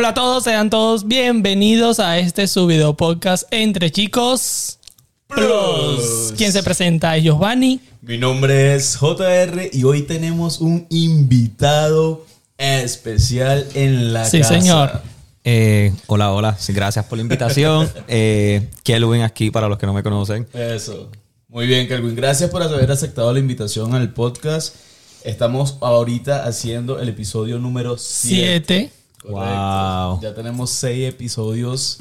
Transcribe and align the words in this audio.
Hola 0.00 0.08
a 0.08 0.14
todos, 0.14 0.44
sean 0.44 0.70
todos 0.70 1.06
bienvenidos 1.06 2.00
a 2.00 2.18
este 2.18 2.46
su 2.46 2.66
video 2.66 2.96
podcast 2.96 3.46
Entre 3.50 3.90
Chicos 3.90 4.78
Plus. 5.26 6.32
Quien 6.38 6.54
se 6.54 6.62
presenta 6.62 7.18
es 7.18 7.24
Giovanni. 7.24 7.82
Mi 8.00 8.16
nombre 8.16 8.74
es 8.74 8.96
JR 8.96 9.68
y 9.70 9.84
hoy 9.84 10.04
tenemos 10.04 10.62
un 10.62 10.86
invitado 10.88 12.24
especial 12.56 13.66
en 13.74 14.14
la 14.14 14.24
Sí, 14.24 14.38
casa. 14.38 14.58
señor. 14.58 15.02
Eh, 15.44 15.92
hola, 16.06 16.32
hola. 16.32 16.56
Sí, 16.58 16.72
Gracias 16.72 17.04
por 17.04 17.18
la 17.18 17.22
invitación. 17.22 17.86
eh, 18.08 18.70
Kelvin 18.82 19.20
aquí 19.20 19.50
para 19.50 19.68
los 19.68 19.76
que 19.76 19.84
no 19.84 19.92
me 19.92 20.02
conocen. 20.02 20.48
Eso. 20.54 21.10
Muy 21.46 21.66
bien, 21.66 21.86
Kelvin. 21.86 22.16
Gracias 22.16 22.48
por 22.48 22.62
haber 22.62 22.90
aceptado 22.90 23.30
la 23.34 23.38
invitación 23.38 23.94
al 23.94 24.14
podcast. 24.14 24.76
Estamos 25.24 25.76
ahorita 25.82 26.46
haciendo 26.46 27.00
el 27.00 27.10
episodio 27.10 27.58
número 27.58 27.98
7. 27.98 28.92
Siete. 29.22 29.34
Wow. 29.34 30.20
Ya 30.22 30.34
tenemos 30.34 30.70
6 30.70 31.08
episodios 31.08 31.98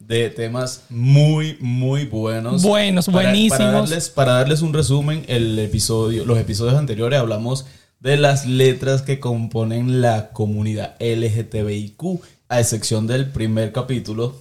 de 0.00 0.30
temas 0.30 0.82
muy, 0.90 1.56
muy 1.60 2.04
buenos. 2.04 2.62
Buenos, 2.62 3.06
Para- 3.06 3.28
buenísimos. 3.30 3.58
Para 3.58 3.72
darles, 3.72 4.08
para 4.10 4.32
darles 4.34 4.62
un 4.62 4.72
resumen, 4.74 5.24
el 5.28 5.58
episodio, 5.58 6.24
los 6.24 6.38
episodios 6.38 6.74
anteriores 6.74 7.18
hablamos 7.18 7.66
de 8.00 8.16
las 8.18 8.44
letras 8.46 9.00
que 9.02 9.18
componen 9.18 10.02
la 10.02 10.28
comunidad 10.30 10.94
LGTBIQ, 11.00 12.20
a 12.48 12.60
excepción 12.60 13.06
del 13.06 13.30
primer 13.30 13.72
capítulo. 13.72 14.36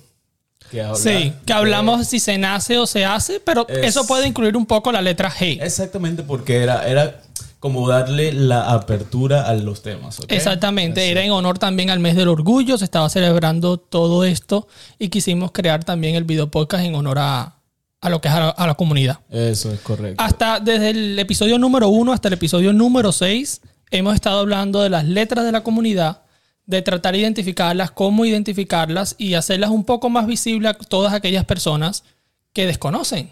Que 0.70 0.81
habla 0.81 0.95
Sí, 0.98 1.33
que 1.45 1.53
hablamos 1.53 2.08
si 2.08 2.20
se 2.20 2.38
nace 2.38 2.77
o 2.77 2.86
se 2.88 3.05
hace, 3.05 3.39
pero 3.39 3.66
Es- 3.70 3.88
eso 3.88 4.05
puede 4.08 4.27
incluir 4.27 4.58
un 4.58 4.66
poco 4.66 4.92
la 4.92 5.02
letra 5.02 5.30
G. 5.31 5.59
Exactamente, 5.61 6.23
porque 6.23 6.58
era, 6.58 6.88
era 6.88 7.22
como 7.64 7.88
darle 7.88 8.33
la 8.33 8.73
apertura 8.73 9.44
a 9.44 9.53
los 9.53 9.81
temas. 9.81 10.19
Exactamente, 10.28 11.00
Así. 11.00 11.11
era 11.11 11.23
en 11.23 11.31
honor 11.31 11.59
también 11.59 11.89
al 11.92 12.00
mes 12.00 12.14
del 12.17 12.28
orgullo, 12.28 12.78
se 12.78 12.83
estaba 12.83 13.08
celebrando 13.08 13.78
todo 13.78 14.25
esto 14.25 14.67
y 15.00 15.08
quisimos 15.08 15.53
crear 15.53 15.86
también 15.86 16.16
el 16.16 16.25
video 16.25 16.52
podcast 16.52 16.83
en 16.83 16.94
honor 16.94 17.20
a, 17.20 17.61
a 18.02 18.09
lo 18.09 18.20
que 18.20 18.28
es 18.28 18.33
a 18.33 18.42
la, 18.42 18.50
a 18.50 18.67
la 18.67 18.75
comunidad. 18.75 19.20
Eso 19.30 19.72
es 19.72 19.80
correcto. 19.80 20.22
Hasta 20.22 20.59
desde 20.59 20.89
el 20.89 21.17
episodio 21.17 21.58
número 21.58 21.88
uno 21.88 22.11
hasta 22.11 22.28
el 22.28 22.33
episodio 22.33 22.73
número 22.73 23.14
6 23.14 23.61
hemos 23.92 24.14
estado 24.14 24.39
hablando 24.39 24.81
de 24.81 24.89
las 24.89 25.05
letras 25.05 25.45
de 25.45 25.53
la 25.53 25.64
comunidad, 25.64 26.23
de 26.66 26.81
tratar 26.81 27.14
de 27.14 27.20
identificarlas, 27.20 27.92
cómo 27.92 28.25
identificarlas 28.25 29.16
y 29.17 29.36
hacerlas 29.36 29.70
un 29.70 29.86
poco 29.86 30.09
más 30.09 30.27
visibles 30.27 30.70
a 30.70 30.73
todas 30.73 31.14
aquellas 31.14 31.45
personas 31.45 32.03
que 32.52 32.66
desconocen. 32.66 33.31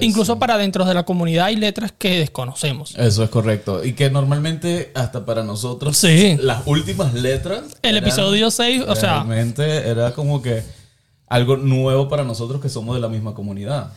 Incluso 0.00 0.38
para 0.38 0.56
dentro 0.58 0.84
de 0.84 0.94
la 0.94 1.04
comunidad 1.04 1.46
hay 1.46 1.56
letras 1.56 1.92
que 1.96 2.18
desconocemos. 2.20 2.94
Eso 2.96 3.22
es 3.24 3.30
correcto. 3.30 3.84
Y 3.84 3.92
que 3.92 4.10
normalmente, 4.10 4.90
hasta 4.94 5.24
para 5.24 5.42
nosotros, 5.44 5.96
Sí. 5.96 6.36
las 6.40 6.62
últimas 6.66 7.14
letras. 7.14 7.62
El 7.82 7.96
eran- 7.96 8.04
episodio 8.08 8.50
6, 8.50 8.82
o 8.88 8.96
sea, 8.96 9.22
Realmente 9.24 9.88
era 9.88 10.12
como 10.12 10.40
que 10.42 10.62
algo 11.28 11.56
nuevo 11.56 12.08
para 12.08 12.24
nosotros 12.24 12.60
que 12.60 12.68
somos 12.68 12.94
de 12.94 13.00
la 13.00 13.08
misma 13.08 13.34
comunidad. 13.34 13.92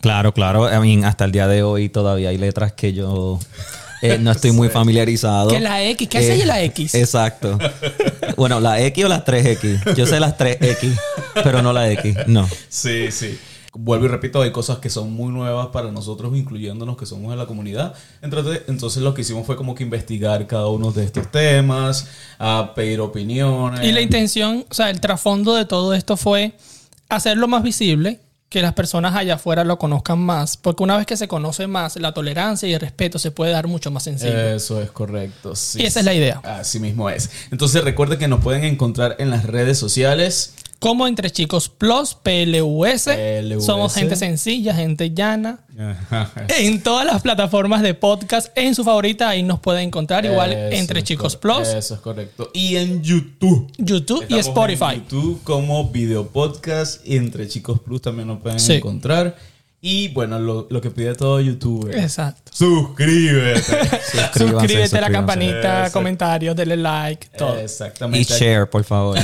Claro, 0.00 0.32
claro. 0.34 0.68
I 0.72 0.78
mean, 0.80 1.04
hasta 1.04 1.24
el 1.24 1.32
día 1.32 1.46
de 1.46 1.62
hoy 1.62 1.88
todavía 1.88 2.30
hay 2.30 2.38
letras 2.38 2.72
que 2.72 2.92
yo 2.92 3.38
eh, 4.02 4.18
no 4.18 4.30
estoy 4.32 4.50
muy 4.52 4.68
familiarizado. 4.70 5.50
que 5.50 5.60
la 5.60 5.82
X, 5.84 6.08
¿qué 6.08 6.18
hace 6.18 6.42
Eh, 6.42 6.46
la 6.46 6.62
X? 6.62 6.94
Exacto. 6.94 7.58
Bueno, 8.36 8.58
la 8.58 8.80
X 8.82 9.04
o 9.04 9.08
las 9.08 9.24
3X. 9.24 9.94
Yo 9.94 10.06
sé 10.06 10.18
las 10.18 10.36
3X, 10.38 10.98
pero 11.44 11.62
no 11.62 11.72
la 11.72 11.90
X. 11.92 12.16
No. 12.26 12.48
Sí, 12.68 13.12
sí. 13.12 13.38
Vuelvo 13.72 14.06
y 14.06 14.08
repito, 14.08 14.42
hay 14.42 14.50
cosas 14.50 14.78
que 14.78 14.90
son 14.90 15.12
muy 15.12 15.32
nuevas 15.32 15.68
para 15.68 15.92
nosotros, 15.92 16.36
incluyéndonos 16.36 16.96
que 16.96 17.06
somos 17.06 17.30
de 17.30 17.36
la 17.36 17.46
comunidad. 17.46 17.94
Entonces, 18.20 18.62
entonces 18.66 19.02
lo 19.02 19.14
que 19.14 19.20
hicimos 19.22 19.46
fue 19.46 19.56
como 19.56 19.74
que 19.76 19.84
investigar 19.84 20.46
cada 20.48 20.66
uno 20.66 20.90
de 20.90 21.04
estos 21.04 21.30
temas, 21.30 22.08
a 22.38 22.72
pedir 22.74 23.00
opiniones. 23.00 23.84
Y 23.84 23.92
la 23.92 24.00
intención, 24.00 24.64
o 24.68 24.74
sea, 24.74 24.90
el 24.90 25.00
trasfondo 25.00 25.54
de 25.54 25.66
todo 25.66 25.94
esto 25.94 26.16
fue 26.16 26.54
hacerlo 27.08 27.46
más 27.46 27.62
visible, 27.62 28.20
que 28.50 28.60
las 28.62 28.74
personas 28.74 29.14
allá 29.14 29.34
afuera 29.34 29.62
lo 29.62 29.78
conozcan 29.78 30.18
más, 30.18 30.56
porque 30.56 30.82
una 30.82 30.96
vez 30.96 31.06
que 31.06 31.16
se 31.16 31.28
conoce 31.28 31.68
más, 31.68 31.94
la 31.96 32.12
tolerancia 32.12 32.68
y 32.68 32.74
el 32.74 32.80
respeto 32.80 33.20
se 33.20 33.30
puede 33.30 33.52
dar 33.52 33.68
mucho 33.68 33.92
más 33.92 34.02
sencillo. 34.02 34.36
Eso 34.36 34.82
es 34.82 34.90
correcto. 34.90 35.54
sí, 35.54 35.80
Y 35.80 35.86
esa 35.86 36.00
es 36.00 36.06
la 36.06 36.14
idea. 36.14 36.40
Así 36.42 36.80
mismo 36.80 37.08
es. 37.08 37.30
Entonces 37.52 37.84
recuerden 37.84 38.18
que 38.18 38.26
nos 38.26 38.42
pueden 38.42 38.64
encontrar 38.64 39.14
en 39.20 39.30
las 39.30 39.44
redes 39.44 39.78
sociales. 39.78 40.54
Como 40.80 41.06
entre 41.06 41.30
chicos 41.30 41.68
Plus, 41.68 42.14
PLUS, 42.14 43.04
PLUS. 43.04 43.64
somos 43.64 43.94
gente 43.94 44.16
sencilla, 44.16 44.74
gente 44.74 45.12
llana. 45.12 45.60
En 46.58 46.82
todas 46.82 47.04
las 47.06 47.20
plataformas 47.22 47.82
de 47.82 47.92
podcast, 47.94 48.48
en 48.56 48.74
su 48.74 48.82
favorita, 48.82 49.28
ahí 49.28 49.42
nos 49.42 49.60
pueden 49.60 49.88
encontrar. 49.88 50.24
Igual 50.24 50.52
Eso 50.52 50.76
entre 50.76 51.02
chicos 51.04 51.36
Plus, 51.36 51.68
Eso 51.68 51.94
es 51.94 52.00
correcto. 52.00 52.50
Y 52.54 52.76
en 52.76 53.02
YouTube. 53.02 53.70
YouTube 53.76 54.24
y 54.30 54.36
Spotify. 54.38 54.94
En 54.94 55.02
YouTube 55.02 55.40
como 55.44 55.90
video 55.90 56.26
podcast 56.28 57.06
y 57.06 57.16
entre 57.16 57.46
chicos 57.46 57.78
plus 57.80 58.00
también 58.00 58.28
nos 58.28 58.40
pueden 58.40 58.58
Sí. 58.58 58.74
encontrar. 58.74 59.36
Y 59.82 60.08
bueno, 60.08 60.38
lo, 60.38 60.66
lo 60.68 60.80
que 60.80 60.90
pide 60.90 61.14
todo 61.14 61.40
YouTube. 61.40 61.90
Exacto. 61.94 62.52
Suscríbete. 62.54 63.62
Suscríbete 64.38 64.98
a 64.98 65.00
la 65.00 65.10
campanita, 65.10 65.90
comentarios, 65.90 66.54
denle 66.54 66.76
like, 66.76 67.28
todo. 67.38 67.58
Y 67.58 67.64
Exactamente. 67.64 68.34
share, 68.34 68.68
por 68.68 68.84
favor. 68.84 69.18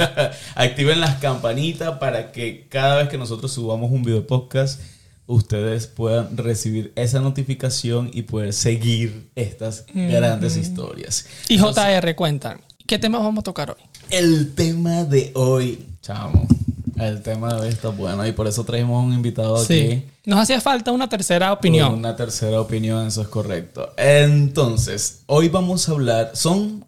Activen 0.54 1.00
las 1.00 1.16
campanitas 1.16 1.98
para 1.98 2.32
que 2.32 2.66
cada 2.70 2.96
vez 2.96 3.08
que 3.10 3.18
nosotros 3.18 3.52
subamos 3.52 3.90
un 3.90 4.02
video 4.02 4.26
podcast, 4.26 4.80
ustedes 5.26 5.86
puedan 5.86 6.38
recibir 6.38 6.90
esa 6.96 7.20
notificación 7.20 8.10
y 8.10 8.22
poder 8.22 8.54
seguir 8.54 9.28
estas 9.34 9.84
grandes 9.92 10.56
historias. 10.56 11.26
Y 11.48 11.58
JR, 11.58 12.14
cuentan, 12.14 12.62
¿qué 12.86 12.98
temas 12.98 13.22
vamos 13.22 13.42
a 13.42 13.44
tocar 13.44 13.70
hoy? 13.72 13.82
El 14.08 14.54
tema 14.54 15.04
de 15.04 15.32
hoy, 15.34 15.84
chamo. 16.00 16.46
El 17.00 17.22
tema 17.22 17.54
de 17.54 17.60
hoy 17.62 17.68
está 17.68 17.88
bueno 17.88 18.26
y 18.26 18.32
por 18.32 18.46
eso 18.46 18.64
traemos 18.64 19.04
un 19.04 19.12
invitado 19.12 19.56
aquí. 19.56 19.66
Sí. 19.90 20.04
Nos 20.24 20.40
hacía 20.40 20.60
falta 20.60 20.92
una 20.92 21.08
tercera 21.08 21.52
opinión. 21.52 21.94
Una 21.94 22.16
tercera 22.16 22.60
opinión, 22.60 23.06
eso 23.06 23.22
es 23.22 23.28
correcto. 23.28 23.92
Entonces, 23.96 25.20
hoy 25.26 25.48
vamos 25.48 25.88
a 25.88 25.92
hablar, 25.92 26.32
son 26.34 26.84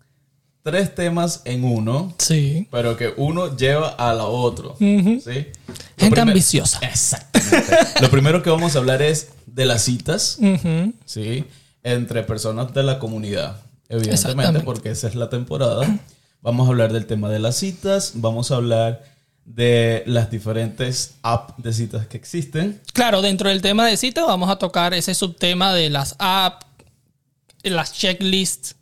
tres 0.62 0.94
temas 0.94 1.42
en 1.44 1.64
uno, 1.64 2.12
Sí. 2.18 2.66
pero 2.70 2.96
que 2.96 3.12
uno 3.16 3.56
lleva 3.56 3.88
a 3.88 4.12
la 4.12 4.24
otro. 4.24 4.76
¿sí? 4.78 5.22
Lo 5.26 5.74
Gente 5.96 6.20
ambiciosa. 6.20 6.78
Exactamente. 6.82 7.76
Lo 8.00 8.10
primero 8.10 8.42
que 8.42 8.50
vamos 8.50 8.76
a 8.76 8.78
hablar 8.78 9.02
es 9.02 9.28
de 9.46 9.64
las 9.66 9.82
citas. 9.82 10.38
¿sí? 11.04 11.44
Entre 11.82 12.22
personas 12.24 12.74
de 12.74 12.82
la 12.82 12.98
comunidad. 12.98 13.60
Evidentemente, 13.88 14.60
porque 14.60 14.90
esa 14.90 15.08
es 15.08 15.14
la 15.14 15.28
temporada. 15.30 15.98
Vamos 16.42 16.66
a 16.66 16.70
hablar 16.70 16.92
del 16.92 17.06
tema 17.06 17.28
de 17.28 17.38
las 17.38 17.56
citas, 17.56 18.12
vamos 18.14 18.50
a 18.50 18.56
hablar 18.56 19.02
de 19.54 20.02
las 20.06 20.30
diferentes 20.30 21.14
apps 21.22 21.54
de 21.58 21.72
citas 21.72 22.06
que 22.06 22.16
existen. 22.16 22.80
Claro, 22.92 23.20
dentro 23.22 23.48
del 23.48 23.60
tema 23.62 23.86
de 23.86 23.96
cita 23.96 24.24
vamos 24.24 24.48
a 24.50 24.56
tocar 24.56 24.94
ese 24.94 25.14
subtema 25.14 25.72
de 25.74 25.90
las 25.90 26.14
apps, 26.18 26.66
las 27.62 27.92
checklists 27.92 28.74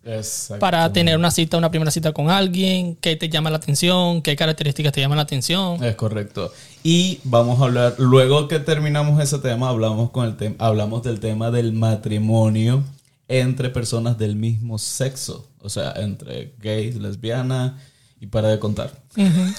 para 0.60 0.92
tener 0.92 1.16
una 1.18 1.32
cita, 1.32 1.56
una 1.56 1.68
primera 1.70 1.90
cita 1.90 2.12
con 2.12 2.30
alguien, 2.30 2.94
qué 2.96 3.16
te 3.16 3.28
llama 3.28 3.50
la 3.50 3.56
atención, 3.56 4.22
qué 4.22 4.36
características 4.36 4.92
te 4.92 5.00
llaman 5.00 5.16
la 5.16 5.22
atención. 5.22 5.82
Es 5.82 5.96
correcto. 5.96 6.52
Y 6.84 7.18
vamos 7.24 7.60
a 7.60 7.64
hablar, 7.64 7.94
luego 7.98 8.46
que 8.46 8.60
terminamos 8.60 9.20
ese 9.20 9.38
tema, 9.40 9.68
hablamos, 9.70 10.10
con 10.10 10.26
el 10.26 10.36
tem- 10.36 10.54
hablamos 10.60 11.02
del 11.02 11.18
tema 11.18 11.50
del 11.50 11.72
matrimonio 11.72 12.84
entre 13.26 13.70
personas 13.70 14.16
del 14.16 14.36
mismo 14.36 14.78
sexo. 14.78 15.48
O 15.60 15.68
sea, 15.68 15.92
entre 15.96 16.54
gays, 16.60 16.94
lesbianas 16.96 17.72
y 18.20 18.26
para 18.26 18.48
de 18.48 18.58
contar. 18.58 18.92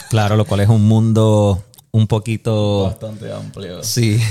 Claro, 0.09 0.35
lo 0.35 0.45
cual 0.45 0.61
es 0.61 0.69
un 0.69 0.88
mundo 0.88 1.63
un 1.91 2.06
poquito... 2.07 2.83
Bastante 2.83 3.31
amplio. 3.31 3.83
Sí. 3.83 4.19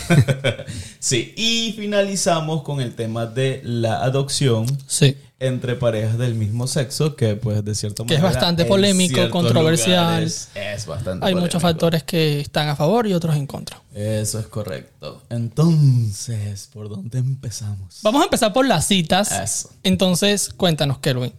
Sí, 1.01 1.33
y 1.37 1.73
finalizamos 1.73 2.63
con 2.63 2.81
el 2.81 2.95
tema 2.95 3.25
de 3.27 3.61
la 3.65 4.03
adopción 4.03 4.67
Sí. 4.89 5.17
entre 5.39 5.77
parejas 5.77 6.19
del 6.19 6.35
mismo 6.35 6.67
sexo, 6.67 7.15
que 7.17 7.37
pues 7.37 7.65
de 7.65 7.75
cierta 7.75 8.05
Que 8.05 8.17
es 8.17 8.23
bastante 8.23 8.65
polémico, 8.65 9.31
controversial. 9.31 10.25
Es 10.25 10.87
bastante 10.87 11.25
Hay 11.25 11.35
muchos 11.35 11.63
factores 11.63 12.03
que 12.03 12.41
están 12.41 12.69
a 12.69 12.77
favor 12.77 13.07
y 13.07 13.15
otros 13.15 13.37
en 13.37 13.47
contra. 13.47 13.81
Eso 13.95 14.39
es 14.41 14.47
correcto. 14.49 15.23
Entonces, 15.31 16.69
¿por 16.73 16.89
dónde 16.89 17.19
empezamos? 17.19 18.01
Vamos 18.03 18.21
a 18.23 18.25
empezar 18.25 18.53
por 18.53 18.67
las 18.67 18.87
citas. 18.87 19.31
Eso. 19.33 19.71
Entonces, 19.85 20.51
cuéntanos, 20.57 20.99
Kerwin. 20.99 21.33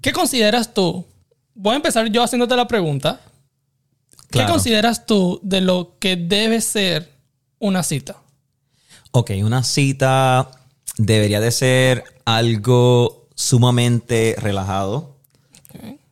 ¿Qué 0.00 0.12
consideras 0.12 0.74
tú? 0.74 1.06
Voy 1.54 1.74
a 1.74 1.76
empezar 1.76 2.08
yo 2.08 2.22
haciéndote 2.22 2.56
la 2.56 2.66
pregunta. 2.66 3.20
¿Qué 4.30 4.46
consideras 4.46 5.04
tú 5.04 5.40
de 5.42 5.60
lo 5.60 5.96
que 5.98 6.16
debe 6.16 6.60
ser 6.60 7.12
una 7.58 7.82
cita? 7.82 8.16
Ok, 9.10 9.32
una 9.42 9.62
cita 9.62 10.50
debería 10.96 11.40
de 11.40 11.50
ser 11.50 12.04
algo 12.24 13.28
sumamente 13.34 14.34
relajado. 14.38 15.16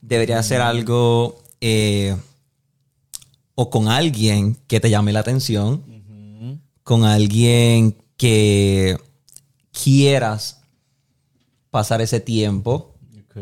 Debería 0.02 0.42
ser 0.42 0.60
algo 0.60 1.42
eh, 1.60 2.16
o 3.54 3.70
con 3.70 3.88
alguien 3.88 4.56
que 4.66 4.80
te 4.80 4.90
llame 4.90 5.12
la 5.12 5.20
atención, 5.20 5.82
con 6.82 7.04
alguien 7.04 7.96
que 8.16 8.98
quieras 9.72 10.60
pasar 11.70 12.00
ese 12.00 12.20
tiempo. 12.20 12.94
Ok. 13.24 13.36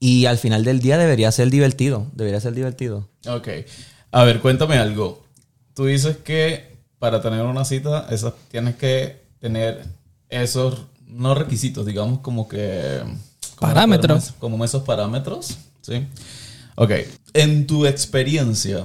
Y 0.00 0.24
al 0.24 0.38
final 0.38 0.64
del 0.64 0.80
día 0.80 0.96
debería 0.96 1.30
ser 1.30 1.50
divertido. 1.50 2.06
Debería 2.14 2.40
ser 2.40 2.54
divertido. 2.54 3.06
Ok. 3.26 3.48
A 4.10 4.24
ver, 4.24 4.40
cuéntame 4.40 4.78
algo. 4.78 5.22
Tú 5.74 5.84
dices 5.84 6.16
que 6.16 6.70
para 6.98 7.20
tener 7.20 7.42
una 7.42 7.64
cita, 7.66 8.06
esas, 8.10 8.32
tienes 8.50 8.76
que 8.76 9.22
tener 9.40 9.84
esos, 10.30 10.86
no 11.06 11.34
requisitos, 11.34 11.84
digamos 11.84 12.20
como 12.20 12.48
que... 12.48 13.00
¿cómo 13.56 13.72
Parámetros. 13.72 14.34
Como 14.38 14.64
esos 14.64 14.82
parámetros, 14.84 15.58
¿sí? 15.82 16.06
Ok. 16.76 16.92
En 17.34 17.66
tu 17.66 17.84
experiencia, 17.84 18.84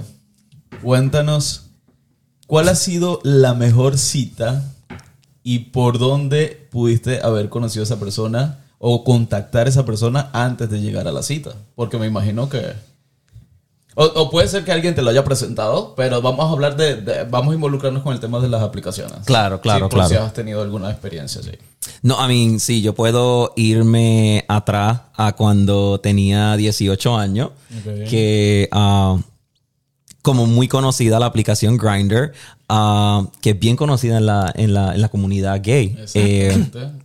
cuéntanos, 0.81 1.67
¿cuál 2.45 2.67
ha 2.67 2.75
sido 2.75 3.21
la 3.23 3.53
mejor 3.53 3.97
cita 3.97 4.63
y 5.43 5.59
por 5.59 5.97
dónde 5.97 6.67
pudiste 6.71 7.21
haber 7.21 7.49
conocido 7.49 7.83
a 7.83 7.85
esa 7.85 7.99
persona 7.99 8.64
o 8.79 9.03
contactar 9.03 9.67
a 9.67 9.69
esa 9.69 9.85
persona 9.85 10.29
antes 10.33 10.69
de 10.69 10.81
llegar 10.81 11.07
a 11.07 11.11
la 11.11 11.23
cita? 11.23 11.51
Porque 11.75 11.97
me 11.97 12.07
imagino 12.07 12.49
que... 12.49 12.73
O, 13.97 14.03
o 14.03 14.29
puede 14.29 14.49
ser 14.49 14.65
que 14.65 14.73
alguien 14.73 14.93
te 14.93 15.01
lo 15.01 15.09
haya 15.09 15.23
presentado, 15.23 15.93
pero 15.95 16.21
vamos 16.21 16.45
a 16.45 16.49
hablar 16.51 16.75
de, 16.75 16.97
de- 16.97 17.23
vamos 17.23 17.53
a 17.53 17.55
involucrarnos 17.55 18.03
con 18.03 18.11
el 18.13 18.19
tema 18.19 18.41
de 18.41 18.49
las 18.49 18.61
aplicaciones. 18.61 19.19
Claro, 19.23 19.61
claro, 19.61 19.85
Sí, 19.85 19.91
claro. 19.95 20.09
si 20.09 20.15
has 20.15 20.33
tenido 20.33 20.61
alguna 20.61 20.91
experiencia, 20.91 21.41
sí. 21.41 21.51
No, 22.01 22.15
I 22.21 22.27
mean, 22.27 22.59
sí, 22.59 22.81
yo 22.81 22.93
puedo 22.93 23.53
irme 23.55 24.43
atrás 24.49 24.99
a 25.15 25.31
cuando 25.37 26.01
tenía 26.01 26.57
18 26.57 27.15
años, 27.17 27.51
que 28.09 28.67
ah, 28.73 29.17
como 30.21 30.45
muy 30.45 30.67
conocida 30.67 31.17
la 31.17 31.27
aplicación 31.27 31.77
Grindr, 31.77 32.33
ah, 32.67 33.25
que 33.41 33.51
es 33.51 33.59
bien 33.59 33.77
conocida 33.77 34.17
en 34.17 34.25
la, 34.25 34.51
en 34.55 34.73
la, 34.73 34.93
en 34.93 34.99
la 35.01 35.07
comunidad 35.07 35.61
gay. 35.63 35.97
Eh, 36.15 36.47
Exactamente. 36.53 37.04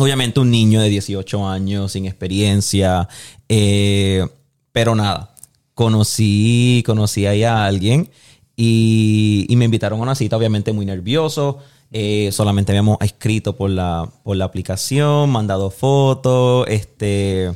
obviamente 0.00 0.40
un 0.40 0.50
niño 0.50 0.80
de 0.80 0.88
18 0.88 1.48
años, 1.48 1.92
sin 1.92 2.06
experiencia, 2.06 3.08
eh, 3.48 4.26
pero 4.72 4.94
nada, 4.94 5.34
conocí, 5.74 6.82
conocí 6.86 7.26
ahí 7.26 7.44
a 7.44 7.64
alguien 7.64 8.10
y, 8.56 9.46
y 9.48 9.56
me 9.56 9.64
invitaron 9.66 10.00
a 10.00 10.02
una 10.02 10.14
cita, 10.14 10.36
obviamente 10.36 10.72
muy 10.72 10.86
nervioso. 10.86 11.58
eh, 11.92 12.30
solamente 12.32 12.72
habíamos 12.72 12.98
escrito 13.00 13.56
por 13.56 13.70
la, 13.70 14.10
por 14.24 14.36
la 14.36 14.44
aplicación, 14.44 15.30
mandado 15.30 15.70
fotos, 15.70 16.66
este... 16.68 17.52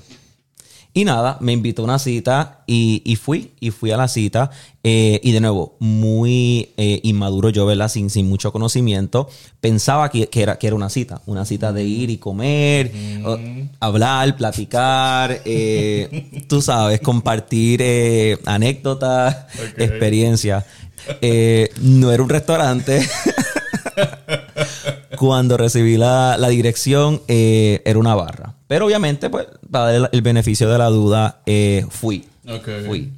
Y 0.93 1.05
nada, 1.05 1.37
me 1.41 1.53
invitó 1.53 1.83
a 1.83 1.85
una 1.85 1.99
cita 2.01 2.63
y, 2.67 3.01
y 3.05 3.15
fui, 3.17 3.53
y 3.61 3.71
fui 3.71 3.93
a 3.93 3.97
la 3.97 4.09
cita. 4.09 4.51
eh, 4.83 5.21
y 5.23 5.31
de 5.33 5.41
nuevo, 5.41 5.77
muy 5.79 6.71
eh, 6.77 6.99
inmaduro 7.05 7.51
yo, 7.51 7.65
¿verdad? 7.67 7.89
Sin, 7.89 8.11
sin 8.11 8.29
mucho 8.29 8.51
conocimiento. 8.51 9.29
Pensaba 9.61 10.11
que, 10.11 10.27
que 10.29 10.43
era, 10.43 10.59
que 10.59 10.67
era 10.67 10.75
una 10.75 10.89
cita, 10.91 11.21
una 11.27 11.45
cita 11.45 11.73
de 11.73 11.85
ir 11.85 12.11
y 12.11 12.17
comer, 12.19 12.91
o- 13.25 13.39
hablar, 13.79 14.37
platicar, 14.37 15.43
eh, 15.45 16.45
tú 16.49 16.61
sabes, 16.61 17.01
compartir 17.01 18.39
anécdotas, 18.45 19.47
experiencias. 19.77 20.65
No 21.83 22.11
era 22.13 22.23
un 22.23 22.29
restaurante. 22.29 23.01
Cuando 25.21 25.59
recibí 25.59 25.99
la, 25.99 26.39
la 26.39 26.49
dirección, 26.49 27.21
eh, 27.29 27.83
era 27.85 27.99
una 27.99 28.15
barra. 28.15 28.55
Pero 28.69 28.87
obviamente, 28.87 29.29
pues, 29.29 29.49
para 29.71 29.93
dar 29.93 30.11
el, 30.15 30.23
beneficio 30.23 30.67
de 30.71 30.79
la 30.79 30.87
duda, 30.87 31.43
eh, 31.45 31.85
fui. 31.91 32.27
Ok. 32.49 32.67
Fui. 32.87 33.13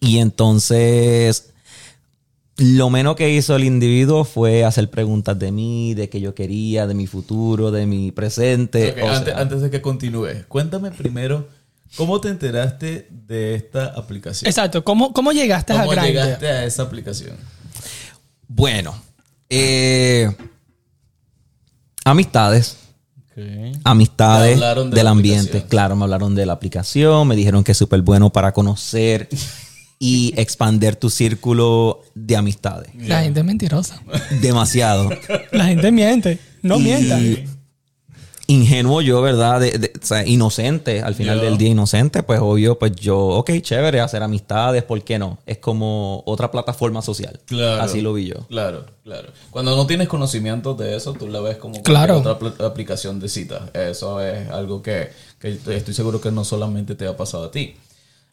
Y 0.00 0.20
entonces, 0.20 1.50
lo 2.56 2.88
menos 2.88 3.14
que 3.14 3.28
hizo 3.28 3.54
el 3.56 3.64
individuo 3.64 4.24
fue 4.24 4.64
hacer 4.64 4.88
preguntas 4.88 5.38
de 5.38 5.52
mí, 5.52 5.92
de 5.92 6.08
qué 6.08 6.18
yo 6.18 6.34
quería, 6.34 6.86
de 6.86 6.94
mi 6.94 7.06
futuro, 7.06 7.70
de 7.70 7.84
mi 7.84 8.10
presente. 8.10 8.96
O 9.02 9.06
antes, 9.06 9.34
sea, 9.34 9.42
antes 9.42 9.60
de 9.60 9.68
que 9.68 9.82
continúes, 9.82 10.46
cuéntame 10.46 10.92
primero, 10.92 11.46
¿cómo 11.98 12.22
te 12.22 12.28
enteraste 12.30 13.06
de 13.10 13.54
esta 13.54 13.88
aplicación? 13.88 14.48
Exacto. 14.48 14.82
¿Cómo, 14.82 15.12
cómo 15.12 15.32
llegaste 15.32 15.74
a 15.74 15.80
¿Cómo 15.80 15.90
Grindr? 15.90 16.06
llegaste 16.06 16.48
a 16.48 16.64
esa 16.64 16.84
aplicación? 16.84 17.36
Bueno, 18.48 18.98
eh, 19.50 20.34
amistades. 22.06 22.78
Amistades 23.84 24.58
de 24.58 24.84
del 24.90 25.06
ambiente. 25.06 25.64
Claro, 25.68 25.94
me 25.94 26.04
hablaron 26.04 26.34
de 26.34 26.46
la 26.46 26.54
aplicación, 26.54 27.28
me 27.28 27.36
dijeron 27.36 27.62
que 27.64 27.72
es 27.72 27.78
súper 27.78 28.00
bueno 28.00 28.30
para 28.30 28.52
conocer 28.52 29.28
y 29.98 30.32
expander 30.36 30.96
tu 30.96 31.10
círculo 31.10 32.02
de 32.14 32.36
amistades. 32.36 32.90
La 32.96 33.22
gente 33.22 33.40
es 33.40 33.46
mentirosa. 33.46 34.00
Demasiado. 34.40 35.10
La 35.52 35.66
gente 35.66 35.92
miente. 35.92 36.38
No 36.62 36.78
Y 36.78 36.82
mienta. 36.82 37.18
Ingenuo 38.48 39.00
yo, 39.02 39.22
¿verdad? 39.22 39.58
De- 39.60 39.72
de- 39.78 39.92
o 40.00 40.06
sea, 40.06 40.24
inocente, 40.24 41.02
al 41.02 41.16
final 41.16 41.40
del 41.40 41.58
día 41.58 41.70
inocente, 41.70 42.22
pues 42.22 42.38
obvio, 42.40 42.78
pues 42.78 42.92
yo, 42.94 43.18
ok, 43.18 43.50
chévere, 43.60 44.00
hacer 44.00 44.22
amistades, 44.22 44.84
¿por 44.84 45.02
qué 45.02 45.18
no? 45.18 45.38
Es 45.46 45.58
como 45.58 46.22
otra 46.26 46.50
plataforma 46.52 47.02
social. 47.02 47.40
Claro. 47.46 47.82
Así 47.82 48.00
lo 48.00 48.12
vi 48.12 48.26
yo. 48.28 48.46
Claro, 48.48 48.86
claro. 49.02 49.30
Cuando 49.50 49.74
no 49.74 49.84
tienes 49.88 50.06
conocimiento 50.06 50.74
de 50.74 50.96
eso, 50.96 51.12
tú 51.14 51.26
la 51.26 51.40
ves 51.40 51.56
como 51.56 51.82
Claro. 51.82 52.18
otra 52.18 52.38
pl- 52.38 52.52
aplicación 52.64 53.18
de 53.18 53.28
citas. 53.28 53.62
Eso 53.74 54.20
es 54.20 54.48
algo 54.50 54.80
que, 54.80 55.10
que 55.40 55.58
estoy 55.66 55.92
seguro 55.94 56.20
que 56.20 56.30
no 56.30 56.44
solamente 56.44 56.94
te 56.94 57.06
ha 57.08 57.16
pasado 57.16 57.46
a 57.46 57.50
ti. 57.50 57.74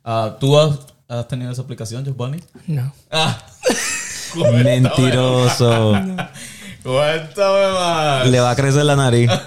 Ah, 0.04 0.38
¿Tú 0.40 0.60
has, 0.60 0.78
has 1.08 1.28
tenido 1.28 1.52
esa 1.52 1.64
aplicación, 1.64 2.06
Giovanni? 2.06 2.38
No. 2.68 2.94
Ah. 3.10 3.44
Mentiroso. 4.64 5.94
Cuéntame 6.84 7.72
más. 7.74 8.28
Le 8.30 8.40
va 8.40 8.52
a 8.52 8.56
crecer 8.56 8.86
la 8.86 8.96
nariz. 8.96 9.30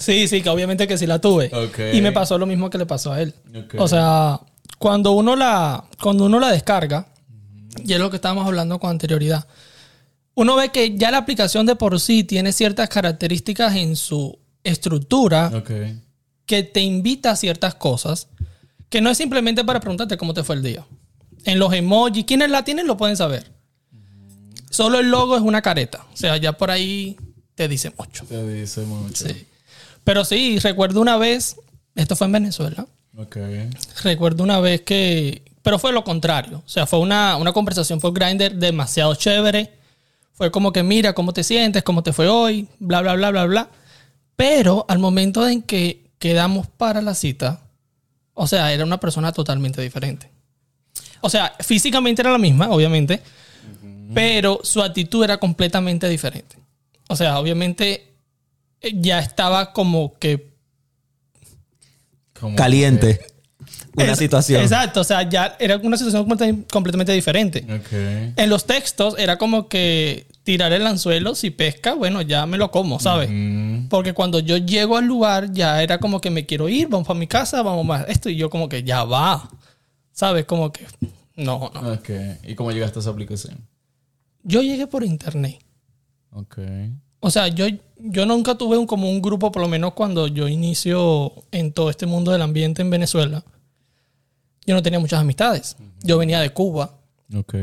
Sí, 0.00 0.28
sí, 0.28 0.40
que 0.40 0.48
obviamente 0.48 0.88
que 0.88 0.96
sí 0.96 1.06
la 1.06 1.18
tuve. 1.18 1.50
Y 1.92 2.00
me 2.00 2.10
pasó 2.10 2.38
lo 2.38 2.46
mismo 2.46 2.70
que 2.70 2.78
le 2.78 2.86
pasó 2.86 3.12
a 3.12 3.20
él. 3.20 3.34
O 3.76 3.86
sea, 3.86 4.40
cuando 4.78 5.12
uno 5.12 5.36
la, 5.36 5.84
cuando 6.00 6.24
uno 6.24 6.40
la 6.40 6.50
descarga, 6.50 7.06
y 7.84 7.92
es 7.92 7.98
lo 8.00 8.08
que 8.08 8.16
estábamos 8.16 8.46
hablando 8.46 8.80
con 8.80 8.88
anterioridad, 8.88 9.46
uno 10.34 10.56
ve 10.56 10.70
que 10.70 10.96
ya 10.96 11.10
la 11.10 11.18
aplicación 11.18 11.66
de 11.66 11.76
por 11.76 12.00
sí 12.00 12.24
tiene 12.24 12.52
ciertas 12.52 12.88
características 12.88 13.76
en 13.76 13.94
su 13.94 14.38
estructura 14.64 15.50
que 16.46 16.62
te 16.62 16.80
invita 16.80 17.32
a 17.32 17.36
ciertas 17.36 17.74
cosas, 17.74 18.28
que 18.88 19.02
no 19.02 19.10
es 19.10 19.18
simplemente 19.18 19.64
para 19.64 19.80
preguntarte 19.80 20.16
cómo 20.16 20.32
te 20.32 20.44
fue 20.44 20.56
el 20.56 20.62
día. 20.62 20.86
En 21.44 21.58
los 21.58 21.74
emojis, 21.74 22.24
quienes 22.24 22.50
la 22.50 22.64
tienen 22.64 22.86
lo 22.86 22.96
pueden 22.96 23.18
saber. 23.18 23.52
Solo 24.70 25.00
el 25.00 25.10
logo 25.10 25.36
es 25.36 25.42
una 25.42 25.60
careta. 25.60 26.06
O 26.12 26.16
sea, 26.16 26.36
ya 26.38 26.52
por 26.52 26.70
ahí 26.70 27.16
te 27.54 27.68
dice 27.68 27.92
mucho. 27.98 28.24
Te 28.24 28.46
dice 28.48 28.82
mucho. 28.82 29.28
Sí. 29.28 29.46
Pero 30.04 30.24
sí, 30.24 30.58
recuerdo 30.60 31.00
una 31.02 31.18
vez, 31.18 31.56
esto 31.94 32.16
fue 32.16 32.26
en 32.26 32.32
Venezuela, 32.32 32.86
Ok. 33.18 33.36
recuerdo 34.02 34.42
una 34.42 34.60
vez 34.60 34.80
que, 34.80 35.42
pero 35.62 35.78
fue 35.78 35.92
lo 35.92 36.02
contrario, 36.04 36.62
o 36.64 36.68
sea, 36.68 36.86
fue 36.86 37.00
una, 37.00 37.36
una 37.36 37.52
conversación 37.52 38.00
por 38.00 38.14
Grindr 38.14 38.54
demasiado 38.54 39.14
chévere, 39.14 39.74
fue 40.32 40.50
como 40.50 40.72
que 40.72 40.82
mira 40.82 41.12
cómo 41.12 41.34
te 41.34 41.44
sientes, 41.44 41.82
cómo 41.82 42.02
te 42.02 42.14
fue 42.14 42.28
hoy, 42.28 42.66
bla, 42.78 43.02
bla, 43.02 43.14
bla, 43.14 43.30
bla, 43.30 43.44
bla, 43.44 43.68
pero 44.36 44.86
al 44.88 44.98
momento 44.98 45.46
en 45.46 45.60
que 45.60 46.10
quedamos 46.18 46.66
para 46.66 47.02
la 47.02 47.14
cita, 47.14 47.60
o 48.32 48.46
sea, 48.46 48.72
era 48.72 48.84
una 48.84 48.98
persona 49.00 49.32
totalmente 49.32 49.82
diferente. 49.82 50.30
O 51.20 51.28
sea, 51.28 51.52
físicamente 51.60 52.22
era 52.22 52.32
la 52.32 52.38
misma, 52.38 52.70
obviamente, 52.70 53.20
pero 54.14 54.60
su 54.62 54.82
actitud 54.82 55.22
era 55.24 55.38
completamente 55.38 56.08
diferente. 56.08 56.56
O 57.08 57.16
sea, 57.16 57.38
obviamente 57.38 58.06
eh, 58.80 58.92
ya 58.94 59.18
estaba 59.20 59.72
como 59.72 60.14
que 60.18 60.50
Como 62.38 62.56
Caliente. 62.56 63.20
Una 63.96 64.12
Es- 64.12 64.18
situación. 64.18 64.62
Exacto, 64.62 65.00
o 65.00 65.02
que- 65.02 65.08
sea, 65.08 65.28
ya 65.28 65.56
era 65.58 65.76
una 65.78 65.96
situación 65.96 66.24
completa- 66.26 66.56
completamente 66.72 67.12
diferente. 67.12 67.66
que-. 67.90 68.32
En 68.36 68.48
los 68.48 68.64
textos 68.64 69.16
era 69.18 69.36
como 69.36 69.68
que 69.68 70.26
tirar 70.44 70.72
el 70.72 70.86
anzuelo, 70.86 71.34
si 71.34 71.50
pesca, 71.50 71.94
bueno, 71.94 72.22
ya 72.22 72.46
me 72.46 72.56
lo 72.56 72.70
como, 72.70 72.98
¿sabes? 73.00 73.28
Porque 73.90 74.14
cuando 74.14 74.38
yo 74.38 74.56
llego 74.56 74.96
al 74.96 75.04
lugar, 75.06 75.52
ya 75.52 75.82
era 75.82 75.98
como 75.98 76.20
que 76.20 76.30
me 76.30 76.46
quiero 76.46 76.68
ir, 76.68 76.88
vamos 76.88 77.06
para 77.06 77.18
mi 77.18 77.26
casa, 77.26 77.62
vamos 77.62 77.84
más 77.84 78.06
esto, 78.08 78.30
y 78.30 78.36
yo 78.36 78.48
como 78.48 78.68
que 78.68 78.82
ya 78.84 79.04
va, 79.04 79.50
¿sabes? 80.12 80.44
Como 80.46 80.72
que 80.72 80.86
no, 81.36 81.70
no. 81.74 81.92
Ok. 81.92 82.10
¿Y 82.44 82.54
cómo 82.54 82.70
llegaste 82.72 82.98
a 82.98 83.02
esa 83.02 83.10
aplicación? 83.10 83.58
Yo 84.42 84.62
llegué 84.62 84.86
por 84.86 85.04
internet. 85.04 85.58
Ok. 86.32 86.58
O 87.20 87.30
sea, 87.30 87.48
yo, 87.48 87.66
yo 87.98 88.26
nunca 88.26 88.56
tuve 88.56 88.78
un, 88.78 88.86
como 88.86 89.10
un 89.10 89.20
grupo, 89.20 89.52
por 89.52 89.62
lo 89.62 89.68
menos 89.68 89.92
cuando 89.92 90.26
yo 90.26 90.48
inicio 90.48 91.32
en 91.52 91.72
todo 91.72 91.90
este 91.90 92.06
mundo 92.06 92.32
del 92.32 92.42
ambiente 92.42 92.82
en 92.82 92.90
Venezuela. 92.90 93.44
Yo 94.66 94.74
no 94.74 94.82
tenía 94.82 94.98
muchas 94.98 95.20
amistades. 95.20 95.76
Yo 96.02 96.18
venía 96.18 96.40
de 96.40 96.50
Cuba. 96.50 96.98
Ok. 97.34 97.54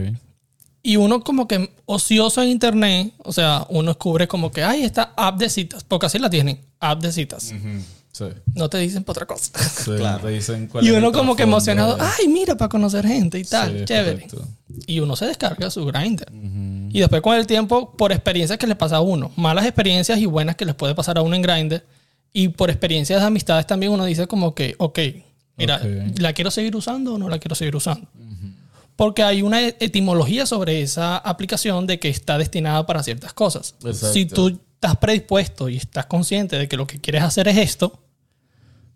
Y 0.83 0.95
uno 0.95 1.21
como 1.21 1.47
que 1.47 1.73
ocioso 1.85 2.41
en 2.41 2.49
internet, 2.49 3.13
o 3.17 3.33
sea, 3.33 3.65
uno 3.69 3.89
descubre 3.89 4.27
como 4.27 4.51
que, 4.51 4.63
ay, 4.63 4.83
esta 4.83 5.13
app 5.17 5.37
de 5.37 5.49
citas, 5.49 5.83
porque 5.83 6.05
así 6.05 6.19
la 6.19 6.29
tienen, 6.29 6.61
app 6.79 7.01
de 7.01 7.11
citas. 7.11 7.53
Ujú. 7.53 7.83
Sí. 8.17 8.25
No 8.55 8.69
te 8.69 8.77
dicen 8.79 9.03
para 9.03 9.11
otra 9.11 9.25
cosa. 9.27 9.51
Sí, 9.69 9.91
te 10.21 10.27
dicen 10.29 10.67
cuál 10.67 10.83
y 10.85 10.89
es 10.89 10.95
uno 10.97 11.11
como 11.11 11.35
que 11.35 11.43
emocionado, 11.43 11.95
de- 11.97 12.01
ay, 12.03 12.27
mira, 12.27 12.55
para 12.57 12.69
conocer 12.69 13.05
gente 13.05 13.37
y 13.37 13.43
tal, 13.43 13.79
Sí, 13.79 13.85
chévere. 13.85 14.27
Y 14.87 14.99
uno 14.99 15.15
se 15.15 15.25
descarga 15.25 15.69
su 15.69 15.85
grinder. 15.85 16.31
Y 16.89 16.99
después 16.99 17.21
con 17.21 17.35
el 17.35 17.45
tiempo, 17.45 17.95
por 17.95 18.11
experiencias 18.11 18.57
que 18.57 18.65
le 18.65 18.75
pasa 18.75 18.95
a 18.97 19.01
uno, 19.01 19.31
malas 19.35 19.65
experiencias 19.65 20.17
y 20.19 20.25
buenas 20.25 20.55
que 20.55 20.65
les 20.65 20.73
puede 20.73 20.95
pasar 20.95 21.17
a 21.17 21.21
uno 21.21 21.35
en 21.35 21.41
grinder, 21.41 21.85
Y 22.33 22.49
por 22.49 22.69
experiencias 22.69 23.21
de 23.21 23.25
amistades 23.27 23.65
también 23.65 23.91
uno 23.91 24.05
dice 24.05 24.27
como 24.27 24.53
que, 24.53 24.75
ok, 24.77 24.99
mira, 25.55 25.77
Ok. 25.77 26.19
¿la 26.19 26.33
quiero 26.33 26.51
seguir 26.51 26.75
usando 26.75 27.13
o 27.15 27.17
no 27.17 27.29
la 27.29 27.39
quiero 27.39 27.55
seguir 27.55 27.75
usando? 27.75 28.07
Porque 28.95 29.21
hay 29.23 29.41
una 29.43 29.61
etimología 29.61 30.45
sobre 30.45 30.81
esa 30.81 31.17
aplicación 31.17 31.85
de 31.87 31.99
que 31.99 32.09
está 32.09 32.37
destinada 32.37 32.85
para 32.85 33.01
ciertas 33.03 33.33
cosas. 33.33 33.75
Exacto. 33.85 34.13
Si 34.13 34.25
tú 34.25 34.59
estás 34.73 34.97
predispuesto 34.97 35.69
y 35.69 35.77
estás 35.77 36.05
consciente 36.07 36.57
de 36.57 36.67
que 36.67 36.77
lo 36.77 36.85
que 36.87 36.99
quieres 36.99 37.23
hacer 37.23 37.47
es 37.47 37.57
esto, 37.57 37.99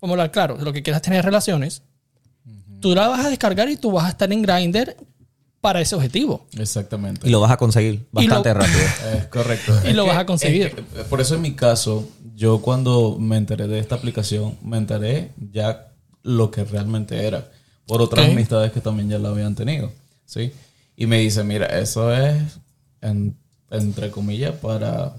como 0.02 0.18
la, 0.18 0.30
claro, 0.32 0.58
lo 0.60 0.74
que 0.74 0.84
quieres 0.84 0.98
es 0.98 1.04
tener 1.04 1.24
relaciones, 1.24 1.82
tú 2.82 2.94
la 2.94 3.08
vas 3.08 3.26
a 3.26 3.30
descargar 3.30 3.70
y 3.70 3.78
tú 3.78 3.92
vas 3.92 4.06
a 4.06 4.10
estar 4.10 4.30
en 4.34 4.42
Grindr 4.42 4.98
para 5.62 5.80
ese 5.80 5.96
objetivo. 5.96 6.48
Exactamente. 6.58 7.28
Y 7.28 7.32
lo 7.32 7.40
vas 7.40 7.52
a 7.52 7.58
conseguir 7.58 8.06
bastante 8.12 8.50
lo- 8.50 8.56
rápido. 8.62 8.80
Es 9.16 9.28
correcto. 9.28 9.74
Y 9.86 9.90
Es 9.90 9.96
lo 9.96 10.04
que- 10.04 10.10
vas 10.10 10.18
a 10.18 10.26
conseguir. 10.26 10.66
es 10.68 10.74
que, 10.74 10.82
eh, 10.82 11.06
por 11.10 11.22
eso 11.22 11.36
en 11.36 11.42
mi 11.44 11.54
caso, 11.54 12.10
yo 12.36 12.62
cuando 12.62 13.18
me 13.20 13.38
enteré 13.38 13.68
de 13.68 13.78
esta 13.80 13.96
aplicación, 13.96 14.58
me 14.64 14.78
enteré 14.78 15.32
ya 15.52 15.88
lo 16.24 16.50
que 16.52 16.64
realmente 16.64 17.26
era. 17.28 17.48
Por 17.86 18.02
otras 18.02 18.28
amistades 18.30 18.72
que 18.72 18.82
también 18.82 19.08
ya 19.10 19.20
la 19.20 19.30
habían 19.30 19.54
tenido. 19.56 19.92
¿Sí? 20.26 20.52
Y 20.98 21.06
me 21.06 21.20
dice, 21.20 21.44
mira, 21.44 21.68
eso 21.80 22.12
es, 22.16 22.42
en- 23.02 23.38
entre 23.70 24.10
comillas, 24.10 24.56
para 24.56 25.14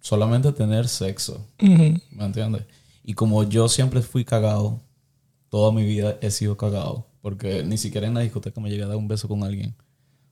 solamente 0.00 0.52
tener 0.52 0.88
sexo. 0.88 1.42
¿Me 1.58 2.00
entiendes? 2.24 2.62
Y 3.08 3.14
como 3.14 3.44
yo 3.44 3.68
siempre 3.68 4.02
fui 4.02 4.24
cagado, 4.24 4.80
toda 5.48 5.70
mi 5.70 5.84
vida 5.84 6.18
he 6.20 6.30
sido 6.32 6.56
cagado. 6.56 7.06
Porque 7.22 7.62
ni 7.62 7.78
siquiera 7.78 8.06
en 8.08 8.14
la 8.14 8.20
discoteca 8.20 8.60
me 8.60 8.68
llegué 8.68 8.82
a 8.82 8.88
dar 8.88 8.96
un 8.96 9.06
beso 9.08 9.28
con 9.28 9.44
alguien. 9.44 9.74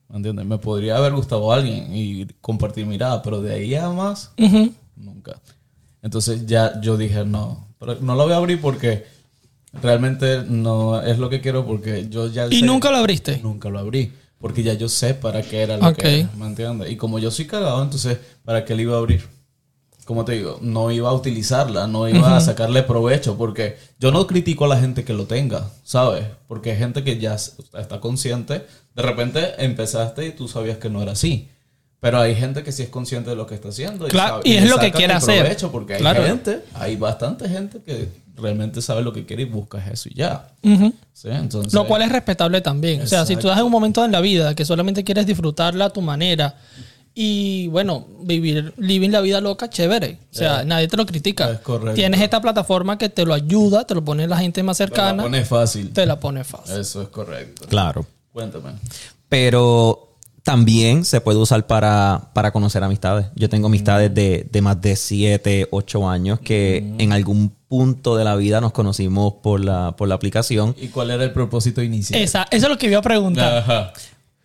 ¿Me 0.08 0.16
entiendes? 0.16 0.44
Me 0.44 0.58
podría 0.58 0.96
haber 0.96 1.12
gustado 1.12 1.52
alguien 1.52 1.94
y 1.94 2.26
compartir 2.40 2.84
mirada, 2.84 3.22
pero 3.22 3.40
de 3.40 3.54
ahí 3.54 3.74
a 3.76 3.88
más, 3.90 4.32
nunca. 4.96 5.40
Entonces 6.02 6.46
ya 6.46 6.80
yo 6.80 6.96
dije, 6.96 7.24
no, 7.24 7.68
pero 7.78 7.96
no 8.00 8.14
lo 8.16 8.24
voy 8.24 8.32
a 8.32 8.36
abrir 8.36 8.60
porque 8.60 9.04
realmente 9.72 10.42
no 10.48 11.00
es 11.00 11.18
lo 11.18 11.30
que 11.30 11.40
quiero 11.40 11.64
porque 11.66 12.08
yo 12.08 12.28
ya... 12.28 12.46
Y 12.48 12.60
sé- 12.60 12.66
nunca 12.66 12.90
lo 12.90 12.98
abriste. 12.98 13.38
Nunca 13.42 13.70
lo 13.70 13.78
abrí. 13.78 14.12
Porque 14.38 14.62
ya 14.62 14.74
yo 14.74 14.88
sé 14.88 15.14
para 15.14 15.42
qué 15.42 15.62
era 15.62 15.76
lo 15.78 15.88
Ok. 15.88 15.96
que 15.96 16.20
era, 16.20 16.30
¿me 16.36 16.46
entiendes? 16.46 16.90
Y 16.90 16.96
como 16.96 17.18
yo 17.18 17.30
soy 17.30 17.46
cagado, 17.46 17.82
entonces, 17.82 18.18
¿para 18.44 18.64
qué 18.64 18.74
le 18.74 18.82
iba 18.82 18.94
a 18.94 18.98
abrir? 18.98 19.22
Como 20.04 20.24
te 20.24 20.32
digo, 20.32 20.58
no 20.60 20.90
iba 20.90 21.08
a 21.08 21.12
utilizarla, 21.14 21.86
no 21.86 22.08
iba 22.08 22.36
a 22.36 22.40
sacarle 22.40 22.82
provecho, 22.82 23.36
porque 23.38 23.78
yo 23.98 24.12
no 24.12 24.26
critico 24.26 24.66
a 24.66 24.68
la 24.68 24.78
gente 24.78 25.02
que 25.04 25.14
lo 25.14 25.24
tenga, 25.26 25.70
¿sabes? 25.82 26.24
Porque 26.46 26.72
hay 26.72 26.76
gente 26.76 27.02
que 27.02 27.18
ya 27.18 27.34
está 27.34 28.00
consciente, 28.00 28.66
de 28.94 29.02
repente 29.02 29.54
empezaste 29.64 30.26
y 30.26 30.32
tú 30.32 30.46
sabías 30.46 30.76
que 30.78 30.90
no 30.90 31.02
era 31.02 31.12
así. 31.12 31.48
Pero 32.00 32.20
hay 32.20 32.34
gente 32.34 32.62
que 32.62 32.70
sí 32.70 32.82
es 32.82 32.90
consciente 32.90 33.30
de 33.30 33.36
lo 33.36 33.46
que 33.46 33.54
está 33.54 33.68
haciendo. 33.70 34.06
Claro, 34.08 34.36
sabe- 34.42 34.48
y 34.50 34.56
es 34.56 34.68
lo 34.68 34.78
que 34.78 34.92
quiere 34.92 35.14
hacer. 35.14 35.56
porque 35.72 35.94
hay 35.94 36.00
Claro. 36.00 36.22
gente, 36.22 36.60
hay 36.74 36.96
bastante 36.96 37.48
gente 37.48 37.80
que 37.80 38.10
realmente 38.36 38.82
sabe 38.82 39.00
lo 39.02 39.10
que 39.12 39.24
quiere 39.24 39.44
y 39.44 39.46
busca 39.46 39.78
eso 39.90 40.10
y 40.10 40.14
ya. 40.16 40.48
¿Sí? 41.14 41.28
Entonces, 41.30 41.72
Lo 41.72 41.86
cual 41.86 42.02
es 42.02 42.12
respetable 42.12 42.60
también. 42.60 43.00
O 43.00 43.06
sea, 43.06 43.20
si 43.24 43.28
tú 43.34 43.38
Exacto. 43.38 43.48
estás 43.48 43.58
en 43.60 43.64
un 43.64 43.72
momento 43.72 44.04
en 44.04 44.12
la 44.12 44.20
vida 44.20 44.54
que 44.54 44.66
solamente 44.66 45.02
quieres 45.02 45.24
disfrutarla 45.24 45.86
a 45.86 45.90
tu 45.90 46.02
manera 46.02 46.56
y, 47.14 47.68
bueno, 47.68 48.06
vivir 48.22 48.74
living 48.76 49.10
la 49.10 49.20
vida 49.20 49.40
loca, 49.40 49.70
chévere. 49.70 50.18
O 50.32 50.34
sea, 50.36 50.64
nadie 50.64 50.88
te 50.88 50.96
lo 50.96 51.06
critica. 51.06 51.50
Es 51.50 51.60
correcto. 51.60 51.94
Tienes 51.94 52.20
esta 52.20 52.40
plataforma 52.40 52.98
que 52.98 53.08
te 53.08 53.24
lo 53.24 53.34
ayuda, 53.34 53.86
te 53.86 53.94
lo 53.94 54.04
pone 54.04 54.26
la 54.26 54.38
gente 54.38 54.62
más 54.64 54.78
te 54.78 54.84
la 54.84 54.88
cercana, 54.88 55.22
pone 55.22 55.44
fácil. 55.44 55.92
te 55.92 56.06
la 56.06 56.18
pone 56.18 56.42
fácil. 56.42 56.80
Eso 56.80 57.02
es 57.02 57.08
correcto. 57.08 57.66
Claro. 57.68 58.04
Cuéntame. 58.32 58.72
Pero 59.28 60.16
también 60.42 61.04
se 61.04 61.20
puede 61.20 61.38
usar 61.38 61.68
para, 61.68 62.30
para 62.34 62.50
conocer 62.52 62.82
amistades. 62.82 63.26
Yo 63.36 63.48
tengo 63.48 63.68
amistades 63.68 64.12
de, 64.12 64.48
de 64.50 64.62
más 64.62 64.80
de 64.80 64.96
7, 64.96 65.68
8 65.70 66.08
años 66.08 66.40
que 66.40 66.78
en 66.98 67.12
algún 67.12 67.52
punto 67.68 68.16
de 68.16 68.24
la 68.24 68.34
vida 68.36 68.60
nos 68.60 68.72
conocimos 68.72 69.34
por 69.42 69.64
la, 69.64 69.96
por 69.96 70.08
la 70.08 70.16
aplicación. 70.16 70.74
¿Y 70.78 70.88
cuál 70.88 71.12
era 71.12 71.22
el 71.22 71.32
propósito 71.32 71.80
inicial? 71.80 72.20
Esa, 72.20 72.42
eso 72.50 72.66
es 72.66 72.70
lo 72.70 72.76
que 72.76 72.86
iba 72.88 72.98
a 72.98 73.02
preguntar. 73.02 73.58
Ajá. 73.58 73.92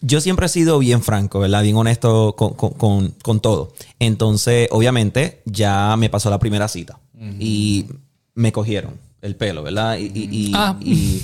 Yo 0.02 0.22
siempre 0.22 0.46
he 0.46 0.50
sido 0.50 0.80
bien 0.80 1.02
franco, 1.02 1.40
¿verdad? 1.40 1.62
Bien 1.64 1.76
honesto 1.76 2.36
con, 2.38 2.54
con- 2.54 2.72
con- 2.74 3.10
con 3.22 3.40
todo. 3.42 3.74
Entonces, 4.00 4.68
obviamente, 4.72 5.42
ya 5.46 5.96
me 5.98 6.10
pasó 6.10 6.30
la 6.30 6.40
primera 6.40 6.68
cita 6.68 7.00
y 7.40 7.86
me 8.34 8.52
cogieron 8.54 8.94
el 9.22 9.36
pelo, 9.36 9.62
¿verdad? 9.64 9.98
Y, 9.98 10.06
y- 10.06 10.30
y- 10.32 10.52
Ah. 10.56 10.78
y- 10.80 11.22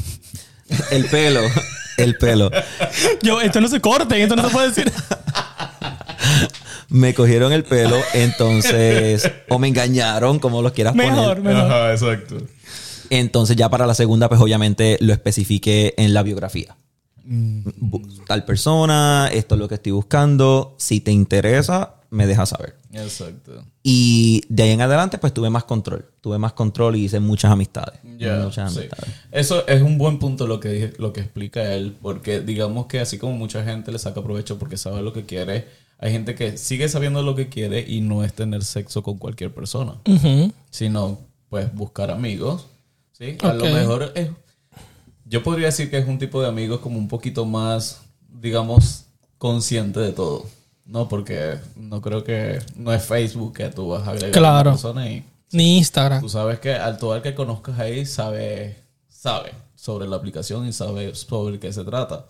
el 0.91 1.05
pelo, 1.05 1.39
el 1.98 2.17
pelo. 2.17 2.51
Yo, 3.24 3.39
esto 3.39 3.62
no 3.62 3.67
se 3.70 3.79
corte, 3.79 4.22
esto 4.22 4.36
no 4.36 4.44
se 4.44 4.50
puede 4.50 4.67
decir. 4.70 4.91
Me 6.89 7.13
cogieron 7.13 7.51
el 7.51 7.63
pelo, 7.63 7.98
entonces, 8.13 9.29
o 9.50 9.58
me 9.60 9.67
engañaron, 9.67 10.39
como 10.39 10.62
los 10.62 10.72
quieras 10.74 10.96
mejor, 10.96 11.38
poner. 11.38 11.53
mejor. 11.55 11.72
Ajá, 11.72 11.91
exacto. 11.94 12.38
Entonces, 13.10 13.55
ya 13.55 13.70
para 13.70 13.88
la 13.88 13.94
segunda, 13.96 14.29
pues 14.29 14.39
obviamente 14.41 14.98
lo 15.01 15.13
especifiqué 15.13 15.94
en 15.98 16.13
la 16.13 16.24
biografía. 16.24 16.75
Bu- 17.25 18.24
Tal 18.27 18.46
persona, 18.46 19.29
esto 19.34 19.55
es 19.55 19.60
lo 19.60 19.67
que 19.67 19.75
estoy 19.75 19.91
buscando. 19.91 20.75
Si 20.77 21.00
te 21.01 21.12
interesa, 21.12 21.96
me 22.12 22.27
dejas 22.27 22.50
saber. 22.50 22.75
Exacto. 22.94 23.63
Y 23.84 24.44
de 24.48 24.63
ahí 24.63 24.72
en 24.72 24.82
adelante, 24.82 25.17
pues 25.17 25.34
tuve 25.34 25.50
más 25.50 25.63
control. 25.65 26.05
Tuve 26.22 26.38
más 26.38 26.53
control 26.53 26.96
y 26.96 27.05
hice 27.05 27.20
muchas 27.20 27.51
amistades. 27.51 28.00
Muchas 28.03 28.72
sí. 28.74 28.79
amistades. 28.79 29.13
Eso 29.32 29.67
es 29.67 29.82
un 29.82 29.98
buen 29.98 30.20
punto 30.20 30.48
lo 30.48 30.60
que 30.60 30.70
dije- 30.70 30.94
lo 30.98 31.12
que 31.13 31.22
explica 31.22 31.74
él, 31.74 31.98
porque 32.01 32.39
digamos 32.41 32.86
que 32.86 33.00
así 33.00 33.17
como 33.17 33.34
mucha 33.34 33.63
gente 33.63 33.91
le 33.91 34.00
saca 34.00 34.22
provecho 34.24 34.58
porque 34.60 34.77
sabe 34.77 35.01
lo 35.01 35.12
que 35.13 35.25
quiere, 35.25 35.67
hay 35.98 36.12
gente 36.12 36.36
que 36.36 36.58
sigue 36.58 36.88
sabiendo 36.89 37.22
lo 37.24 37.36
que 37.36 37.50
quiere 37.50 37.84
y 37.88 38.01
no 38.01 38.24
es 38.24 38.34
tener 38.34 38.63
sexo 38.63 39.01
con 39.03 39.17
cualquier 39.17 39.53
persona, 39.53 39.96
sino 40.70 41.20
pues 41.50 41.74
buscar 41.74 42.12
amigos, 42.12 42.67
¿sí? 43.13 43.38
A 43.41 43.53
lo 43.53 43.65
mejor 43.65 44.12
es 44.15 44.29
yo 45.25 45.44
podría 45.44 45.67
decir 45.67 45.89
que 45.89 45.98
es 45.98 46.08
un 46.08 46.20
tipo 46.20 46.41
de 46.41 46.48
amigos 46.48 46.79
como 46.79 47.00
un 47.00 47.08
poquito 47.08 47.46
más, 47.46 48.01
digamos, 48.29 49.05
consciente 49.38 50.00
de 50.00 50.12
todo. 50.12 50.46
No, 50.86 51.10
porque 51.10 51.58
no 51.75 52.00
creo 52.00 52.24
que 52.24 52.60
no 52.75 52.94
es 52.94 53.03
Facebook 53.03 53.53
que 53.53 53.70
tú 53.70 53.89
vas 53.89 54.08
a 54.08 54.12
agregar 54.12 54.46
a 54.46 54.62
una 54.62 54.72
persona 54.72 55.10
y 55.10 55.25
Ni 55.51 55.77
Instagram. 55.77 56.22
Tú 56.22 56.29
sabes 56.29 56.60
que 56.60 56.75
al 56.75 57.00
todo 57.00 57.15
el 57.15 57.24
que 57.24 57.34
conozcas 57.34 57.79
ahí 57.79 58.05
sabe, 58.05 58.77
sabe 59.10 59.51
sobre 59.75 60.08
la 60.08 60.15
aplicación 60.15 60.67
y 60.67 60.74
sabe 60.74 61.15
sobre 61.15 61.60
qué 61.60 61.74
se 61.74 61.84
trata. 61.84 62.25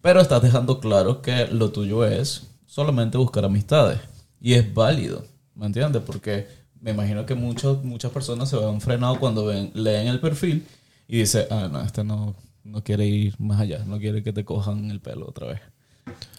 Pero 0.00 0.20
estás 0.20 0.40
dejando 0.42 0.78
claro 0.78 1.22
que 1.22 1.48
lo 1.48 1.70
tuyo 1.70 2.04
es 2.06 2.46
solamente 2.66 3.18
buscar 3.18 3.44
amistades. 3.44 3.98
Y 4.40 4.54
es 4.54 4.72
válido, 4.72 5.24
¿me 5.56 5.66
entiendes? 5.66 6.02
Porque 6.06 6.46
me 6.80 6.92
imagino 6.92 7.26
que 7.26 7.34
muchos, 7.34 7.82
muchas 7.82 8.12
personas 8.12 8.48
se 8.48 8.56
van 8.56 8.80
frenado 8.80 9.18
cuando 9.18 9.46
ven, 9.46 9.72
leen 9.74 10.06
el 10.06 10.20
perfil 10.20 10.64
y 11.08 11.20
dicen, 11.20 11.46
ah, 11.50 11.68
no, 11.72 11.80
este 11.80 12.04
no, 12.04 12.36
no 12.64 12.84
quiere 12.84 13.06
ir 13.06 13.34
más 13.40 13.60
allá, 13.60 13.82
no 13.86 13.98
quiere 13.98 14.22
que 14.22 14.32
te 14.32 14.44
cojan 14.44 14.90
el 14.90 15.00
pelo 15.00 15.26
otra 15.26 15.48
vez. 15.48 15.60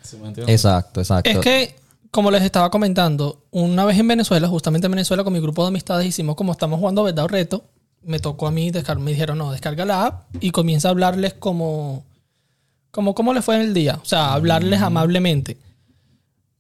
¿Sí 0.04 0.18
me 0.18 0.28
entiendes? 0.28 0.54
Exacto, 0.54 1.02
exacto. 1.02 1.30
Es 1.30 1.40
que, 1.40 1.76
como 2.12 2.30
les 2.30 2.44
estaba 2.44 2.70
comentando, 2.70 3.46
una 3.52 3.84
vez 3.84 3.98
en 3.98 4.08
Venezuela, 4.08 4.48
justamente 4.48 4.86
en 4.86 4.92
Venezuela, 4.92 5.24
con 5.24 5.34
mi 5.34 5.40
grupo 5.40 5.64
de 5.64 5.70
amistades, 5.70 6.06
hicimos 6.06 6.36
como 6.36 6.52
estamos 6.52 6.80
jugando 6.80 7.04
verdad 7.04 7.26
o 7.26 7.28
reto. 7.28 7.64
Me 8.04 8.20
tocó 8.20 8.48
a 8.48 8.52
mí 8.52 8.72
descargar, 8.72 9.04
me 9.04 9.12
dijeron, 9.12 9.40
no, 9.40 9.52
descarga 9.52 9.86
la 9.86 10.06
app 10.06 10.36
y 10.40 10.52
comienza 10.52 10.88
a 10.88 10.92
hablarles 10.92 11.34
como, 11.34 12.06
como 12.92 13.14
cómo 13.14 13.34
les 13.34 13.44
fue 13.44 13.56
en 13.56 13.62
el 13.62 13.74
día. 13.74 14.00
O 14.02 14.06
sea, 14.06 14.34
hablarles 14.34 14.82
amablemente. 14.82 15.58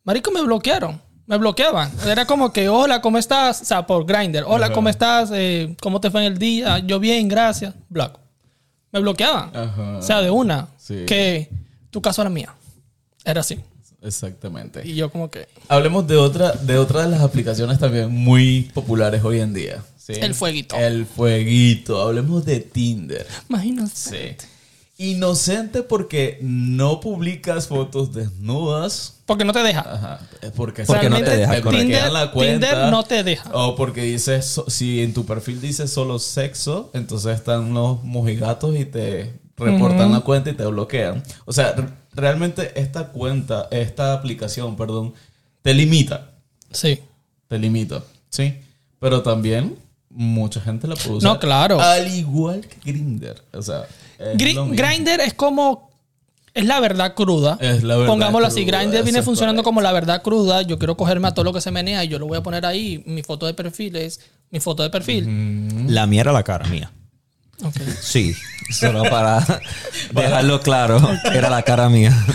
Marico, 0.04 0.32
me 0.32 0.42
bloquearon. 0.42 1.00
Me 1.30 1.38
bloqueaban. 1.38 1.92
Era 2.08 2.26
como 2.26 2.52
que, 2.52 2.70
hola, 2.70 3.02
¿cómo 3.02 3.20
estás? 3.20 3.62
O 3.62 3.66
sea, 3.66 3.86
por 3.86 4.04
Grindr. 4.04 4.44
Hola, 4.48 4.74
¿cómo 4.74 4.90
estás? 4.90 5.30
Eh, 5.32 5.76
¿Cómo 5.80 6.02
te 6.02 6.10
fue 6.10 6.26
en 6.26 6.34
el 6.34 6.40
día? 6.40 6.80
Yo 6.80 7.00
bien, 7.00 7.28
gracias. 7.28 7.76
Block. 7.88 8.18
Me 8.92 9.00
bloqueaban. 9.00 9.56
Ajá. 9.56 9.98
O 10.00 10.02
sea, 10.02 10.22
de 10.22 10.32
una. 10.32 10.70
Sí. 10.80 11.06
Que 11.06 11.48
tu 11.92 12.02
caso 12.02 12.24
era 12.24 12.32
mía. 12.32 12.56
Era 13.24 13.42
así. 13.42 13.60
Exactamente. 14.02 14.82
Y 14.84 14.96
yo 14.96 15.12
como 15.12 15.30
que... 15.30 15.48
Hablemos 15.68 16.08
de 16.08 16.18
otra, 16.18 16.54
de 16.54 16.80
otra 16.80 17.04
de 17.04 17.10
las 17.10 17.22
aplicaciones 17.22 17.78
también 17.78 18.10
muy 18.10 18.64
populares 18.74 19.24
hoy 19.24 19.40
en 19.40 19.54
día. 19.54 19.84
¿sí? 19.98 20.14
El 20.14 20.34
fueguito. 20.34 20.78
El 20.78 21.06
fueguito. 21.06 22.02
Hablemos 22.02 22.44
de 22.44 22.60
Tinder. 22.60 23.28
Imagínate. 23.48 23.92
Sí. 23.94 24.48
Inocente 25.02 25.82
porque 25.82 26.40
no 26.42 27.00
publicas 27.00 27.68
fotos 27.70 28.14
desnudas. 28.14 29.22
Porque 29.26 29.46
no 29.46 29.54
te 29.54 29.64
deja. 29.64 29.80
Ajá. 29.80 30.20
Porque, 30.58 30.84
Porque 30.84 31.10
no 31.10 31.16
te 31.24 31.38
deja, 31.38 31.54
la 32.10 32.32
cuenta. 32.34 32.68
Tinder 32.68 32.92
no 32.92 33.04
te 33.04 33.24
deja. 33.24 33.50
O 33.54 33.78
porque 33.78 34.02
dices, 34.02 34.62
si 34.68 35.02
en 35.02 35.14
tu 35.14 35.26
perfil 35.26 35.62
dice 35.62 35.88
solo 35.88 36.20
sexo, 36.20 36.92
entonces 36.94 37.34
están 37.34 37.74
los 37.74 38.04
mojigatos 38.04 38.76
y 38.76 38.84
te 38.84 39.40
reportan 39.56 40.12
la 40.12 40.20
cuenta 40.20 40.50
y 40.50 40.54
te 40.54 40.66
bloquean. 40.66 41.24
O 41.46 41.54
sea, 41.54 41.76
realmente 42.14 42.74
esta 42.76 43.08
cuenta, 43.08 43.70
esta 43.72 44.12
aplicación, 44.12 44.76
perdón, 44.76 45.14
te 45.62 45.74
limita. 45.74 46.32
Sí. 46.72 47.00
Te 47.48 47.58
limita, 47.58 48.04
¿sí? 48.30 48.54
Pero 49.00 49.22
también 49.22 49.78
mucha 50.10 50.60
gente 50.60 50.90
la 50.90 50.96
usar. 50.96 51.24
No, 51.24 51.40
claro. 51.40 51.80
Al 51.80 52.14
igual 52.14 52.68
que 52.68 52.92
Grindr. 52.92 53.42
O 53.54 53.62
sea, 53.62 53.86
es 54.20 54.38
Gri- 54.38 54.54
lo 54.56 54.66
mismo. 54.66 54.86
Grindr 54.88 55.22
es 55.22 55.34
como... 55.34 55.90
Es 56.54 56.66
la 56.66 56.80
verdad 56.80 57.14
cruda. 57.14 57.58
Es 57.62 57.84
la 57.84 57.96
verdad 57.96 58.08
Pongámoslo 58.12 58.48
así. 58.48 58.66
cruda, 58.66 58.84
eso 58.84 59.04
viene 59.04 59.22
funcionando 59.22 59.64
como 59.64 59.82
la 59.82 59.92
verdad 59.92 60.22
cruda. 60.24 60.64
Yo 60.64 60.78
quiero 60.80 60.98
cogerme 60.98 61.28
a 61.28 61.32
todo 61.32 61.46
lo 61.46 61.54
que 61.54 61.62
se 61.62 61.70
menea 61.72 62.04
y 62.04 62.08
yo 62.08 62.18
lo 62.20 62.26
voy 62.28 62.38
a 62.38 62.44
poner 62.44 62.66
ahí. 62.66 63.04
Mi 63.06 63.22
foto 63.24 63.46
de 63.46 63.54
perfil 63.54 63.96
es 63.96 64.20
mi 64.50 64.60
foto 64.60 64.82
de 64.84 64.90
perfil. 64.90 65.86
La 65.94 66.08
mía 66.08 66.22
era 66.22 66.32
la 66.32 66.44
cara 66.44 66.66
mía. 66.68 66.92
Sí, 68.02 68.34
solo 68.72 69.04
para 69.04 69.46
dejarlo 70.12 70.60
claro, 70.62 71.00
era 71.34 71.50
la 71.50 71.62
cara 71.62 71.88
mía. 71.90 72.16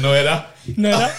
No 0.00 0.14
era. 0.14 0.52
No 0.76 0.88
era- 0.88 1.10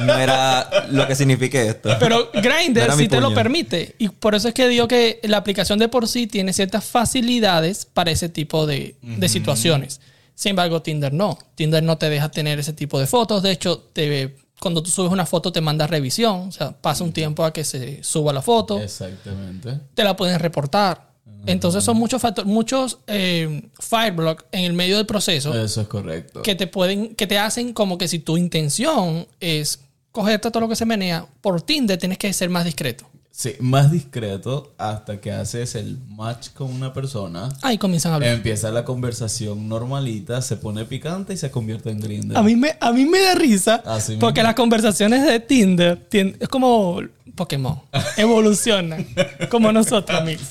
No 0.00 0.14
era 0.18 0.86
lo 0.90 1.06
que 1.06 1.14
signifique 1.14 1.68
esto. 1.68 1.90
Pero 1.98 2.30
Grindr 2.32 2.92
sí 2.96 3.08
te 3.08 3.20
lo 3.20 3.34
permite. 3.34 3.94
Y 3.98 4.08
por 4.08 4.34
eso 4.34 4.48
es 4.48 4.54
que 4.54 4.68
digo 4.68 4.88
que 4.88 5.20
la 5.22 5.38
aplicación 5.38 5.78
de 5.78 5.88
por 5.88 6.08
sí 6.08 6.26
tiene 6.26 6.52
ciertas 6.52 6.84
facilidades 6.84 7.84
para 7.84 8.10
ese 8.10 8.28
tipo 8.28 8.66
de, 8.66 8.96
de 9.02 9.28
situaciones. 9.28 10.00
Sin 10.34 10.50
embargo, 10.50 10.82
Tinder 10.82 11.12
no. 11.12 11.38
Tinder 11.54 11.82
no 11.82 11.96
te 11.96 12.10
deja 12.10 12.30
tener 12.30 12.58
ese 12.58 12.72
tipo 12.72 12.98
de 12.98 13.06
fotos. 13.06 13.42
De 13.42 13.52
hecho, 13.52 13.78
te, 13.92 14.34
cuando 14.60 14.82
tú 14.82 14.90
subes 14.90 15.12
una 15.12 15.26
foto 15.26 15.52
te 15.52 15.60
manda 15.60 15.86
revisión. 15.86 16.48
O 16.48 16.52
sea, 16.52 16.72
pasa 16.72 17.04
un 17.04 17.12
tiempo 17.12 17.44
a 17.44 17.52
que 17.52 17.64
se 17.64 18.02
suba 18.02 18.32
la 18.32 18.42
foto. 18.42 18.80
Exactamente. 18.80 19.78
Te 19.94 20.04
la 20.04 20.16
pueden 20.16 20.38
reportar. 20.40 21.13
Entonces 21.46 21.84
son 21.84 21.96
muchos 21.96 22.20
factores, 22.20 22.50
muchos 22.50 22.98
eh, 23.06 23.68
fireblock 23.78 24.44
en 24.52 24.64
el 24.64 24.72
medio 24.72 24.96
del 24.96 25.06
proceso 25.06 25.54
Eso 25.54 25.82
es 25.82 25.88
correcto. 25.88 26.42
que 26.42 26.54
te 26.54 26.66
pueden, 26.66 27.14
que 27.14 27.26
te 27.26 27.38
hacen 27.38 27.72
como 27.72 27.98
que 27.98 28.08
si 28.08 28.18
tu 28.18 28.36
intención 28.36 29.26
es 29.40 29.80
cogerte 30.12 30.50
todo 30.50 30.60
lo 30.60 30.68
que 30.68 30.76
se 30.76 30.86
menea, 30.86 31.26
por 31.40 31.60
Tinder 31.62 31.98
tienes 31.98 32.18
que 32.18 32.32
ser 32.32 32.48
más 32.48 32.64
discreto. 32.64 33.04
Sí, 33.36 33.54
más 33.58 33.90
discreto 33.90 34.74
hasta 34.78 35.20
que 35.20 35.32
haces 35.32 35.74
el 35.74 35.98
match 36.08 36.50
con 36.50 36.70
una 36.70 36.92
persona. 36.92 37.48
Ahí 37.62 37.78
comienzan 37.78 38.12
a 38.12 38.14
hablar. 38.14 38.30
Empieza 38.30 38.70
la 38.70 38.84
conversación 38.84 39.68
normalita, 39.68 40.40
se 40.40 40.56
pone 40.56 40.84
picante 40.84 41.34
y 41.34 41.36
se 41.36 41.50
convierte 41.50 41.90
en 41.90 41.98
Grindr. 42.00 42.36
a, 42.38 42.44
mí 42.44 42.54
me, 42.54 42.76
a 42.80 42.92
mí 42.92 43.04
me 43.04 43.20
da 43.20 43.34
risa 43.34 43.82
Así 43.86 44.18
porque 44.20 44.38
mismo. 44.38 44.46
las 44.46 44.54
conversaciones 44.54 45.26
de 45.26 45.40
Tinder 45.40 46.06
es 46.12 46.48
como 46.48 47.00
Pokémon, 47.34 47.80
evolucionan 48.16 49.04
como 49.50 49.72
nosotros, 49.72 50.16
amigos. 50.16 50.46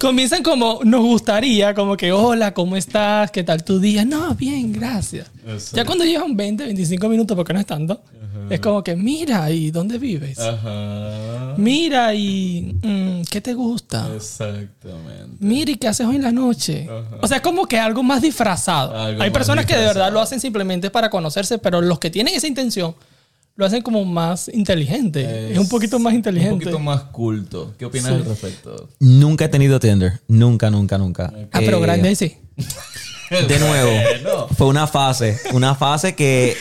Comienzan 0.00 0.42
como 0.42 0.80
nos 0.82 1.02
gustaría, 1.02 1.72
como 1.72 1.96
que 1.96 2.10
hola, 2.10 2.52
¿cómo 2.52 2.76
estás? 2.76 3.30
¿Qué 3.30 3.44
tal 3.44 3.62
tu 3.62 3.78
día? 3.78 4.04
No, 4.04 4.34
bien, 4.34 4.72
gracias. 4.72 5.30
Ya 5.72 5.84
cuando 5.84 6.04
llevan 6.04 6.36
20, 6.36 6.64
25 6.64 7.08
minutos, 7.08 7.36
porque 7.36 7.52
no 7.52 7.60
es 7.60 7.66
tanto, 7.66 8.02
es 8.50 8.60
como 8.60 8.82
que 8.84 8.96
mira, 8.96 9.50
¿y 9.50 9.70
dónde 9.70 9.98
vives? 9.98 10.38
Ajá. 10.38 11.54
Mira, 11.56 12.14
¿y 12.14 12.78
mm, 12.82 13.22
qué 13.30 13.40
te 13.40 13.54
gusta? 13.54 14.08
Exactamente. 14.14 15.36
Mira, 15.38 15.70
¿y 15.70 15.76
qué 15.76 15.88
haces 15.88 16.06
hoy 16.06 16.16
en 16.16 16.22
la 16.22 16.32
noche? 16.32 16.88
O 17.20 17.26
sea, 17.26 17.38
es 17.38 17.42
como 17.42 17.66
que 17.66 17.78
algo 17.78 18.02
más 18.02 18.22
disfrazado. 18.22 18.94
Algo 18.96 19.22
Hay 19.22 19.30
más 19.30 19.36
personas 19.36 19.66
que 19.66 19.76
de 19.76 19.84
verdad 19.84 20.12
lo 20.12 20.20
hacen 20.20 20.40
simplemente 20.40 20.90
para 20.90 21.10
conocerse, 21.10 21.58
pero 21.58 21.80
los 21.80 21.98
que 21.98 22.10
tienen 22.10 22.34
esa 22.34 22.46
intención 22.46 22.94
lo 23.56 23.66
hacen 23.66 23.82
como 23.82 24.04
más 24.04 24.48
inteligente. 24.48 25.52
Es, 25.52 25.58
un 25.58 25.68
poquito 25.68 25.98
más 25.98 26.14
inteligente. 26.14 26.54
Un 26.54 26.60
poquito 26.60 26.78
más 26.78 27.02
culto. 27.04 27.74
¿Qué 27.78 27.84
opinas 27.84 28.08
Sí. 28.08 28.14
al 28.14 28.24
respecto? 28.24 28.88
Nunca 29.00 29.44
he 29.44 29.48
tenido 29.48 29.78
Tinder. 29.78 30.20
Nunca, 30.28 30.70
nunca, 30.70 30.96
nunca. 30.96 31.32
Ah, 31.52 31.58
pero 31.60 31.78
grande 31.80 32.14
sí. 32.16 32.36
De 33.30 33.58
nuevo, 33.58 33.90
Bueno. 34.22 34.48
fue 34.56 34.66
una 34.66 34.86
fase. 34.86 35.38
Una 35.52 35.74
fase 35.74 36.14
que 36.14 36.56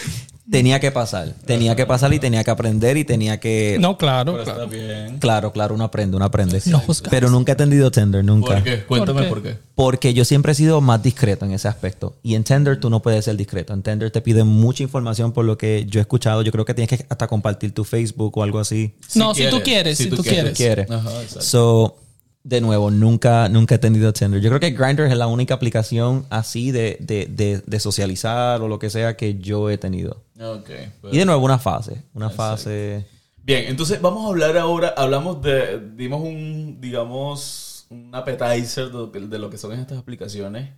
tenía 0.50 0.80
que 0.80 0.92
pasar. 0.92 1.34
Tenía 1.46 1.76
que 1.76 1.86
pasar 1.86 2.14
y 2.14 2.20
tenía 2.20 2.44
que 2.44 2.52
aprender 2.52 2.98
y 2.98 3.04
tenía 3.04 3.40
que... 3.40 3.78
No, 3.80 3.98
claro, 3.98 4.34
Pero 4.34 4.44
claro. 4.44 4.64
está 4.64 4.76
bien. 4.76 5.20
Claro, 5.20 5.52
claro, 5.52 5.76
uno 5.76 5.84
aprende, 5.84 6.16
uno 6.16 6.26
aprende. 6.26 6.62
No 6.66 6.80
juzgas. 6.80 7.10
Pero 7.10 7.30
nunca 7.30 7.52
he 7.52 7.54
entendido 7.54 7.92
Tinder, 7.92 8.24
nunca. 8.24 8.56
¿Por 8.56 8.64
qué? 8.64 8.84
Cuéntame 8.84 9.24
¿Por 9.24 9.30
por 9.30 9.44
qué? 9.44 9.58
Porque 9.76 10.14
yo 10.14 10.26
siempre 10.26 10.52
he 10.52 10.56
sido 10.56 10.82
más 10.82 11.02
discreto 11.02 11.46
en 11.46 11.52
ese 11.52 11.68
aspecto. 11.68 12.18
Y 12.24 12.36
en 12.36 12.44
Tinder 12.44 12.80
tú 12.80 12.90
no 12.90 13.02
puedes 13.02 13.26
ser 13.26 13.38
discreto. 13.38 13.74
En 13.74 13.84
Tinder 13.84 14.12
te 14.12 14.22
piden 14.22 14.48
mucha 14.48 14.84
información 14.84 15.32
por 15.32 15.46
lo 15.46 15.58
que 15.58 15.86
yo 15.88 16.00
he 16.00 16.02
escuchado. 16.02 16.42
Yo 16.42 16.52
creo 16.52 16.66
que 16.66 16.74
tienes 16.74 16.90
que 16.90 17.06
hasta 17.08 17.28
compartir 17.28 17.74
tu 17.74 17.84
Facebook 17.84 18.38
o 18.38 18.44
algo 18.44 18.60
así. 18.60 18.96
No, 19.16 19.34
si 19.34 19.50
tú 19.50 19.62
quieres, 19.62 19.98
si 19.98 20.10
tú 20.10 20.24
quieres. 20.24 20.58
Quieres. 20.58 20.90
Ajá, 20.90 21.22
exacto. 21.22 21.42
So, 21.42 21.98
de 22.44 22.62
nuevo, 22.62 22.90
nunca, 22.90 23.50
nunca 23.50 23.76
he 23.76 23.78
tenido 23.80 24.12
Tinder. 24.14 24.42
Yo 24.42 24.50
creo 24.50 24.60
que 24.60 24.72
Grindr 24.72 25.04
es 25.04 25.18
la 25.18 25.28
única 25.28 25.54
aplicación 25.54 26.26
así 26.30 26.72
de, 26.72 26.98
de, 27.02 27.26
de, 27.28 27.62
de 27.66 27.80
socializar 27.80 28.62
o 28.62 28.68
lo 28.68 28.80
que 28.80 28.90
sea 28.90 29.18
que 29.18 29.38
yo 29.40 29.70
he 29.70 29.78
tenido. 29.78 30.24
Ok. 30.42 30.70
pues. 31.02 31.14
Y 31.14 31.18
de 31.18 31.26
nuevo, 31.26 31.44
una 31.44 31.60
fase. 31.60 32.04
Una 32.14 32.30
fase... 32.30 33.06
Bien, 33.44 33.66
entonces 33.68 34.00
vamos 34.00 34.26
a 34.26 34.30
hablar 34.30 34.58
ahora, 34.58 34.94
hablamos 34.96 35.42
de, 35.42 35.80
dimos 35.96 36.22
un, 36.22 36.78
digamos, 36.80 37.88
un 37.90 38.14
appetizer 38.14 38.88
de, 38.88 38.94
lo 38.94 39.12
que- 39.12 39.20
de 39.22 39.40
lo 39.40 39.50
que 39.50 39.58
son 39.58 39.74
estas 39.74 39.98
aplicaciones. 39.98 40.70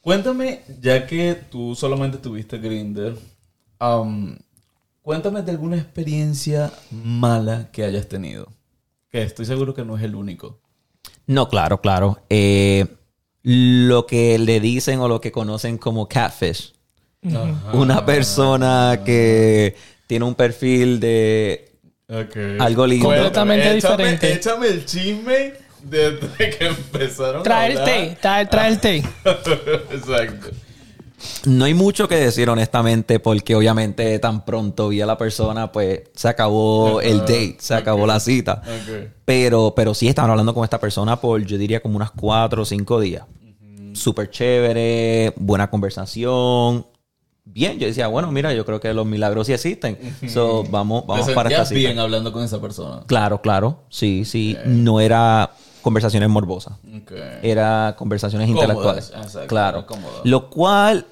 Cuéntame, 0.00 0.62
ya 0.80 1.06
que 1.06 1.34
tú 1.50 1.74
solamente 1.74 2.18
tuviste 2.18 2.58
Grindr, 2.58 3.18
um, 3.80 4.36
cuéntame 5.02 5.42
de 5.42 5.50
alguna 5.50 5.76
experiencia 5.76 6.72
mala 6.90 7.68
que 7.72 7.84
hayas 7.84 8.06
tenido. 8.08 8.46
Que 9.10 9.22
estoy 9.22 9.46
seguro 9.46 9.74
que 9.74 9.84
no 9.84 9.96
es 9.96 10.04
el 10.04 10.14
único. 10.14 10.60
No, 11.28 11.48
claro, 11.48 11.80
claro. 11.80 12.18
Eh, 12.30 12.86
lo 13.44 14.06
que 14.06 14.38
le 14.38 14.58
dicen 14.60 14.98
o 15.00 15.06
lo 15.08 15.20
que 15.20 15.30
conocen 15.30 15.78
como 15.78 16.08
catfish. 16.08 16.72
Ajá. 17.26 17.70
Una 17.74 18.04
persona 18.04 19.02
que 19.04 19.76
tiene 20.06 20.24
un 20.24 20.34
perfil 20.34 20.98
de. 20.98 21.70
Algo 22.58 22.86
lindo. 22.86 23.06
Completamente 23.08 23.78
Échame- 23.78 23.96
diferente. 23.96 24.32
Échame 24.32 24.66
el 24.68 24.86
chisme 24.86 25.52
desde 25.82 26.50
que 26.58 26.66
empezaron 26.66 27.42
Trae 27.42 27.66
a 27.66 27.78
el 27.78 27.84
té, 27.84 28.18
trae, 28.20 28.46
trae 28.46 28.68
el 28.70 28.80
té. 28.80 28.96
Exacto. 29.92 30.48
No 31.46 31.64
hay 31.64 31.74
mucho 31.74 32.08
que 32.08 32.16
decir 32.16 32.48
honestamente 32.48 33.18
porque 33.20 33.54
obviamente 33.54 34.18
tan 34.18 34.44
pronto 34.44 34.88
vi 34.88 35.00
a 35.00 35.06
la 35.06 35.18
persona 35.18 35.72
pues 35.72 36.02
se 36.14 36.28
acabó 36.28 37.00
el 37.00 37.20
date, 37.20 37.56
se 37.58 37.74
acabó 37.74 38.06
la 38.06 38.20
cita. 38.20 38.62
Pero, 39.24 39.72
pero 39.74 39.94
sí 39.94 40.08
estaban 40.08 40.30
hablando 40.30 40.54
con 40.54 40.64
esta 40.64 40.78
persona 40.78 41.20
por 41.20 41.44
yo 41.44 41.58
diría 41.58 41.80
como 41.80 41.96
unas 41.96 42.10
cuatro 42.12 42.62
o 42.62 42.64
cinco 42.64 43.00
días. 43.00 43.24
Súper 43.94 44.30
chévere, 44.30 45.32
buena 45.36 45.68
conversación. 45.70 46.86
Bien, 47.44 47.78
yo 47.78 47.86
decía, 47.86 48.06
bueno, 48.08 48.30
mira, 48.30 48.52
yo 48.52 48.64
creo 48.66 48.78
que 48.78 48.92
los 48.92 49.06
milagros 49.06 49.46
sí 49.46 49.54
existen. 49.54 49.98
So, 50.28 50.64
vamos, 50.64 51.06
vamos 51.06 51.26
Te 51.26 51.32
para 51.32 51.48
esta 51.48 51.64
cita. 51.64 51.78
bien 51.78 51.98
hablando 51.98 52.30
con 52.30 52.44
esa 52.44 52.60
persona. 52.60 53.02
Claro, 53.06 53.40
claro. 53.40 53.84
Sí, 53.88 54.24
sí. 54.24 54.56
No 54.66 55.00
era 55.00 55.50
conversaciones 55.88 56.28
morbosas. 56.28 56.74
Era 57.42 57.94
conversaciones 57.98 58.48
Cómodas, 58.48 58.68
intelectuales. 58.68 59.12
exacto, 59.16 59.46
claro. 59.48 59.86
Lo 60.24 60.50
cual 60.50 61.06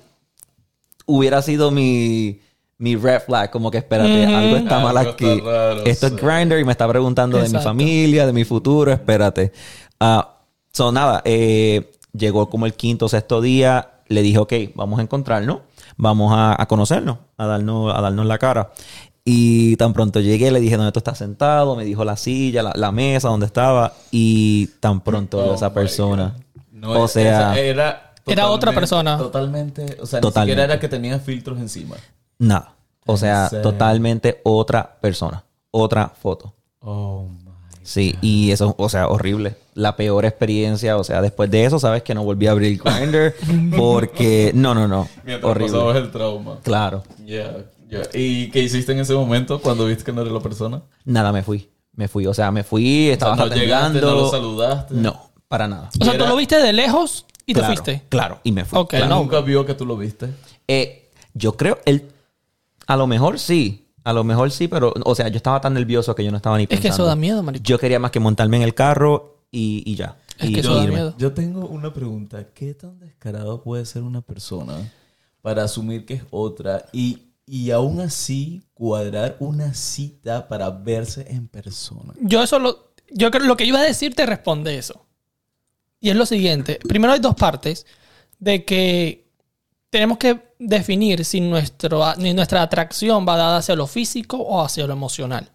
hubiera 1.06 1.40
sido 1.42 1.70
mi, 1.70 2.40
mi 2.78 2.96
red 2.96 3.20
flag, 3.22 3.50
como 3.50 3.70
que 3.70 3.78
espérate, 3.78 4.26
algo 4.26 4.56
está 4.56 4.80
mal 4.80 4.96
Algo 4.96 5.12
aquí. 5.12 5.24
está 5.28 5.44
raro, 5.50 5.84
Esto 5.84 6.08
sí. 6.08 6.14
es 6.14 6.20
Grindr 6.22 6.58
y 6.58 6.64
me 6.64 6.72
está 6.72 6.86
preguntando 6.88 7.38
de 7.38 7.48
mi 7.48 7.58
familia, 7.58 8.26
de 8.26 8.32
mi 8.32 8.44
futuro, 8.44 8.92
espérate. 8.92 9.52
Ah, 9.98 10.36
so, 10.72 10.92
nada, 10.92 11.22
eh, 11.24 11.92
llegó 12.12 12.50
como 12.50 12.66
el 12.66 12.74
quinto 12.74 13.06
o 13.06 13.08
sexto 13.08 13.40
día, 13.40 13.90
le 14.08 14.22
dije, 14.22 14.38
ok, 14.38 14.52
vamos 14.74 14.98
a 14.98 15.02
encontrarnos, 15.02 15.60
vamos 15.96 16.32
a, 16.34 16.60
a 16.60 16.66
conocernos, 16.66 17.18
a 17.38 17.46
darnos, 17.46 17.94
a 17.96 18.00
darnos 18.00 18.26
la 18.26 18.38
cara. 18.38 18.72
Y 19.28 19.74
tan 19.76 19.92
pronto 19.92 20.20
llegué, 20.20 20.52
le 20.52 20.60
dije, 20.60 20.76
¿dónde 20.76 20.92
tú 20.92 21.00
estás 21.00 21.18
sentado? 21.18 21.74
Me 21.74 21.84
dijo 21.84 22.04
la 22.04 22.16
silla, 22.16 22.62
la, 22.62 22.72
la 22.76 22.92
mesa, 22.92 23.28
donde 23.28 23.46
estaba. 23.46 23.92
Y 24.12 24.68
tan 24.78 25.00
pronto 25.00 25.38
Oh 25.44 25.54
esa 25.56 25.74
persona. 25.74 26.36
No, 26.70 26.92
o 26.92 27.04
es- 27.06 27.10
sea, 27.10 27.58
era, 27.58 28.12
Era 28.24 28.48
otra 28.50 28.70
persona. 28.72 29.18
Totalmente. 29.18 29.96
O 30.00 30.06
sea, 30.06 30.20
Totalmente. 30.20 30.38
ni 30.40 30.42
siquiera 30.52 30.64
era 30.64 30.80
que 30.80 30.88
tenía 30.88 31.18
filtros 31.18 31.58
encima. 31.58 31.96
nada. 32.38 32.72
O 33.04 33.12
¿En 33.14 33.18
sea, 33.18 33.48
serio? 33.48 33.62
totalmente 33.62 34.40
otra 34.44 34.96
persona. 35.00 35.42
Otra 35.72 36.08
foto. 36.08 36.54
Oh 36.80 37.28
my. 37.28 37.50
Sí, 37.82 38.16
y 38.20 38.50
eso, 38.52 38.74
o 38.78 38.88
sea, 38.88 39.08
horrible. 39.08 39.56
La 39.74 39.94
peor 39.96 40.24
experiencia, 40.24 40.96
o 40.96 41.04
sea, 41.04 41.20
después 41.22 41.50
de 41.50 41.64
eso, 41.64 41.78
sabes 41.78 42.02
que 42.02 42.14
no 42.14 42.24
volví 42.24 42.46
a 42.48 42.50
abrir 42.52 42.80
Grindr 42.84 43.34
porque, 43.76 44.50
no, 44.54 44.74
no, 44.74 44.88
no, 44.88 45.08
Mientras 45.24 45.50
horrible. 45.50 45.98
el 45.98 46.10
trauma. 46.10 46.58
Claro, 46.62 47.02
Ya, 47.24 47.56
¿Y 48.14 48.50
qué 48.50 48.60
hiciste 48.62 48.92
en 48.92 48.98
ese 49.00 49.14
momento 49.14 49.60
cuando 49.60 49.86
viste 49.86 50.04
que 50.04 50.12
no 50.12 50.22
era 50.22 50.30
la 50.30 50.40
persona? 50.40 50.82
nada, 51.04 51.32
me 51.32 51.42
fui, 51.42 51.68
me 51.92 52.08
fui, 52.08 52.26
o 52.26 52.34
sea, 52.34 52.50
me 52.50 52.62
fui, 52.64 53.08
estaba 53.08 53.34
o 53.34 53.36
sea, 53.36 53.46
no 53.46 53.54
llegaste, 53.54 53.98
tratando. 54.00 54.16
no 54.16 54.22
lo 54.22 54.30
saludaste. 54.30 54.94
No, 54.94 55.30
para 55.48 55.68
nada. 55.68 55.90
O 56.00 56.04
sea, 56.04 56.14
Era- 56.14 56.24
tú 56.24 56.30
lo 56.30 56.36
viste 56.36 56.58
de 56.60 56.72
lejos 56.72 57.26
y 57.46 57.54
claro, 57.54 57.68
te 57.68 57.76
fuiste. 57.76 58.02
Claro, 58.08 58.40
y 58.42 58.52
me 58.52 58.64
fui. 58.64 58.78
Nunca 59.08 59.40
vio 59.40 59.64
que 59.64 59.74
tú 59.74 59.86
lo 59.86 59.96
viste. 59.96 60.28
Eh, 60.68 61.08
yo 61.34 61.56
creo, 61.56 61.78
él, 61.84 62.08
a 62.86 62.96
lo 62.96 63.06
mejor 63.06 63.38
sí, 63.38 63.86
a 64.04 64.12
lo 64.12 64.24
mejor 64.24 64.50
sí, 64.50 64.68
pero, 64.68 64.92
o 65.04 65.14
sea, 65.14 65.28
yo 65.28 65.36
estaba 65.36 65.60
tan 65.60 65.74
nervioso 65.74 66.14
que 66.14 66.24
yo 66.24 66.30
no 66.30 66.36
estaba 66.38 66.56
ni 66.56 66.64
Es 66.64 66.68
pensando. 66.68 66.88
que 66.88 66.94
eso 66.94 67.06
da 67.06 67.16
miedo, 67.16 67.42
marico. 67.42 67.64
Yo 67.64 67.78
quería 67.78 67.98
más 67.98 68.10
que 68.10 68.20
montarme 68.20 68.56
en 68.56 68.62
el 68.64 68.74
carro 68.74 69.42
y, 69.50 69.82
y 69.86 69.94
ya. 69.96 70.16
Es 70.38 70.50
y, 70.50 70.54
que 70.54 70.60
eso 70.60 70.74
da 70.74 70.86
miedo. 70.86 71.14
Yo 71.18 71.32
tengo 71.32 71.66
una 71.66 71.92
pregunta. 71.94 72.44
¿Qué 72.54 72.74
tan 72.74 72.98
descarado 72.98 73.62
puede 73.62 73.84
ser 73.86 74.02
una 74.02 74.20
persona 74.20 74.74
para 75.42 75.64
asumir 75.64 76.04
que 76.04 76.14
es 76.14 76.22
otra 76.30 76.86
y, 76.92 77.20
y 77.46 77.70
aún 77.70 78.00
así 78.00 78.64
cuadrar 78.74 79.36
una 79.38 79.72
cita 79.72 80.48
para 80.48 80.68
verse 80.70 81.24
en 81.28 81.48
persona? 81.48 82.14
Yo 82.20 82.42
eso 82.42 82.58
lo... 82.58 82.86
Yo 83.08 83.30
creo 83.30 83.44
lo 83.44 83.56
que 83.56 83.64
iba 83.64 83.78
a 83.78 83.84
decir 83.84 84.14
te 84.14 84.26
responde 84.26 84.76
eso. 84.76 85.06
Y 86.00 86.10
es 86.10 86.16
lo 86.16 86.26
siguiente. 86.26 86.80
Primero 86.88 87.12
hay 87.12 87.20
dos 87.20 87.36
partes 87.36 87.86
de 88.40 88.64
que 88.64 89.30
tenemos 89.90 90.18
que 90.18 90.54
definir 90.58 91.24
si 91.24 91.40
nuestro, 91.40 92.02
nuestra 92.16 92.62
atracción 92.62 93.26
va 93.26 93.36
dada 93.36 93.58
hacia 93.58 93.76
lo 93.76 93.86
físico 93.86 94.38
o 94.38 94.60
hacia 94.60 94.86
lo 94.86 94.92
emocional. 94.92 95.50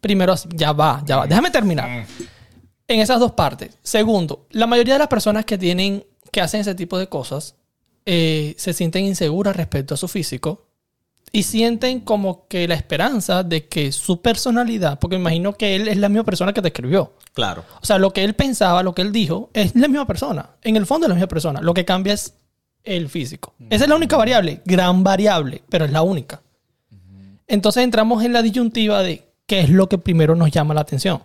Primero, 0.00 0.34
ya 0.50 0.72
va, 0.72 1.02
ya 1.06 1.16
va. 1.16 1.26
Déjame 1.26 1.50
terminar. 1.50 2.06
En 2.86 3.00
esas 3.00 3.20
dos 3.20 3.32
partes. 3.32 3.78
Segundo, 3.82 4.46
la 4.50 4.66
mayoría 4.66 4.94
de 4.94 4.98
las 4.98 5.08
personas 5.08 5.44
que 5.44 5.56
tienen, 5.56 6.04
que 6.30 6.40
hacen 6.40 6.60
ese 6.60 6.74
tipo 6.74 6.98
de 6.98 7.08
cosas, 7.08 7.54
eh, 8.04 8.54
se 8.58 8.74
sienten 8.74 9.04
inseguras 9.04 9.56
respecto 9.56 9.94
a 9.94 9.96
su 9.96 10.08
físico 10.08 10.63
y 11.34 11.42
sienten 11.42 11.98
como 11.98 12.46
que 12.46 12.68
la 12.68 12.76
esperanza 12.76 13.42
de 13.42 13.66
que 13.66 13.90
su 13.90 14.22
personalidad, 14.22 15.00
porque 15.00 15.16
imagino 15.16 15.54
que 15.54 15.74
él 15.74 15.88
es 15.88 15.96
la 15.96 16.08
misma 16.08 16.22
persona 16.22 16.52
que 16.52 16.62
te 16.62 16.68
escribió. 16.68 17.14
Claro. 17.32 17.64
O 17.82 17.84
sea, 17.84 17.98
lo 17.98 18.12
que 18.12 18.22
él 18.22 18.34
pensaba, 18.34 18.84
lo 18.84 18.94
que 18.94 19.02
él 19.02 19.10
dijo, 19.10 19.50
es 19.52 19.74
la 19.74 19.88
misma 19.88 20.06
persona. 20.06 20.50
En 20.62 20.76
el 20.76 20.86
fondo 20.86 21.06
es 21.06 21.08
la 21.08 21.16
misma 21.16 21.26
persona. 21.26 21.60
Lo 21.60 21.74
que 21.74 21.84
cambia 21.84 22.12
es 22.12 22.34
el 22.84 23.08
físico. 23.08 23.52
Esa 23.68 23.82
es 23.82 23.90
la 23.90 23.96
única 23.96 24.16
variable, 24.16 24.62
gran 24.64 25.02
variable, 25.02 25.64
pero 25.68 25.86
es 25.86 25.90
la 25.90 26.02
única. 26.02 26.40
Entonces 27.48 27.82
entramos 27.82 28.22
en 28.22 28.32
la 28.32 28.40
disyuntiva 28.40 29.02
de 29.02 29.24
qué 29.46 29.58
es 29.58 29.70
lo 29.70 29.88
que 29.88 29.98
primero 29.98 30.36
nos 30.36 30.52
llama 30.52 30.72
la 30.72 30.82
atención. 30.82 31.20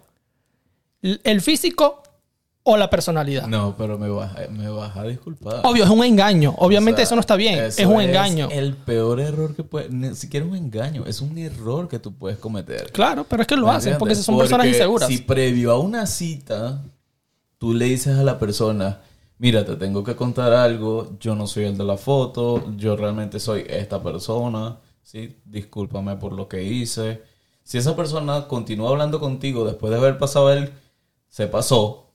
¿El 1.03 1.41
físico 1.41 2.01
o 2.63 2.77
la 2.77 2.89
personalidad? 2.89 3.47
No, 3.47 3.75
pero 3.77 3.97
me 3.97 4.09
vas, 4.09 4.35
a- 4.35 4.47
me 4.49 4.69
vas 4.69 4.95
a 4.95 5.03
disculpar. 5.03 5.61
Obvio, 5.65 5.83
es 5.85 5.89
un 5.89 6.03
engaño. 6.03 6.53
Obviamente 6.59 6.97
O 7.01 7.01
sea, 7.01 7.03
eso 7.05 7.15
no 7.15 7.21
está 7.21 7.35
bien. 7.35 7.57
Es 7.59 7.79
un 7.79 7.99
engaño. 8.01 8.49
el 8.51 8.75
peor 8.75 9.19
error 9.19 9.55
que 9.55 9.63
puede... 9.63 9.89
Ni 9.89 10.13
siquiera 10.15 10.45
un 10.45 10.55
engaño. 10.55 11.05
Es 11.07 11.21
un 11.21 11.37
error 11.37 11.87
que 11.87 11.97
tú 11.99 12.13
puedes 12.13 12.37
cometer. 12.37 12.91
Claro, 12.91 13.25
pero 13.27 13.41
es 13.41 13.47
que 13.47 13.55
lo 13.55 13.67
¿Me 13.67 13.73
hacen 13.73 13.97
porque 13.97 14.13
entiendes? 14.13 14.25
son 14.25 14.37
personas 14.37 14.65
Porque 14.65 14.77
inseguras. 14.77 15.07
Si 15.09 15.17
previo 15.19 15.71
a 15.71 15.79
una 15.79 16.05
cita, 16.05 16.83
tú 17.57 17.73
le 17.73 17.85
dices 17.85 18.17
a 18.17 18.23
la 18.23 18.37
persona, 18.37 18.99
mira, 19.39 19.65
te 19.65 19.75
tengo 19.77 20.03
que 20.03 20.15
contar 20.15 20.53
algo, 20.53 21.17
yo 21.19 21.35
no 21.35 21.47
soy 21.47 21.63
el 21.65 21.77
de 21.77 21.85
la 21.85 21.97
foto, 21.97 22.63
yo 22.75 22.95
realmente 22.95 23.39
soy 23.39 23.65
esta 23.67 24.03
persona, 24.03 24.77
¿sí? 25.01 25.37
Discúlpame 25.45 26.17
por 26.17 26.33
lo 26.33 26.47
que 26.47 26.61
hice. 26.63 27.21
Si 27.63 27.77
esa 27.77 27.95
persona 27.95 28.47
continúa 28.47 28.89
hablando 28.89 29.19
contigo 29.19 29.65
después 29.65 29.91
de 29.91 29.97
haber 29.97 30.17
pasado 30.17 30.51
él, 30.51 30.71
se 31.29 31.47
pasó, 31.47 32.08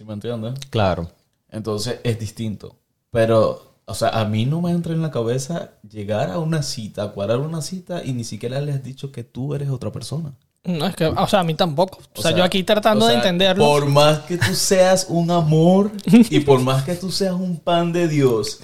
¿sí 0.00 0.06
me 0.06 0.14
entiendes? 0.14 0.54
Claro. 0.70 1.10
Entonces 1.50 2.00
es 2.04 2.18
distinto. 2.18 2.74
Pero, 3.10 3.74
o 3.84 3.94
sea, 3.94 4.08
a 4.08 4.24
mí 4.24 4.46
no 4.46 4.62
me 4.62 4.70
entra 4.70 4.94
en 4.94 5.02
la 5.02 5.10
cabeza 5.10 5.72
llegar 5.86 6.30
a 6.30 6.38
una 6.38 6.62
cita, 6.62 7.12
cuadrar 7.12 7.40
una 7.40 7.60
cita 7.60 8.02
y 8.02 8.14
ni 8.14 8.24
siquiera 8.24 8.62
le 8.62 8.72
has 8.72 8.82
dicho 8.82 9.12
que 9.12 9.24
tú 9.24 9.54
eres 9.54 9.68
otra 9.68 9.92
persona. 9.92 10.32
No, 10.64 10.86
es 10.86 10.96
que, 10.96 11.04
o 11.04 11.28
sea, 11.28 11.40
a 11.40 11.44
mí 11.44 11.52
tampoco. 11.52 11.98
O, 12.16 12.22
sea, 12.22 12.30
yo 12.30 12.42
aquí 12.42 12.62
tratando 12.64 13.04
o 13.04 13.08
de 13.08 13.16
entenderlo. 13.16 13.62
Por 13.62 13.90
más 13.90 14.20
que 14.20 14.38
tú 14.38 14.54
seas 14.54 15.04
un 15.10 15.30
amor 15.30 15.92
y 16.06 16.40
por 16.40 16.60
más 16.60 16.82
que 16.84 16.94
tú 16.94 17.10
seas 17.10 17.34
un 17.34 17.58
pan 17.58 17.92
de 17.92 18.08
Dios, 18.08 18.60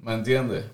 ¿me 0.00 0.12
entiendes? 0.12 0.64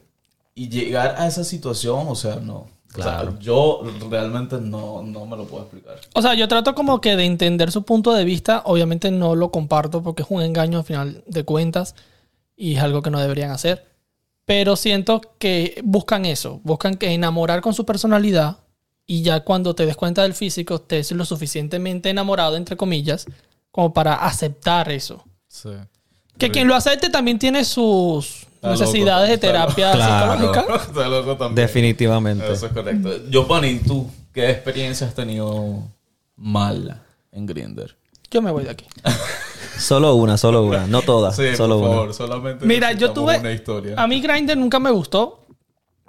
Y 0.55 0.71
llegar 0.71 1.17
a 1.19 1.27
esa 1.27 1.45
situación, 1.45 2.07
o 2.09 2.15
sea, 2.15 2.37
no. 2.37 2.69
O 2.97 3.03
sea, 3.03 3.21
Claro. 3.21 3.39
yo 3.41 3.83
realmente 4.09 4.57
no, 4.61 5.03
no 5.03 5.27
me 5.27 5.37
lo 5.37 5.47
puedo 5.47 5.65
explicar. 5.65 5.97
O 6.15 6.23
sea, 6.23 6.35
yo 6.35 6.47
trato 6.49 6.75
como 6.75 7.01
que 7.01 7.17
de 7.17 7.25
entender 7.25 7.73
su 7.73 7.83
punto 7.83 8.13
de 8.13 8.25
vista. 8.25 8.63
Obviamente 8.67 9.11
no 9.11 9.35
lo 9.35 9.51
comparto 9.51 10.03
porque 10.03 10.23
es 10.23 10.29
un 10.31 10.43
engaño 10.43 10.79
al 10.79 10.85
final 10.85 11.25
de 11.27 11.45
cuentas 11.45 11.95
y 12.57 12.77
es 12.77 12.83
algo 12.83 13.03
que 13.03 13.11
no 13.11 13.21
deberían 13.21 13.51
hacer. 13.51 13.85
Pero 14.45 14.77
siento 14.77 15.21
que 15.39 15.81
buscan 15.85 16.25
eso, 16.25 16.61
buscan 16.65 16.97
que 16.97 17.11
enamorar 17.13 17.63
con 17.63 17.75
su 17.75 17.85
personalidad 17.85 18.59
y 19.07 19.23
ya 19.23 19.41
cuando 19.41 19.75
te 19.75 19.87
des 19.87 19.97
cuenta 19.97 20.23
del 20.23 20.35
físico 20.35 20.77
estés 20.77 21.11
lo 21.13 21.25
suficientemente 21.25 22.11
enamorado, 22.11 22.57
entre 22.57 22.77
comillas, 22.77 23.27
como 23.71 23.93
para 23.93 24.15
aceptar 24.15 24.91
eso. 24.93 25.25
Sí. 25.49 25.71
Que 26.39 26.51
quien 26.51 26.69
lo 26.69 26.75
acepte 26.75 27.11
también 27.11 27.39
tiene 27.39 27.65
sus 27.65 28.47
necesidades 28.71 29.29
de 29.31 29.39
terapia 29.39 29.93
Claro. 29.93 30.33
psicológica. 30.41 30.75
Está 30.89 31.09
loco 31.09 31.37
también. 31.37 31.55
Definitivamente. 31.67 32.53
Eso 32.53 32.67
es 32.67 32.73
correcto. 32.73 33.11
Giovanni, 33.31 33.79
¿tú 33.81 34.11
qué 34.33 34.51
experiencia 34.51 35.07
has 35.07 35.15
tenido 35.15 35.83
mala 36.37 37.03
en 37.33 37.47
Grinder? 37.47 37.97
Yo 38.31 38.43
me 38.43 38.51
voy 38.51 38.65
de 38.65 38.71
aquí. 38.71 38.87
Solo 39.79 40.15
una, 40.15 40.37
solo 40.39 40.63
una. 40.65 40.87
No 40.87 41.03
todas, 41.03 41.35
Sí, 41.37 41.57
solo 41.57 41.79
por 41.81 41.89
una. 41.89 41.97
favor, 41.97 42.15
solamente 42.15 42.65
Mira, 42.67 42.93
yo 42.93 43.11
tuve. 43.13 43.39
una 43.41 43.53
historia. 43.53 43.95
A 44.01 44.07
mí 44.07 44.21
Grindr 44.21 44.57
nunca 44.57 44.79
me 44.79 44.91
gustó. 44.93 45.41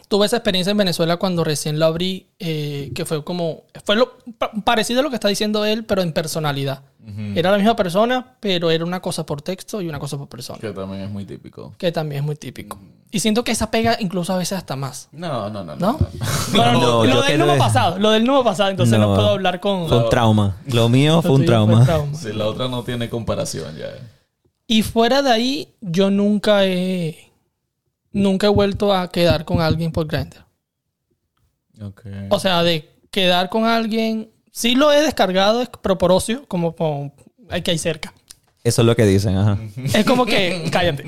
Tuve 0.08 0.28
esa 0.28 0.38
experiencia 0.38 0.70
en 0.70 0.78
Venezuela 0.78 1.18
cuando 1.18 1.44
recién 1.44 1.80
lo 1.80 1.86
abrí, 1.88 2.28
eh, 2.38 2.92
que 2.94 3.06
fue 3.06 3.24
como. 3.24 3.64
Fue 3.84 3.96
lo 3.96 4.18
parecido 4.64 5.00
a 5.00 5.04
lo 5.04 5.10
que 5.10 5.16
está 5.16 5.30
diciendo 5.30 5.66
él, 5.66 5.84
pero 5.84 6.04
en 6.04 6.14
personalidad. 6.14 6.84
Era 7.36 7.52
la 7.52 7.58
misma 7.58 7.76
persona, 7.76 8.36
pero 8.40 8.72
era 8.72 8.84
una 8.84 9.00
cosa 9.00 9.26
por 9.26 9.42
texto 9.42 9.80
y 9.82 9.88
una 9.88 10.00
cosa 10.00 10.18
por 10.18 10.28
persona. 10.28 10.58
Que 10.60 10.72
también 10.72 11.02
es 11.04 11.10
muy 11.12 11.24
típico. 11.26 11.76
Que 11.78 11.92
también 11.92 12.22
es 12.22 12.26
muy 12.26 12.36
típico. 12.36 12.80
Y 13.12 13.20
siento 13.20 13.44
que 13.44 13.52
esa 13.52 13.70
pega 13.70 13.96
incluso 14.00 14.34
a 14.34 14.38
veces 14.38 14.58
hasta 14.58 14.76
más. 14.76 15.08
No, 15.12 15.50
no, 15.52 15.64
no. 15.64 15.76
¿No? 15.76 15.92
no. 15.94 16.00
Bueno, 16.56 16.74
No, 16.74 17.06
lo 17.06 17.22
del 17.22 17.38
no 17.40 17.46
me 17.46 17.52
quedé- 17.54 17.56
ha 17.56 17.58
pasado. 17.60 18.00
Lo 18.00 18.10
del 18.10 18.24
no 18.26 18.34
me 18.34 18.40
ha 18.40 18.44
pasado, 18.44 18.70
entonces 18.72 18.98
no, 18.98 19.10
No. 19.10 19.16
puedo 19.16 19.30
hablar 19.30 19.60
con. 19.60 19.88
Fue 19.88 20.04
un 20.04 20.10
trauma. 20.10 20.58
Lo 20.68 20.90
mío 20.90 21.22
fue 21.22 21.32
un 21.32 21.38
fue 21.38 21.46
trauma. 21.46 21.86
Si 22.16 22.34
la 22.34 22.48
otra 22.48 22.68
no 22.68 22.84
tiene 22.84 23.08
comparación 23.10 23.78
ya. 23.78 23.88
Y 24.68 24.82
fuera 24.82 25.22
de 25.22 25.32
ahí, 25.32 25.76
yo 25.82 26.10
nunca 26.10 26.66
he. 26.66 27.32
Nunca 28.12 28.48
he 28.48 28.50
vuelto 28.50 28.94
a 28.94 29.12
quedar 29.12 29.46
con 29.46 29.62
alguien 29.62 29.92
por 29.92 30.08
Grindr. 30.08 30.44
Ok. 31.82 32.02
O 32.30 32.40
sea, 32.40 32.64
de 32.64 32.90
quedar 33.12 33.50
con 33.50 33.66
alguien. 33.66 34.32
Sí 34.56 34.74
lo 34.74 34.94
he 34.94 35.02
descargado, 35.02 35.62
es 35.62 35.68
proporocio, 35.68 36.46
como. 36.48 37.14
Hay 37.50 37.62
que 37.62 37.72
hay 37.72 37.78
cerca. 37.78 38.14
Eso 38.64 38.82
es 38.82 38.86
lo 38.88 38.96
que 38.96 39.06
dicen, 39.06 39.38
ajá. 39.38 39.58
Es 39.94 40.06
como 40.06 40.26
que. 40.26 40.64
cállate. 40.72 41.04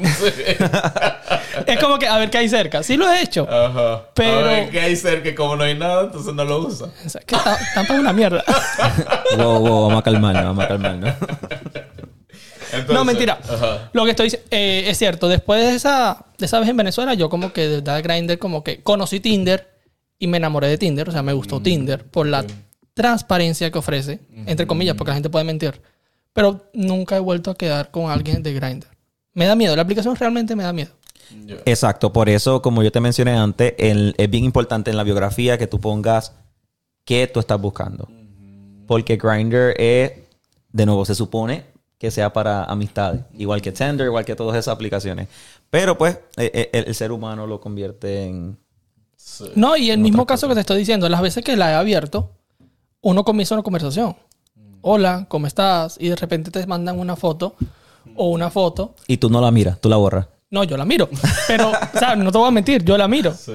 es 1.65 1.79
como 1.79 1.97
que 1.97 2.07
a 2.09 2.17
ver 2.17 2.29
qué 2.29 2.39
hay 2.39 2.49
cerca. 2.49 2.83
Sí 2.83 2.97
lo 2.97 3.09
he 3.09 3.21
hecho. 3.21 3.47
Ajá. 3.49 4.09
Pero- 4.13 4.39
A 4.39 4.43
ver, 4.43 4.69
¿qué 4.69 4.81
hay 4.81 4.97
cerca? 4.97 5.33
Como 5.33 5.55
no 5.55 5.63
hay 5.63 5.75
nada, 5.75 6.03
entonces 6.03 6.33
no 6.33 6.43
lo 6.43 6.59
usa. 6.59 6.87
O 7.05 7.09
sea, 7.09 7.21
que 7.21 7.35
está- 7.35 7.57
Tampa 7.73 7.93
es 7.93 7.99
una 8.01 8.11
mierda. 8.11 8.43
Wow, 9.37 9.59
wow, 9.59 9.81
vamos 9.87 9.99
a 9.99 10.03
calmarnos, 10.03 10.43
vamos 10.43 10.65
a 10.65 10.67
calmarnos. 10.67 11.13
Entonces, 12.71 12.93
no, 12.93 13.05
mentira. 13.05 13.39
Ajá. 13.49 13.89
Lo 13.93 14.03
que 14.03 14.11
estoy 14.11 14.25
diciendo 14.25 14.47
es 14.51 14.97
cierto. 14.97 15.29
Después 15.29 15.63
de 15.65 15.75
esa, 15.75 16.25
de 16.37 16.45
esa 16.45 16.59
vez 16.59 16.67
en 16.67 16.75
Venezuela, 16.77 17.13
yo 17.13 17.29
como 17.29 17.53
que 17.53 17.61
de 17.67 17.75
verdad 17.81 18.03
Grindr, 18.03 18.37
como 18.39 18.61
que 18.63 18.83
conocí 18.83 19.19
Tinder 19.21 19.69
y 20.19 20.27
me 20.27 20.35
enamoré 20.37 20.67
de 20.67 20.77
Tinder. 20.77 21.07
O 21.07 21.11
sea, 21.13 21.23
me 21.23 21.31
gustó 21.33 21.61
Tinder 21.61 22.03
por 22.05 22.27
la 22.27 22.45
transparencia 22.97 23.71
que 23.71 23.77
ofrece, 23.77 24.19
entre 24.45 24.67
comillas, 24.67 24.95
porque 24.95 25.11
la 25.11 25.15
gente 25.15 25.29
puede 25.29 25.45
mentir. 25.45 25.81
Pero 26.33 26.65
nunca 26.73 27.15
he 27.15 27.19
vuelto 27.19 27.51
a 27.51 27.55
quedar 27.55 27.89
con 27.91 28.11
alguien 28.11 28.43
de 28.43 28.53
Grindr. 28.53 28.87
Me 29.33 29.45
da 29.45 29.55
miedo. 29.55 29.75
La 29.75 29.83
aplicación 29.83 30.15
realmente 30.15 30.55
me 30.55 30.63
da 30.63 30.73
miedo. 30.73 30.91
Exacto, 31.65 32.11
por 32.13 32.29
eso, 32.29 32.61
como 32.61 32.83
yo 32.83 32.91
te 32.91 32.99
mencioné 32.99 33.31
antes, 33.37 33.73
el- 33.77 34.13
es 34.17 34.29
bien 34.29 34.43
importante 34.43 34.91
en 34.91 34.97
la 34.97 35.03
biografía 35.03 35.57
que 35.57 35.67
tú 35.67 35.79
pongas 35.79 36.33
qué 37.05 37.27
tú 37.27 37.39
estás 37.39 37.59
buscando. 37.59 38.07
Porque 38.85 39.17
Grindr 39.17 39.73
es, 39.77 40.11
de 40.71 40.85
nuevo, 40.85 41.05
se 41.05 41.15
supone 41.15 41.65
que 41.97 42.11
sea 42.11 42.31
para 42.31 42.63
amistades, 42.65 43.21
igual 43.37 43.61
que 43.61 43.71
Tinder, 43.71 44.05
igual 44.05 44.23
que 44.23 44.35
todas 44.35 44.55
esas 44.57 44.73
aplicaciones. 44.73 45.27
Pero 45.69 45.97
pues, 45.97 46.15
eh, 46.37 46.51
eh, 46.53 46.69
el, 46.73 46.85
el 46.85 46.95
ser 46.95 47.11
humano 47.11 47.47
lo 47.47 47.59
convierte 47.59 48.25
en... 48.25 48.57
Sí. 49.15 49.45
No, 49.55 49.75
y 49.75 49.89
el 49.91 49.97
mismo 49.99 50.25
caso 50.25 50.47
que 50.47 50.53
te 50.53 50.61
estoy 50.61 50.77
diciendo, 50.77 51.09
las 51.09 51.21
veces 51.21 51.43
que 51.43 51.57
la 51.57 51.71
he 51.71 51.73
abierto, 51.73 52.31
uno 53.01 53.23
comienza 53.23 53.55
una 53.55 53.63
conversación. 53.63 54.15
Hola, 54.81 55.25
¿cómo 55.27 55.47
estás? 55.47 55.97
Y 55.99 56.09
de 56.09 56.15
repente 56.15 56.51
te 56.51 56.65
mandan 56.67 56.99
una 56.99 57.15
foto 57.15 57.55
o 58.15 58.29
una 58.29 58.49
foto. 58.49 58.95
Y 59.07 59.17
tú 59.17 59.29
no 59.29 59.41
la 59.41 59.51
miras, 59.51 59.79
tú 59.81 59.89
la 59.89 59.97
borras. 59.97 60.27
No, 60.49 60.63
yo 60.63 60.77
la 60.77 60.85
miro. 60.85 61.09
Pero, 61.47 61.71
o 61.71 61.99
sea, 61.99 62.15
no 62.15 62.31
te 62.31 62.37
voy 62.37 62.47
a 62.47 62.51
mentir, 62.51 62.83
yo 62.83 62.97
la 62.97 63.07
miro. 63.07 63.33
Sí. 63.33 63.51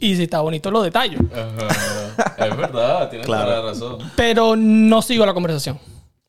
Y 0.00 0.16
si 0.16 0.24
está 0.24 0.40
bonito, 0.42 0.70
lo 0.70 0.82
detallo. 0.82 1.18
Ajá. 1.32 2.46
Es 2.46 2.56
verdad, 2.56 3.08
tienes 3.08 3.26
Claro. 3.26 3.44
toda 3.50 3.62
la 3.62 3.68
razón. 3.70 3.98
Pero 4.16 4.54
no 4.56 5.00
sigo 5.02 5.24
la 5.24 5.32
conversación. 5.32 5.78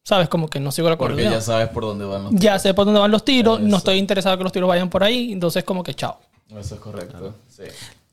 ¿Sabes? 0.03 0.29
Como 0.29 0.47
que 0.47 0.61
no 0.61 0.71
sigo 0.71 0.89
la 0.89 0.97
Porque 0.97 1.15
conversación. 1.15 1.41
ya 1.41 1.45
sabes 1.45 1.67
por 1.69 1.83
dónde 1.83 2.05
van 2.05 2.23
los 2.23 2.31
Ya 2.35 2.57
sé 2.59 2.73
por 2.73 2.85
dónde 2.85 3.01
van 3.01 3.11
los 3.11 3.25
tiros, 3.25 3.59
no 3.59 3.75
estoy 3.77 3.97
interesado 3.97 4.37
que 4.37 4.43
los 4.45 4.53
tiros 4.53 4.69
vayan 4.69 4.89
por 4.89 5.03
ahí, 5.03 5.33
entonces 5.33 5.65
como 5.65 5.83
que 5.83 5.93
chao. 5.93 6.17
Eso 6.57 6.75
es 6.75 6.79
correcto. 6.81 7.33
Sí. 7.49 7.63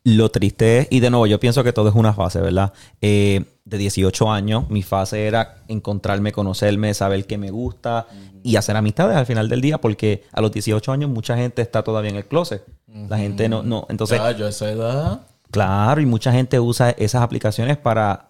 Lo 0.02 0.28
triste 0.30 0.78
es, 0.80 0.87
y 0.90 0.98
de 0.98 1.09
nuevo, 1.11 1.26
yo 1.28 1.38
pienso 1.38 1.62
que 1.62 1.72
todo 1.72 1.88
es 1.88 1.94
una 1.94 2.12
fase, 2.12 2.40
¿verdad? 2.40 2.72
Eh, 3.00 3.44
de 3.64 3.79
18 3.79 4.31
años, 4.31 4.68
mi 4.68 4.83
fase 4.83 5.27
era 5.27 5.57
encontrarme, 5.68 6.33
conocerme, 6.33 6.92
saber 6.92 7.27
qué 7.27 7.38
me 7.38 7.50
gusta 7.50 8.07
y 8.42 8.57
hacer 8.57 8.77
amistades 8.77 9.16
al 9.16 9.24
final 9.24 9.48
del 9.48 9.62
día, 9.62 9.79
porque 9.81 10.24
a 10.33 10.42
los 10.42 10.53
18 10.53 10.92
años 10.92 11.09
mucha 11.11 11.35
gente 11.37 11.62
está 11.62 11.83
todavía 11.83 12.11
en 12.11 12.16
el 12.16 12.27
closet. 12.27 12.62
La 13.09 13.16
gente 13.18 13.48
no, 13.48 13.62
no. 13.62 13.87
Entonces, 13.88 14.18
Ya, 14.18 14.33
yo 14.33 14.46
a 14.46 14.50
esa 14.50 14.70
edad. 14.70 15.20
claro, 15.50 16.00
y 16.03 16.07
mucha 16.07 16.31
gente 16.31 16.61
usa 16.61 16.90
esas 16.90 17.22
aplicaciones 17.22 17.79
para, 17.79 18.29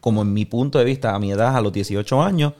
como 0.00 0.20
en 0.22 0.32
mi 0.34 0.44
punto 0.44 0.78
de 0.78 0.84
vista, 0.84 1.14
a 1.14 1.18
mi 1.18 1.32
edad, 1.32 1.56
a 1.56 1.60
los 1.62 1.72
18 1.72 2.22
años, 2.22 2.52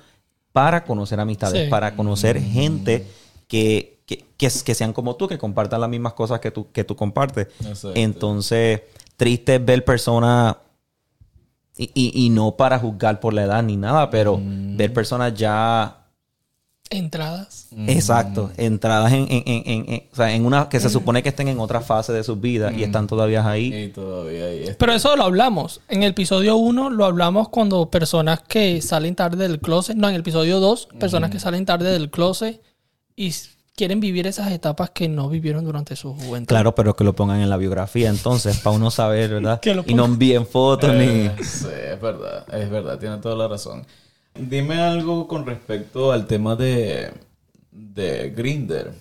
para 0.53 0.85
conocer 0.85 1.21
amistades, 1.21 1.65
Sí. 1.65 1.71
para 1.71 1.95
conocer 1.95 2.41
gente 2.41 3.07
que, 3.49 4.01
que, 4.07 4.25
que, 4.39 4.49
que 4.65 4.75
sean 4.75 4.93
como 4.95 5.17
tú, 5.17 5.29
que 5.29 5.37
compartan 5.37 5.81
las 5.81 5.91
mismas 5.91 6.15
cosas 6.15 6.41
que 6.41 6.51
tú, 6.51 6.69
que 6.73 6.85
tú 6.85 6.97
compartes. 6.97 7.49
Exacto. 7.61 7.93
Entonces, 7.95 8.81
triste 9.19 9.59
ver 9.59 9.85
personas, 9.85 10.57
y, 11.77 11.91
y- 11.95 12.27
y 12.27 12.31
no 12.31 12.57
para 12.57 12.79
juzgar 12.79 13.21
por 13.21 13.35
la 13.35 13.45
edad 13.45 13.63
ni 13.63 13.77
nada, 13.77 14.11
pero 14.11 14.41
ver 14.41 14.93
personas 14.93 15.35
ya 15.35 16.01
Entradas. 16.91 17.69
Exacto, 17.89 18.53
entradas 18.59 19.11
en, 19.13 19.23
en, 19.31 19.43
en, 19.47 19.63
en- 19.67 19.85
en- 19.93 20.03
o 20.13 20.15
sea, 20.17 20.33
en 20.35 20.45
una 20.45 20.69
que 20.69 20.79
se 20.79 20.91
supone 20.91 21.23
que 21.23 21.31
estén 21.31 21.49
en 21.49 21.59
otra 21.59 21.81
fase 21.81 22.13
de 22.13 22.23
sus 22.23 22.39
vidas 22.41 22.75
y 22.77 22.83
están 22.85 23.07
todavía 23.07 23.49
ahí. 23.49 23.75
Y 23.75 23.89
todavía 23.89 24.45
ahí. 24.45 24.67
Pero 24.79 24.93
eso 24.93 25.17
lo 25.17 25.25
hablamos. 25.25 25.81
En 25.89 26.03
el 26.03 26.11
episodio 26.11 26.57
1 26.57 26.91
lo 26.91 27.07
hablamos 27.07 27.49
cuando 27.49 27.91
personas 27.91 28.41
que 28.47 28.83
salen 28.83 29.17
tarde 29.17 29.49
del 29.49 29.61
closet. 29.61 29.97
No, 29.97 30.09
en 30.09 30.15
el 30.15 30.21
episodio 30.21 30.61
2, 30.61 30.89
personas 31.01 31.31
que 31.31 31.41
salen 31.41 31.65
tarde 31.65 31.91
del 31.91 32.11
closet 32.11 32.61
y 33.17 33.33
quieren 33.77 34.01
vivir 34.01 34.27
esas 34.27 34.51
etapas 34.53 34.91
que 34.91 35.09
no 35.09 35.29
vivieron 35.29 35.65
durante 35.65 35.97
su 35.97 36.15
juventud. 36.15 36.49
Claro, 36.49 36.75
pero 36.75 36.95
que 36.95 37.05
lo 37.05 37.15
pongan 37.15 37.41
en 37.41 37.51
la 37.51 37.57
biografía 37.57 38.09
entonces, 38.09 38.59
para 38.59 38.77
uno 38.77 38.91
saber, 38.91 39.31
¿verdad? 39.31 39.61
Que 39.63 39.75
lo 39.75 39.83
Y 39.87 39.95
no 39.95 40.05
envíen 40.05 40.47
fotos 40.47 40.91
Eh, 40.93 41.33
ni... 41.37 41.45
sí, 41.45 41.67
es 41.93 42.01
verdad, 42.01 42.45
es 42.55 42.71
verdad, 42.71 42.99
tiene 42.99 43.19
toda 43.19 43.37
la 43.37 43.49
razón. 43.49 43.85
Dime 44.35 44.81
algo 44.81 45.29
con 45.29 45.47
respecto 45.47 46.11
al 46.13 46.27
tema 46.27 46.57
de, 46.57 47.13
de 47.71 48.31
Grinder. 48.31 48.93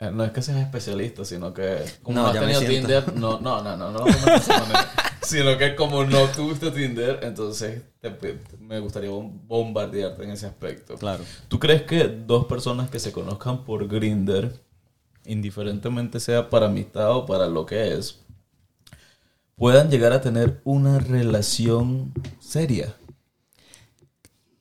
Eh, 0.00 0.10
No 0.10 0.24
es 0.24 0.32
que 0.32 0.42
seas 0.42 0.58
especialista, 0.58 1.24
sino 1.24 1.52
que 1.52 1.78
como 2.02 2.16
No, 2.16 2.22
no, 2.22 2.28
has 2.28 2.38
tenido. 2.40 2.60
Tinder, 2.60 3.14
no, 3.14 3.38
no, 3.40 3.62
no, 3.62 3.76
no, 3.76 3.90
no, 3.90 4.04
de 4.04 4.10
esa 4.10 4.58
manera. 4.58 4.90
Sino 5.22 5.56
que 5.58 5.74
como 5.76 6.04
no 6.04 6.26
tuviste 6.28 6.70
Tinder, 6.70 7.20
entonces 7.22 7.82
te- 8.00 8.10
te- 8.10 8.38
me 8.60 8.78
gustaría 8.80 9.10
bom- 9.10 9.40
bombardearte 9.46 10.24
en 10.24 10.30
ese 10.30 10.46
aspecto. 10.46 10.96
Claro. 10.96 11.24
¿Tú 11.48 11.58
crees 11.58 11.82
que 11.82 12.04
dos 12.08 12.46
personas 12.46 12.90
que 12.90 12.98
se 12.98 13.12
conozcan 13.12 13.64
por 13.64 13.86
Grinder, 13.88 14.52
indiferentemente 15.24 16.18
sea 16.20 16.50
para 16.50 16.66
amistad 16.66 17.16
o 17.16 17.26
para 17.26 17.46
lo 17.46 17.64
que 17.66 17.94
es, 17.94 18.20
puedan 19.56 19.90
llegar 19.90 20.12
a 20.12 20.20
tener 20.20 20.60
una 20.64 20.98
relación 20.98 22.12
seria? 22.40 22.94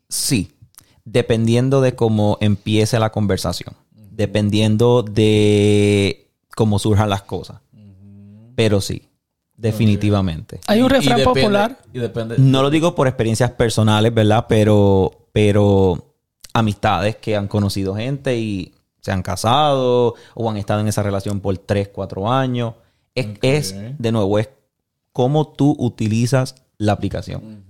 Sí, 0.09 0.51
dependiendo 1.05 1.81
de 1.81 1.95
cómo 1.95 2.37
empiece 2.41 2.99
la 2.99 3.11
conversación, 3.11 3.75
dependiendo 4.11 5.03
de 5.03 6.29
cómo 6.55 6.79
surjan 6.79 7.09
las 7.09 7.23
cosas. 7.23 7.61
Pero 8.55 8.81
sí, 8.81 9.07
definitivamente. 9.61 10.59
Hay 10.67 10.81
un 10.81 10.85
Y- 10.91 10.95
y 10.95 10.97
refrán 10.97 11.17
depende- 11.19 11.41
popular. 11.41 11.77
Y 11.93 11.99
depende. 11.99 12.35
No 12.37 12.61
lo 12.61 12.69
digo 12.69 12.95
por 12.95 13.07
experiencias 13.07 13.51
personales, 13.51 14.13
¿verdad? 14.13 14.45
Pero, 14.49 15.11
pero 15.31 16.13
amistades 16.53 17.15
que 17.17 17.35
han 17.35 17.47
conocido 17.47 17.95
gente 17.95 18.37
y 18.37 18.73
se 18.99 19.11
han 19.11 19.23
casado 19.23 20.15
o 20.35 20.49
han 20.49 20.57
estado 20.57 20.81
en 20.81 20.87
esa 20.87 21.03
relación 21.03 21.39
por 21.39 21.57
3, 21.57 21.89
4 21.89 22.31
años. 22.31 22.73
Es, 23.15 23.27
es, 23.41 23.75
de 23.97 24.11
nuevo, 24.11 24.39
es 24.39 24.49
cómo 25.11 25.47
tú 25.47 25.75
utilizas 25.79 26.55
la 26.77 26.93
aplicación. 26.93 27.63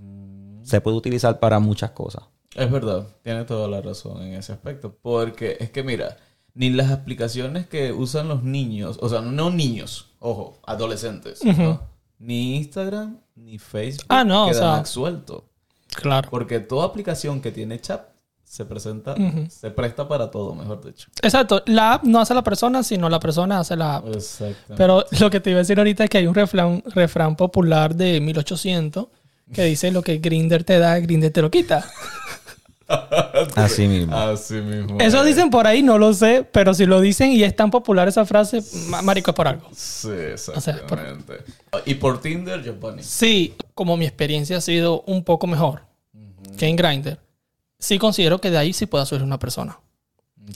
Se 0.64 0.80
puede 0.82 0.98
utilizar 0.98 1.40
para 1.40 1.60
muchas 1.60 1.92
cosas. 1.92 2.24
Es 2.56 2.70
verdad, 2.70 3.08
tiene 3.24 3.46
toda 3.46 3.68
la 3.68 3.82
razón 3.82 4.22
en 4.24 4.34
ese 4.36 4.54
aspecto. 4.54 4.96
Porque 5.02 5.58
es 5.60 5.72
que 5.72 5.84
mira, 5.84 6.18
ni 6.54 6.70
las 6.70 6.92
aplicaciones 6.92 7.66
que 7.68 7.92
usan 7.94 8.28
los 8.28 8.44
niños, 8.44 9.00
o 9.02 9.10
sea, 9.10 9.22
no 9.22 9.50
niños, 9.50 10.11
ojo, 10.22 10.58
adolescentes, 10.66 11.44
¿no? 11.44 11.82
Ni 12.20 12.56
Instagram, 12.56 13.18
ni 13.36 13.58
Facebook 13.58 14.06
Ah, 14.08 14.24
no, 14.24 14.46
o 14.46 14.50
quedan 14.50 14.62
sea- 14.62 14.78
absueltos. 14.78 15.44
Claro. 15.94 16.30
Porque 16.32 16.60
toda 16.62 16.86
aplicación 16.86 17.42
que 17.42 17.52
tiene 17.52 17.78
chat 17.82 18.02
se 18.46 18.64
presenta, 18.66 19.16
se 19.50 19.72
presta 19.72 20.08
para 20.08 20.30
todo, 20.32 20.54
mejor 20.56 20.84
dicho. 20.86 21.08
Exacto. 21.22 21.64
La 21.66 21.94
app 21.94 22.04
no 22.04 22.20
hace 22.20 22.34
la 22.34 22.44
persona, 22.44 22.84
sino 22.84 23.10
la 23.10 23.20
persona 23.20 23.60
hace 23.60 23.76
la 23.76 23.96
app. 23.98 24.08
Exacto. 24.08 24.74
Pero 24.78 25.06
lo 25.20 25.30
que 25.30 25.40
te 25.40 25.50
iba 25.52 25.58
a 25.58 25.64
decir 25.64 25.78
ahorita 25.78 26.04
es 26.06 26.10
que 26.10 26.18
hay 26.20 26.28
un 26.28 26.36
refrán, 26.36 26.84
refrán 26.88 27.36
popular 27.36 27.96
de 27.96 28.20
1800 28.22 29.08
que 29.54 29.64
dice 29.66 29.92
lo 29.92 30.02
que 30.02 30.18
Grinder 30.20 30.64
te 30.64 30.80
da, 30.80 30.98
Grinder 31.00 31.32
te 31.32 31.42
lo 31.42 31.50
quita. 31.52 31.86
Así 33.56 33.88
mismo. 33.88 34.16
Así 34.16 34.56
mismo. 34.56 34.98
Eso 35.00 35.20
es. 35.22 35.26
dicen 35.26 35.50
por 35.50 35.68
ahí, 35.68 35.82
no 35.84 35.98
lo 35.98 36.14
sé, 36.14 36.48
pero 36.52 36.74
si 36.74 36.86
lo 36.86 37.00
dicen 37.02 37.32
y 37.32 37.44
es 37.44 37.56
tan 37.56 37.72
popular 37.72 38.08
esa 38.08 38.26
frase, 38.26 38.62
ma- 38.88 39.02
marico 39.02 39.32
es 39.32 39.36
por 39.36 39.48
algo. 39.48 39.68
Sí, 39.74 40.08
sea, 40.36 40.54
por- 40.54 40.58
exactamente. 40.58 41.34
Y 41.86 41.96
por 41.96 42.22
Tinder, 42.22 42.64
Giovanni. 42.64 43.04
Sí, 43.04 43.54
como 43.74 43.98
mi 43.98 44.06
experiencia 44.06 44.58
ha 44.58 44.62
sido 44.62 45.02
un 45.08 45.24
poco 45.24 45.48
mejor 45.48 45.82
que 46.58 46.68
en 46.68 46.76
Grindr, 46.76 47.18
sí 47.80 47.98
considero 47.98 48.40
que 48.40 48.52
de 48.52 48.58
ahí 48.58 48.74
sí 48.74 48.86
pueda 48.86 49.06
surgir 49.06 49.26
una 49.26 49.40
persona. 49.40 49.80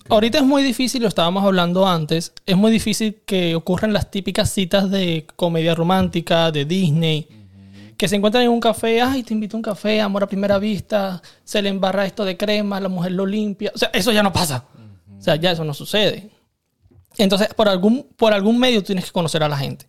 Ahorita 0.10 0.39
es 0.39 0.43
muy 0.43 0.63
difícil, 0.63 1.04
lo 1.04 1.08
estábamos 1.08 1.43
hablando 1.43 1.88
antes, 1.88 2.34
es 2.45 2.58
muy 2.58 2.71
difícil 2.71 3.21
que 3.26 3.56
ocurran 3.56 3.93
las 3.93 4.10
típicas 4.12 4.50
citas 4.50 4.89
de 4.89 5.26
comedia 5.36 5.76
romántica, 5.76 6.52
de 6.52 6.65
Disney, 6.65 7.28
que 7.97 8.08
se 8.08 8.15
encuentran 8.15 8.43
en 8.43 8.49
un 8.49 8.60
café, 8.60 9.01
ay, 9.01 9.23
te 9.23 9.34
invito 9.34 9.55
a 9.55 9.60
un 9.60 9.63
café, 9.63 10.01
amor 10.01 10.23
a 10.23 10.27
primera 10.27 10.58
vista, 10.58 11.21
se 11.43 11.62
le 11.62 11.69
embarra 11.69 12.05
esto 12.05 12.25
de 12.25 12.38
crema, 12.38 12.79
la 12.79 12.89
mujer 12.89 13.13
lo 13.13 13.25
limpia. 13.25 13.71
O 13.73 13.77
sea, 13.77 13.89
eso 13.93 14.12
ya 14.12 14.23
no 14.23 14.34
pasa. 14.34 14.65
O 15.17 15.21
sea, 15.21 15.36
ya 15.36 15.51
eso 15.51 15.63
no 15.63 15.73
sucede. 15.73 16.29
Entonces, 17.17 17.53
por 17.53 17.69
algún, 17.69 18.08
por 18.15 18.34
algún 18.34 18.60
medio 18.60 18.84
tienes 18.84 19.05
que 19.05 19.12
conocer 19.12 19.43
a 19.43 19.49
la 19.49 19.58
gente. 19.58 19.88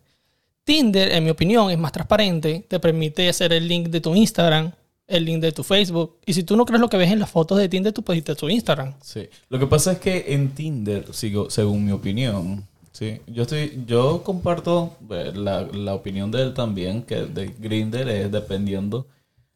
Tinder, 0.63 1.13
en 1.13 1.23
mi 1.23 1.29
opinión, 1.29 1.69
es 1.71 1.77
más 1.77 1.91
transparente, 1.91 2.65
te 2.67 2.79
permite 2.79 3.29
hacer 3.29 3.53
el 3.53 3.67
link 3.67 3.87
de 3.87 4.01
tu 4.01 4.15
Instagram, 4.15 4.71
el 5.07 5.25
link 5.25 5.41
de 5.41 5.51
tu 5.51 5.63
Facebook. 5.63 6.17
Y 6.25 6.33
si 6.33 6.43
tú 6.43 6.57
no 6.57 6.65
crees 6.65 6.81
lo 6.81 6.89
que 6.89 6.97
ves 6.97 7.11
en 7.11 7.19
las 7.19 7.29
fotos 7.29 7.57
de 7.57 7.69
Tinder, 7.69 7.93
tú 7.93 8.03
puedes 8.03 8.19
irte 8.19 8.33
a 8.33 8.35
tu 8.35 8.49
Instagram. 8.49 8.93
Sí. 9.01 9.29
Lo 9.49 9.59
que 9.59 9.67
pasa 9.67 9.93
es 9.93 9.99
que 9.99 10.25
en 10.27 10.51
Tinder, 10.51 11.13
sigo, 11.13 11.49
según 11.49 11.85
mi 11.85 11.91
opinión, 11.91 12.67
sí, 12.97 13.21
yo 13.27 13.43
estoy, 13.43 13.83
yo 13.85 14.23
comparto 14.23 14.97
eh, 15.11 15.31
la, 15.35 15.61
la 15.61 15.93
opinión 15.93 16.31
de 16.31 16.41
él 16.41 16.53
también, 16.53 17.03
que 17.03 17.15
de 17.25 17.47
Grinder 17.59 18.07
es 18.09 18.31
dependiendo 18.31 19.07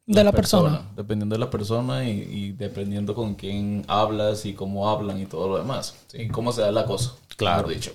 De 0.06 0.24
la 0.24 0.32
persona. 0.32 0.90
Dependiendo 0.96 1.36
de 1.36 1.40
la 1.40 1.50
persona 1.50 2.08
y, 2.08 2.22
y 2.22 2.52
dependiendo 2.52 3.16
con 3.16 3.36
quién 3.36 3.84
hablas 3.88 4.46
y 4.46 4.54
cómo 4.54 4.90
hablan 4.90 5.20
y 5.22 5.26
todo 5.26 5.48
lo 5.48 5.58
demás. 5.58 5.96
¿sí? 6.08 6.28
Cómo 6.28 6.52
se 6.52 6.62
da 6.62 6.72
la 6.72 6.86
cosa. 6.86 7.16
Claro. 7.38 7.70
dicho. 7.70 7.92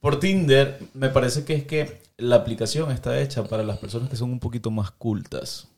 Por 0.00 0.20
Tinder, 0.20 0.78
me 0.94 1.08
parece 1.08 1.44
que 1.44 1.54
es 1.54 1.64
que 1.64 2.00
la 2.16 2.36
aplicación 2.36 2.90
está 2.90 3.20
hecha 3.20 3.44
para 3.44 3.62
las 3.62 3.78
personas 3.78 4.08
que 4.08 4.16
son 4.16 4.30
un 4.30 4.40
poquito 4.40 4.70
más 4.70 4.90
cultas. 4.90 5.68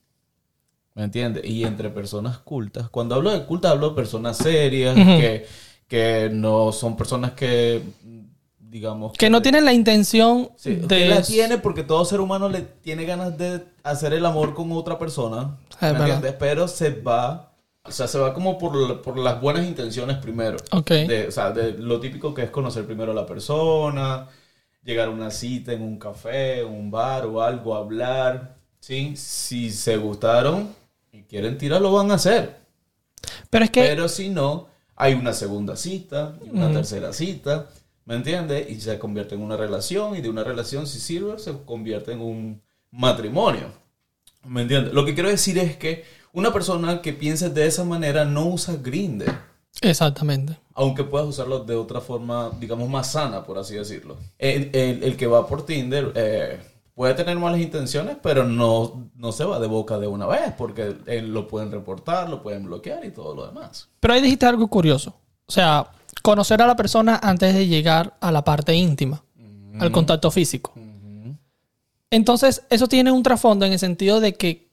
¿Me 0.95 1.05
entiendes? 1.05 1.45
Y 1.45 1.64
entre 1.64 1.91
personas 1.91 2.38
cultas, 2.38 2.91
cuando 2.91 3.14
hablo 3.14 3.31
de 3.31 3.45
cultas, 3.47 3.73
hablo 3.73 3.91
de 3.91 3.95
personas 3.97 4.37
serias, 4.37 4.95
que, 4.95 5.47
que 5.87 6.29
no 6.33 6.73
son 6.73 6.97
personas 6.97 7.33
que, 7.33 7.81
digamos... 8.69 9.13
Que 9.15 9.31
no 9.31 9.43
tienen 9.43 9.65
la 9.65 9.73
intención 9.73 10.51
Sí, 10.57 10.77
de... 10.77 10.87
que 10.87 11.09
la 11.09 11.23
tiene 11.23 11.59
porque 11.59 11.83
todo 11.83 12.05
ser 12.05 12.21
humano 12.21 12.49
le 12.49 12.61
tiene 12.63 13.05
ganas 13.05 13.37
de 13.39 13.65
hacer 13.83 14.13
el 14.13 14.25
amor 14.27 14.55
con 14.55 14.71
otra 14.73 14.99
persona. 14.99 15.57
Es 15.71 15.83
¿me 15.83 15.93
verdad. 15.93 16.07
entiendes? 16.09 16.35
Pero 16.39 16.69
se 16.69 16.91
va, 16.91 17.53
o 17.83 17.91
sea, 17.91 18.07
se 18.07 18.19
va 18.19 18.35
como 18.35 18.59
por, 18.59 19.03
por 19.03 19.19
las 19.19 19.41
buenas 19.41 19.67
intenciones 19.67 20.19
primero. 20.19 20.59
Ok. 20.73 20.91
De, 20.91 21.29
o 21.29 21.31
sea, 21.33 21.51
de 21.51 21.73
lo 21.73 21.99
típico 22.01 22.35
que 22.35 22.43
es 22.43 22.51
conocer 22.51 22.85
primero 22.85 23.13
a 23.13 23.15
la 23.15 23.27
persona, 23.27 24.29
llegar 24.83 25.09
a 25.09 25.13
una 25.13 25.31
cita 25.31 25.73
en 25.73 25.83
un 25.83 25.99
café, 25.99 26.65
un 26.65 26.91
bar 26.91 27.27
o 27.27 27.43
algo, 27.43 27.75
hablar. 27.75 28.57
¿sí? 28.81 29.15
Si 29.17 29.71
se 29.71 29.97
gustaron 29.97 30.75
y 31.13 31.23
quieren 31.23 31.59
tirar, 31.59 31.81
lo 31.81 31.93
van 31.93 32.11
a 32.11 32.15
hacer. 32.15 32.57
Pero 33.51 33.65
es 33.65 33.71
que... 33.71 33.83
Pero 33.83 34.09
si 34.09 34.29
no, 34.29 34.69
hay 34.97 35.15
una 35.15 35.33
segunda 35.33 35.77
cita 35.77 36.37
y 36.45 36.51
una 36.51 36.71
tercera 36.73 37.13
cita, 37.13 37.67
¿me 38.09 38.14
entiendes? 38.14 38.71
Y 38.71 38.81
se 38.81 38.99
convierte 38.99 39.35
en 39.35 39.42
una 39.42 39.57
relación 39.59 40.16
y 40.16 40.23
de 40.23 40.31
una 40.31 40.42
relación, 40.42 40.87
si 40.87 40.99
sirve, 40.99 41.38
se 41.38 41.53
convierte 41.66 42.12
en 42.12 42.21
un 42.23 42.62
matrimonio. 42.90 43.66
¿Me 44.47 44.62
entiendes? 44.62 44.94
Lo 44.94 45.05
que 45.05 45.12
quiero 45.14 45.29
decir 45.29 45.59
es 45.59 45.77
que 45.77 46.05
una 46.33 46.51
persona 46.51 47.03
que 47.03 47.12
piense 47.12 47.51
de 47.51 47.66
esa 47.66 47.85
manera 47.85 48.25
no 48.25 48.47
usa 48.47 48.77
Grindr, 48.77 49.31
Exactamente. 49.83 50.57
aunque 50.75 51.05
puedas 51.05 51.29
usarlo 51.29 51.64
de 51.64 51.77
otra 51.77 52.01
forma, 52.01 52.51
digamos, 52.59 52.88
más 52.88 53.12
sana, 53.12 53.44
por 53.44 53.59
así 53.59 53.75
decirlo. 53.75 54.16
El, 54.38 54.71
el- 54.75 55.03
el 55.05 55.16
que 55.18 55.27
va 55.27 55.47
por 55.47 55.66
Tinder 55.66 56.12
eh, 56.14 56.61
puede 56.94 57.12
tener 57.12 57.38
malas 57.38 57.61
intenciones, 57.61 58.16
pero 58.23 58.44
no, 58.44 59.11
no 59.16 59.33
se 59.33 59.44
va 59.44 59.59
de 59.61 59.66
boca 59.66 59.99
de 59.99 60.07
una 60.07 60.27
vez, 60.27 60.53
porque 60.57 60.97
eh, 61.07 61.21
lo 61.21 61.47
pueden 61.47 61.71
reportar, 61.71 62.31
lo 62.31 62.42
pueden 62.42 62.64
bloquear 62.64 63.05
y 63.05 63.11
todo 63.11 63.35
lo 63.35 63.47
demás. 63.47 63.88
Pero 64.01 64.14
ahí 64.14 64.23
dijiste 64.23 64.47
algo 64.47 64.66
curioso. 64.68 65.14
O 65.47 65.53
sea, 65.53 65.87
conocer 66.29 66.61
a 66.61 66.67
la 66.67 66.77
persona 66.77 67.19
antes 67.23 67.55
de 67.55 67.67
llegar 67.67 68.19
a 68.21 68.31
la 68.31 68.45
parte 68.45 68.75
íntima, 68.75 69.25
al 69.81 69.91
contacto 69.91 70.31
físico. 70.31 70.75
Entonces, 72.11 72.64
eso 72.69 72.87
tiene 72.87 73.11
un 73.11 73.23
trasfondo 73.23 73.64
en 73.64 73.73
el 73.73 73.79
sentido 73.79 74.21
de 74.21 74.35
que, 74.35 74.69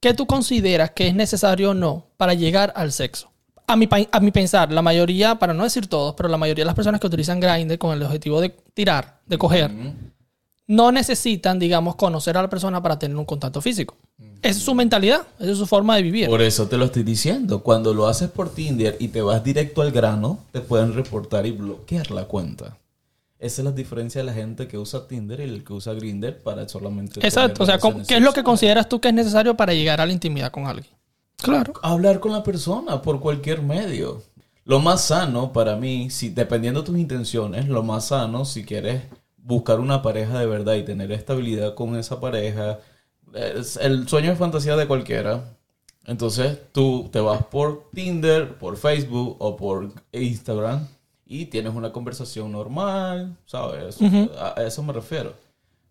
¿qué 0.00 0.12
tú 0.12 0.26
consideras 0.26 0.90
que 0.90 1.08
es 1.08 1.14
necesario 1.14 1.70
o 1.70 1.74
no 1.74 2.08
para 2.18 2.34
llegar 2.34 2.74
al 2.76 2.92
sexo? 2.92 3.32
A 3.66 3.74
mi, 3.74 3.88
a 4.12 4.20
mi 4.20 4.32
pensar, 4.32 4.70
la 4.70 4.82
mayoría, 4.82 5.36
para 5.36 5.54
no 5.54 5.64
decir 5.64 5.86
todos, 5.86 6.14
pero 6.14 6.28
la 6.28 6.36
mayoría 6.36 6.64
de 6.64 6.66
las 6.66 6.74
personas 6.74 7.00
que 7.00 7.06
utilizan 7.06 7.40
Grindr 7.40 7.78
con 7.78 7.96
el 7.96 8.02
objetivo 8.02 8.42
de 8.42 8.50
tirar, 8.74 9.20
de 9.24 9.38
coger, 9.38 9.70
no 10.68 10.92
necesitan, 10.92 11.58
digamos, 11.58 11.96
conocer 11.96 12.36
a 12.36 12.42
la 12.42 12.50
persona 12.50 12.80
para 12.82 12.98
tener 12.98 13.16
un 13.16 13.24
contacto 13.24 13.60
físico. 13.60 13.96
Esa 14.42 14.58
es 14.58 14.64
su 14.64 14.74
mentalidad, 14.74 15.22
esa 15.40 15.50
es 15.52 15.58
su 15.58 15.66
forma 15.66 15.96
de 15.96 16.02
vivir. 16.02 16.28
Por 16.28 16.42
eso 16.42 16.68
te 16.68 16.76
lo 16.76 16.84
estoy 16.84 17.02
diciendo. 17.02 17.62
Cuando 17.62 17.92
lo 17.94 18.06
haces 18.06 18.28
por 18.30 18.50
Tinder 18.54 18.96
y 19.00 19.08
te 19.08 19.22
vas 19.22 19.42
directo 19.42 19.82
al 19.82 19.90
grano, 19.90 20.44
te 20.52 20.60
pueden 20.60 20.94
reportar 20.94 21.46
y 21.46 21.52
bloquear 21.52 22.10
la 22.10 22.26
cuenta. 22.26 22.76
Esa 23.38 23.62
es 23.62 23.64
la 23.64 23.72
diferencia 23.72 24.20
de 24.20 24.26
la 24.26 24.34
gente 24.34 24.68
que 24.68 24.76
usa 24.78 25.06
Tinder 25.08 25.40
y 25.40 25.44
el 25.44 25.64
que 25.64 25.72
usa 25.72 25.94
Grindr 25.94 26.36
para 26.38 26.68
solamente. 26.68 27.20
Exacto, 27.20 27.62
o 27.62 27.66
sea, 27.66 27.74
tener 27.74 27.80
¿cómo- 27.80 27.92
relaciones 27.92 28.08
¿qué 28.08 28.14
es 28.16 28.22
lo 28.22 28.32
que 28.32 28.42
consideras 28.44 28.88
tú 28.88 29.00
que 29.00 29.08
es 29.08 29.14
necesario 29.14 29.56
para 29.56 29.72
llegar 29.72 30.00
a 30.00 30.06
la 30.06 30.12
intimidad 30.12 30.50
con 30.52 30.66
alguien? 30.66 30.92
Claro. 31.36 31.72
Hablar 31.82 32.20
con 32.20 32.32
la 32.32 32.42
persona 32.42 33.00
por 33.00 33.20
cualquier 33.20 33.62
medio. 33.62 34.22
Lo 34.64 34.80
más 34.80 35.02
sano 35.06 35.52
para 35.52 35.76
mí, 35.76 36.10
si, 36.10 36.28
dependiendo 36.30 36.80
de 36.82 36.86
tus 36.86 36.98
intenciones, 36.98 37.68
lo 37.68 37.82
más 37.82 38.06
sano 38.08 38.44
si 38.44 38.64
quieres 38.64 39.02
buscar 39.38 39.80
una 39.80 40.02
pareja 40.02 40.38
de 40.38 40.46
verdad 40.46 40.74
y 40.74 40.84
tener 40.84 41.12
estabilidad 41.12 41.74
con 41.74 41.96
esa 41.96 42.20
pareja, 42.20 42.78
es 43.34 43.76
el 43.76 44.08
sueño 44.08 44.30
de 44.30 44.36
fantasía 44.36 44.76
de 44.76 44.86
cualquiera. 44.86 45.56
Entonces 46.06 46.58
tú 46.72 47.08
te 47.12 47.20
vas 47.20 47.44
por 47.44 47.90
Tinder, 47.92 48.56
por 48.56 48.76
Facebook 48.76 49.36
o 49.38 49.56
por 49.56 49.90
Instagram 50.12 50.86
y 51.26 51.46
tienes 51.46 51.74
una 51.74 51.92
conversación 51.92 52.50
normal, 52.50 53.36
¿sabes? 53.44 53.98
A 54.38 54.62
eso 54.62 54.82
me 54.82 54.94
refiero. 54.94 55.34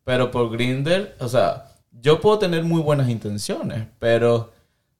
Pero 0.03 0.31
por 0.31 0.49
Grinder, 0.49 1.15
o 1.19 1.27
sea, 1.27 1.75
yo 1.91 2.19
puedo 2.19 2.39
tener 2.39 2.63
muy 2.63 2.81
buenas 2.81 3.09
intenciones, 3.09 3.85
pero 3.99 4.51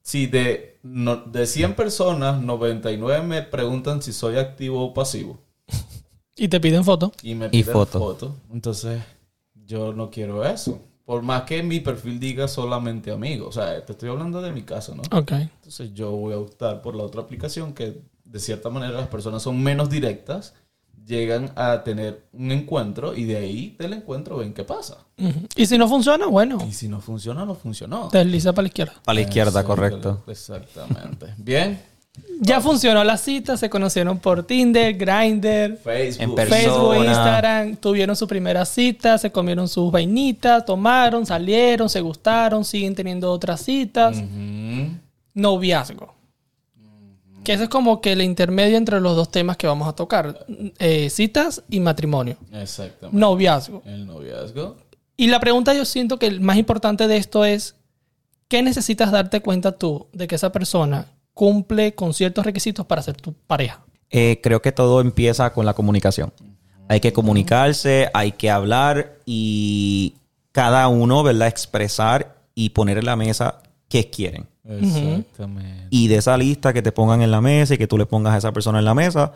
si 0.02 0.28
de, 0.28 0.78
no, 0.84 1.16
de 1.16 1.48
100 1.48 1.74
personas, 1.74 2.42
99 2.42 3.26
me 3.26 3.42
preguntan 3.42 4.02
si 4.02 4.14
soy 4.14 4.38
activo 4.38 4.86
o 4.86 4.94
pasivo. 4.94 5.40
Y 6.38 6.48
te 6.48 6.60
piden 6.60 6.84
foto. 6.84 7.12
Y 7.24 7.36
me 7.36 7.48
Y 7.48 7.50
piden 7.50 7.74
foto. 7.74 8.00
foto. 8.00 8.36
Entonces, 8.54 9.02
yo 9.66 9.94
no 9.94 10.10
quiero 10.10 10.46
eso. 10.46 10.80
Por 11.04 11.22
más 11.24 11.44
que 11.44 11.64
mi 11.64 11.80
perfil 11.80 12.20
diga 12.20 12.48
solamente 12.48 13.12
amigos. 13.12 13.48
O 13.50 13.52
sea, 13.62 13.84
te 13.86 13.94
estoy 13.94 14.10
hablando 14.10 14.42
de 14.42 14.52
mi 14.52 14.64
caso, 14.64 14.94
¿no? 14.96 15.04
Ok. 15.18 15.32
Entonces, 15.32 15.94
yo 15.94 16.12
voy 16.12 16.34
a 16.34 16.38
optar 16.38 16.82
por 16.82 16.96
la 16.96 17.04
otra 17.04 17.22
aplicación 17.22 17.74
que, 17.74 18.02
de 18.26 18.40
cierta 18.40 18.70
manera, 18.70 18.92
las 18.94 19.08
personas 19.08 19.42
son 19.42 19.62
menos 19.64 19.90
directas, 19.90 20.54
llegan 21.06 21.54
a 21.56 21.84
tener 21.86 22.28
un 22.34 22.52
encuentro 22.52 23.16
y 23.16 23.24
de 23.24 23.38
ahí 23.38 23.76
del 23.80 23.94
encuentro 23.94 24.38
ven 24.38 24.54
qué 24.54 24.66
pasa. 24.66 24.98
Y 25.56 25.66
si 25.66 25.78
no 25.78 25.88
funciona, 25.88 26.28
bueno, 26.28 26.58
Y 26.68 26.74
si 26.74 26.90
no 26.90 27.00
funciona, 27.00 27.46
no 27.46 27.56
funcionó. 27.56 28.10
desliza 28.12 28.52
para 28.52 28.64
la 28.64 28.68
izquierda. 28.68 28.94
Para 29.06 29.14
la 29.16 29.22
izquierda, 29.22 29.62
Exacto, 29.62 29.68
correcto. 29.68 30.24
Exactamente. 30.28 31.34
Bien. 31.38 31.82
Ya 32.40 32.62
funcionó 32.62 33.04
la 33.04 33.18
cita, 33.18 33.58
se 33.58 33.70
conocieron 33.70 34.20
por 34.20 34.44
Tinder, 34.44 34.96
Grindr, 34.96 35.78
Facebook. 35.78 36.40
Facebook, 36.42 36.96
Instagram, 36.96 37.78
tuvieron 37.78 38.16
su 38.16 38.28
primera 38.28 38.64
cita, 38.64 39.18
se 39.18 39.32
comieron 39.32 39.68
sus 39.68 39.92
vainitas, 39.92 40.64
tomaron, 40.64 41.26
salieron, 41.26 41.90
se 41.90 42.00
gustaron, 42.00 42.64
siguen 42.64 42.94
teniendo 42.94 43.32
otras 43.32 43.62
citas. 43.62 44.22
Noviazgo. 45.34 46.14
Que 47.44 47.54
ese 47.54 47.64
es 47.64 47.70
como 47.70 48.02
que 48.02 48.12
el 48.12 48.22
intermedio 48.22 48.78
entre 48.78 49.00
los 49.00 49.16
dos 49.16 49.32
temas 49.32 49.58
que 49.58 49.66
vamos 49.66 49.88
a 49.88 49.94
tocar. 49.94 50.46
eh, 50.80 51.10
citas 51.10 51.64
y 51.70 51.80
matrimonio. 51.80 52.38
Exactamente. 52.52 53.18
Noviazgo. 53.18 53.82
El 53.86 54.06
noviazgo. 54.06 54.78
Y 55.16 55.28
la 55.28 55.40
pregunta 55.40 55.74
yo 55.74 55.86
siento 55.86 56.20
que 56.20 56.28
el 56.28 56.42
más 56.42 56.58
importante 56.58 57.08
de 57.08 57.18
esto 57.18 57.46
es, 57.46 57.76
¿qué 58.48 58.62
necesitas 58.62 59.12
darte 59.12 59.42
cuenta 59.42 59.72
tú 59.72 60.08
de 60.14 60.28
que 60.28 60.36
esa 60.36 60.52
persona 60.52 61.08
cumple 61.38 61.96
con 61.96 62.14
ciertos 62.14 62.46
requisitos 62.46 62.86
para 62.86 63.02
ser 63.02 63.16
tu 63.16 63.32
pareja? 63.32 63.86
Eh, 64.10 64.42
creo 64.44 64.62
que 64.62 64.74
todo 64.74 65.00
empieza 65.00 65.54
con 65.54 65.66
la 65.66 65.74
comunicación. 65.74 66.34
Hay 66.90 67.00
que 67.00 67.14
comunicarse, 67.14 68.10
hay 68.14 68.32
que 68.34 68.50
hablar 68.50 69.18
y 69.26 70.16
cada 70.52 70.88
uno, 70.88 71.24
¿verdad? 71.24 71.48
Expresar 71.48 72.38
y 72.56 72.70
poner 72.70 72.98
en 72.98 73.06
la 73.06 73.16
mesa 73.16 73.62
qué 73.88 74.10
quieren. 74.10 74.48
Exactamente. 74.66 75.88
Y 75.90 76.08
de 76.08 76.16
esa 76.16 76.38
lista 76.38 76.74
que 76.74 76.82
te 76.82 76.92
pongan 76.92 77.22
en 77.22 77.32
la 77.32 77.40
mesa 77.40 77.76
y 77.76 77.78
que 77.78 77.88
tú 77.88 77.98
le 77.98 78.06
pongas 78.06 78.34
a 78.34 78.38
esa 78.38 78.52
persona 78.52 78.80
en 78.80 78.86
la 78.86 78.94
mesa, 78.94 79.34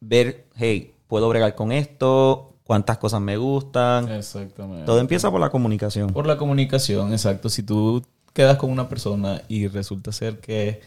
ver, 0.00 0.46
hey, 0.56 0.92
puedo 1.06 1.28
bregar 1.28 1.54
con 1.54 1.70
esto, 1.70 2.54
cuántas 2.64 2.98
cosas 2.98 3.20
me 3.20 3.36
gustan. 3.36 4.10
Exactamente. 4.10 4.84
Todo 4.84 4.98
empieza 4.98 5.30
por 5.30 5.40
la 5.40 5.50
comunicación. 5.50 6.08
Por 6.12 6.26
la 6.26 6.36
comunicación, 6.36 7.12
exacto. 7.12 7.48
Si 7.48 7.62
tú 7.62 8.02
quedas 8.32 8.56
con 8.56 8.70
una 8.70 8.88
persona 8.88 9.42
y 9.48 9.68
resulta 9.68 10.12
ser 10.12 10.40
que, 10.40 10.80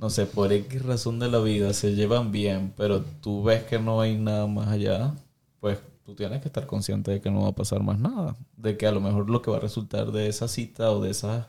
no 0.00 0.08
sé, 0.08 0.26
por 0.26 0.52
X 0.52 0.82
razón 0.82 1.18
de 1.18 1.28
la 1.28 1.38
vida 1.40 1.74
se 1.74 1.94
llevan 1.94 2.32
bien, 2.32 2.72
pero 2.76 3.02
tú 3.02 3.42
ves 3.42 3.64
que 3.64 3.78
no 3.78 4.00
hay 4.00 4.16
nada 4.16 4.46
más 4.46 4.68
allá, 4.68 5.14
pues 5.60 5.78
tú 6.04 6.14
tienes 6.14 6.40
que 6.40 6.48
estar 6.48 6.66
consciente 6.66 7.10
de 7.10 7.20
que 7.20 7.30
no 7.30 7.42
va 7.42 7.48
a 7.48 7.54
pasar 7.54 7.82
más 7.82 7.98
nada. 7.98 8.34
De 8.56 8.76
que 8.76 8.86
a 8.86 8.92
lo 8.92 9.00
mejor 9.00 9.28
lo 9.28 9.42
que 9.42 9.50
va 9.50 9.58
a 9.58 9.60
resultar 9.60 10.10
de 10.10 10.28
esa 10.28 10.48
cita 10.48 10.90
o 10.90 11.00
de 11.00 11.10
esas 11.10 11.46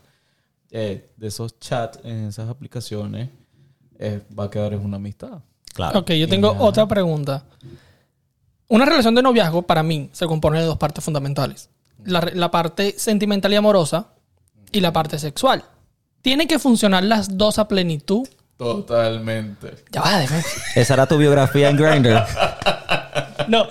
eh, 0.70 1.10
de 1.16 1.26
esos 1.26 1.58
chats 1.58 1.98
en 2.04 2.28
esas 2.28 2.48
aplicaciones 2.48 3.28
eh, 3.98 4.22
va 4.38 4.44
a 4.44 4.50
quedar 4.50 4.72
en 4.72 4.84
una 4.84 4.96
amistad. 4.96 5.42
Claro. 5.74 6.00
Ok, 6.00 6.12
yo 6.12 6.28
tengo 6.28 6.54
otra 6.58 6.86
pregunta. 6.86 7.44
Una 8.68 8.84
relación 8.84 9.14
de 9.14 9.22
noviazgo 9.22 9.62
para 9.62 9.82
mí 9.82 10.10
se 10.12 10.26
compone 10.26 10.60
de 10.60 10.66
dos 10.66 10.78
partes 10.78 11.02
fundamentales. 11.02 11.70
La, 12.04 12.20
la 12.34 12.50
parte 12.50 12.94
sentimental 12.98 13.52
y 13.52 13.56
amorosa 13.56 14.08
y 14.72 14.80
la 14.80 14.92
parte 14.92 15.18
sexual. 15.18 15.64
Tienen 16.22 16.48
que 16.48 16.58
funcionar 16.58 17.04
las 17.04 17.36
dos 17.36 17.58
a 17.58 17.68
plenitud. 17.68 18.28
Totalmente. 18.62 19.74
Ya 19.90 20.00
va, 20.00 20.18
déjame- 20.20 20.44
Esa 20.76 20.94
era 20.94 21.06
tu 21.06 21.18
biografía 21.18 21.68
en 21.68 21.76
Grindr. 21.76 22.22
No, 23.48 23.66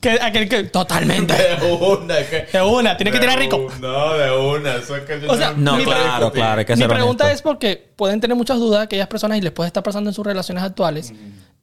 que, 0.00 0.10
aquel 0.10 0.48
que... 0.48 0.64
Totalmente. 0.64 1.34
De 1.34 1.72
una, 1.72 2.16
que... 2.26 2.46
De 2.52 2.62
una, 2.62 2.96
tiene 2.96 3.10
que 3.10 3.18
tirar 3.20 3.38
rico. 3.38 3.56
un- 3.56 3.80
No, 3.80 4.14
de 4.14 4.30
una. 4.30 4.76
Eso 4.76 4.96
es 4.96 5.04
que 5.04 5.20
yo 5.20 5.30
O 5.30 5.36
sea, 5.36 5.52
No, 5.56 5.76
claro, 5.82 6.32
claro. 6.32 6.64
Que 6.64 6.76
Mi 6.76 6.84
pregunta 6.86 7.24
honesto. 7.24 7.28
es 7.28 7.42
porque 7.42 7.90
pueden 7.96 8.20
tener 8.20 8.36
muchas 8.36 8.58
dudas 8.58 8.82
aquellas 8.82 9.08
personas 9.08 9.38
y 9.38 9.40
les 9.40 9.52
puede 9.52 9.68
estar 9.68 9.82
pasando 9.82 10.10
en 10.10 10.14
sus 10.14 10.24
relaciones 10.26 10.62
actuales. 10.64 11.12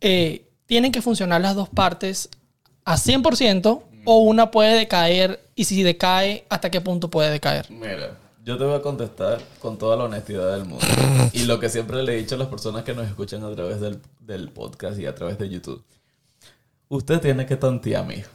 Eh, 0.01 0.43
tienen 0.65 0.91
que 0.91 1.01
funcionar 1.01 1.41
las 1.41 1.55
dos 1.55 1.69
partes 1.69 2.29
a 2.85 2.95
100% 2.97 3.81
o 4.05 4.17
una 4.19 4.51
puede 4.51 4.75
decaer 4.75 5.39
y 5.55 5.63
si 5.65 5.81
decae, 5.83 6.45
¿hasta 6.49 6.69
qué 6.69 6.79
punto 6.81 7.09
puede 7.09 7.31
decaer? 7.31 7.65
Mira, 7.71 8.11
yo 8.47 8.57
te 8.57 8.63
voy 8.63 8.75
a 8.75 8.81
contestar 8.81 9.41
con 9.59 9.77
toda 9.77 9.97
la 9.97 10.05
honestidad 10.05 10.53
del 10.53 10.63
mundo. 10.63 10.85
y 11.33 11.43
lo 11.43 11.59
que 11.59 11.67
siempre 11.67 12.01
le 12.01 12.13
he 12.13 12.17
dicho 12.21 12.35
a 12.35 12.37
las 12.37 12.47
personas 12.47 12.85
que 12.85 12.93
nos 12.93 13.05
escuchan 13.05 13.43
a 13.43 13.53
través 13.53 13.81
del, 13.81 13.99
del 14.21 14.49
podcast 14.51 14.97
y 14.97 15.05
a 15.05 15.13
través 15.13 15.37
de 15.37 15.49
YouTube. 15.49 15.83
Usted 16.87 17.19
tiene 17.19 17.45
que 17.45 17.57
tantear, 17.57 18.07
mijo. 18.07 18.29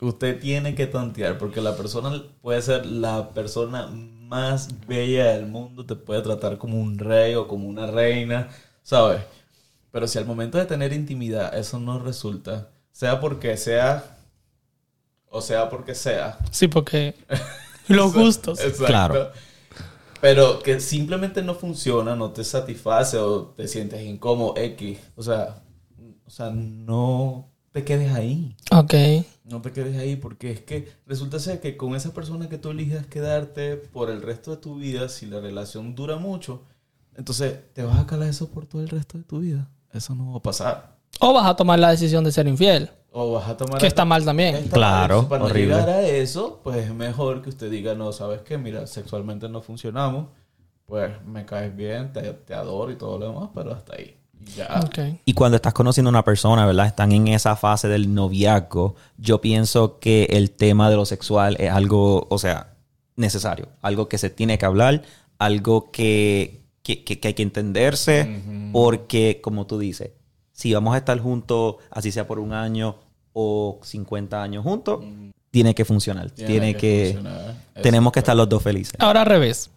Usted 0.00 0.38
tiene 0.40 0.76
que 0.76 0.86
tantear 0.86 1.38
porque 1.38 1.60
la 1.60 1.76
persona 1.76 2.22
puede 2.40 2.62
ser 2.62 2.86
la 2.86 3.30
persona 3.30 3.88
más 3.88 4.68
bella 4.86 5.32
del 5.32 5.46
mundo, 5.46 5.84
te 5.84 5.96
puede 5.96 6.22
tratar 6.22 6.56
como 6.56 6.80
un 6.80 7.00
rey 7.00 7.34
o 7.34 7.48
como 7.48 7.68
una 7.68 7.88
reina, 7.88 8.48
¿sabes? 8.84 9.22
Pero 9.90 10.06
si 10.06 10.18
al 10.18 10.24
momento 10.24 10.56
de 10.56 10.66
tener 10.66 10.92
intimidad 10.92 11.58
eso 11.58 11.80
no 11.80 11.98
resulta, 11.98 12.68
sea 12.92 13.18
porque 13.18 13.56
sea 13.56 14.18
o 15.28 15.40
sea 15.40 15.68
porque 15.68 15.96
sea, 15.96 16.38
Sí, 16.52 16.68
porque 16.68 17.16
los 17.88 18.12
gustos. 18.12 18.60
Exacto. 18.60 18.86
Claro. 18.86 19.32
Pero 20.20 20.60
que 20.60 20.78
simplemente 20.78 21.42
no 21.42 21.54
funciona, 21.54 22.14
no 22.14 22.30
te 22.30 22.44
satisface 22.44 23.18
o 23.18 23.46
te 23.56 23.66
sientes 23.66 24.04
incómodo, 24.06 24.54
X. 24.56 24.98
O 25.16 25.22
sea, 25.22 25.62
o 26.24 26.30
sea, 26.30 26.50
no 26.50 27.50
te 27.72 27.84
quedes 27.84 28.12
ahí. 28.12 28.56
Ok. 28.70 28.94
No 29.44 29.60
te 29.60 29.72
quedes 29.72 29.98
ahí 29.98 30.16
porque 30.16 30.52
es 30.52 30.60
que 30.60 30.92
resulta 31.06 31.40
ser 31.40 31.60
que 31.60 31.76
con 31.76 31.96
esa 31.96 32.14
persona 32.14 32.48
que 32.48 32.58
tú 32.58 32.70
elijas 32.70 33.06
quedarte 33.06 33.76
por 33.76 34.10
el 34.10 34.22
resto 34.22 34.52
de 34.52 34.58
tu 34.58 34.76
vida, 34.76 35.08
si 35.08 35.26
la 35.26 35.40
relación 35.40 35.94
dura 35.94 36.16
mucho, 36.16 36.62
entonces 37.16 37.58
te 37.72 37.82
vas 37.82 37.98
a 37.98 38.06
calar 38.06 38.28
eso 38.28 38.48
por 38.48 38.66
todo 38.66 38.80
el 38.80 38.88
resto 38.88 39.18
de 39.18 39.24
tu 39.24 39.40
vida. 39.40 39.68
Eso 39.92 40.14
no 40.14 40.30
va 40.32 40.38
a 40.38 40.42
pasar. 40.42 40.96
O 41.18 41.34
vas 41.34 41.46
a 41.46 41.56
tomar 41.56 41.78
la 41.78 41.90
decisión 41.90 42.24
de 42.24 42.32
ser 42.32 42.46
infiel, 42.46 42.90
O 43.14 43.32
vas 43.32 43.48
a 43.48 43.56
tomar... 43.56 43.78
que 43.78 43.86
está 43.86 44.04
mal 44.04 44.24
también. 44.24 44.68
Claro. 44.68 45.28
Para 45.28 45.40
no 45.40 45.46
horrible. 45.50 45.74
llegar 45.74 45.88
a 45.90 46.02
eso, 46.02 46.60
pues 46.64 46.78
es 46.86 46.94
mejor 46.94 47.42
que 47.42 47.50
usted 47.50 47.70
diga, 47.70 47.94
no, 47.94 48.10
¿sabes 48.12 48.40
qué? 48.40 48.56
Mira, 48.58 48.86
sexualmente 48.86 49.48
no 49.50 49.60
funcionamos, 49.60 50.26
pues 50.86 51.10
me 51.26 51.44
caes 51.44 51.74
bien, 51.76 52.12
te, 52.12 52.22
te 52.22 52.54
adoro 52.54 52.90
y 52.90 52.96
todo 52.96 53.18
lo 53.18 53.28
demás, 53.28 53.50
pero 53.54 53.72
hasta 53.72 53.96
ahí. 53.96 54.16
Y 54.40 54.50
Ya. 54.56 54.80
Ok. 54.84 54.98
Y 55.26 55.34
cuando 55.34 55.56
estás 55.56 55.72
conociendo 55.74 56.08
a 56.08 56.12
una 56.12 56.24
persona, 56.24 56.64
¿verdad? 56.66 56.86
Están 56.86 57.12
en 57.12 57.28
esa 57.28 57.54
fase 57.54 57.86
del 57.88 58.12
noviazgo. 58.14 58.96
Yo 59.18 59.40
pienso 59.40 59.98
que 60.00 60.24
el 60.30 60.50
tema 60.50 60.88
de 60.90 60.96
lo 60.96 61.04
sexual 61.04 61.56
es 61.60 61.70
algo, 61.70 62.26
o 62.30 62.38
sea, 62.38 62.74
necesario. 63.16 63.68
Algo 63.82 64.08
que 64.08 64.16
se 64.18 64.30
tiene 64.30 64.56
que 64.58 64.64
hablar, 64.66 65.02
algo 65.38 65.90
que, 65.92 66.62
que, 66.82 67.04
que- 67.04 67.20
que 67.20 67.28
hay 67.28 67.34
que 67.34 67.42
entenderse. 67.42 68.42
Porque, 68.72 69.40
como 69.42 69.66
tú 69.66 69.78
dices, 69.78 70.12
si 70.62 70.72
vamos 70.72 70.94
a 70.94 70.98
estar 70.98 71.18
juntos, 71.18 71.74
así 71.90 72.12
sea 72.12 72.24
por 72.24 72.38
un 72.38 72.52
año 72.52 72.94
o 73.32 73.80
50 73.82 74.40
años 74.40 74.62
juntos, 74.62 75.04
tiene 75.50 75.74
que 75.74 75.84
funcionar. 75.84 76.30
Tiene, 76.30 76.76
que... 76.76 77.14
funcionar. 77.14 77.54
tenemos 77.82 78.12
que 78.12 78.20
estar 78.20 78.36
los 78.36 78.48
dos 78.48 78.62
felices. 78.62 78.94
Ahora 79.00 79.22
al 79.22 79.26
revés. 79.26 79.70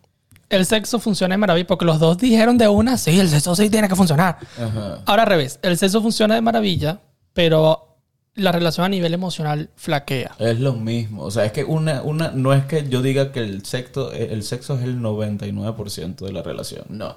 El 0.48 0.64
sexo 0.68 1.00
funciona 1.00 1.34
de 1.34 1.38
maravilla 1.40 1.66
porque 1.66 1.86
los 1.86 1.98
dos 1.98 2.20
dijeron 2.20 2.60
de 2.60 2.68
una, 2.68 3.00
sí, 3.00 3.20
el 3.20 3.30
sexo 3.30 3.56
sí 3.56 3.72
tiene 3.72 3.90
que 3.90 3.96
funcionar. 3.96 4.38
Ajá. 4.60 5.00
Ahora 5.08 5.24
al 5.24 5.30
revés. 5.30 5.58
El 5.64 5.76
sexo 5.76 6.04
funciona 6.04 6.36
de 6.36 6.42
maravilla, 6.42 7.00
pero 7.34 7.98
la 8.36 8.52
relación 8.52 8.86
a 8.86 8.90
nivel 8.90 9.16
emocional 9.16 9.72
flaquea. 9.76 10.36
Es 10.38 10.60
lo 10.60 10.74
mismo. 10.74 11.24
O 11.24 11.32
sea, 11.32 11.46
es 11.46 11.52
que 11.52 11.64
una, 11.64 12.04
una, 12.04 12.30
no 12.30 12.54
es 12.54 12.66
que 12.66 12.88
yo 12.88 13.02
diga 13.02 13.32
que 13.32 13.40
el 13.40 13.66
sexo, 13.66 14.12
el 14.12 14.44
sexo 14.44 14.76
es 14.76 14.84
el 14.84 15.00
99% 15.00 16.18
de 16.18 16.32
la 16.32 16.44
relación. 16.44 16.86
No. 16.90 17.16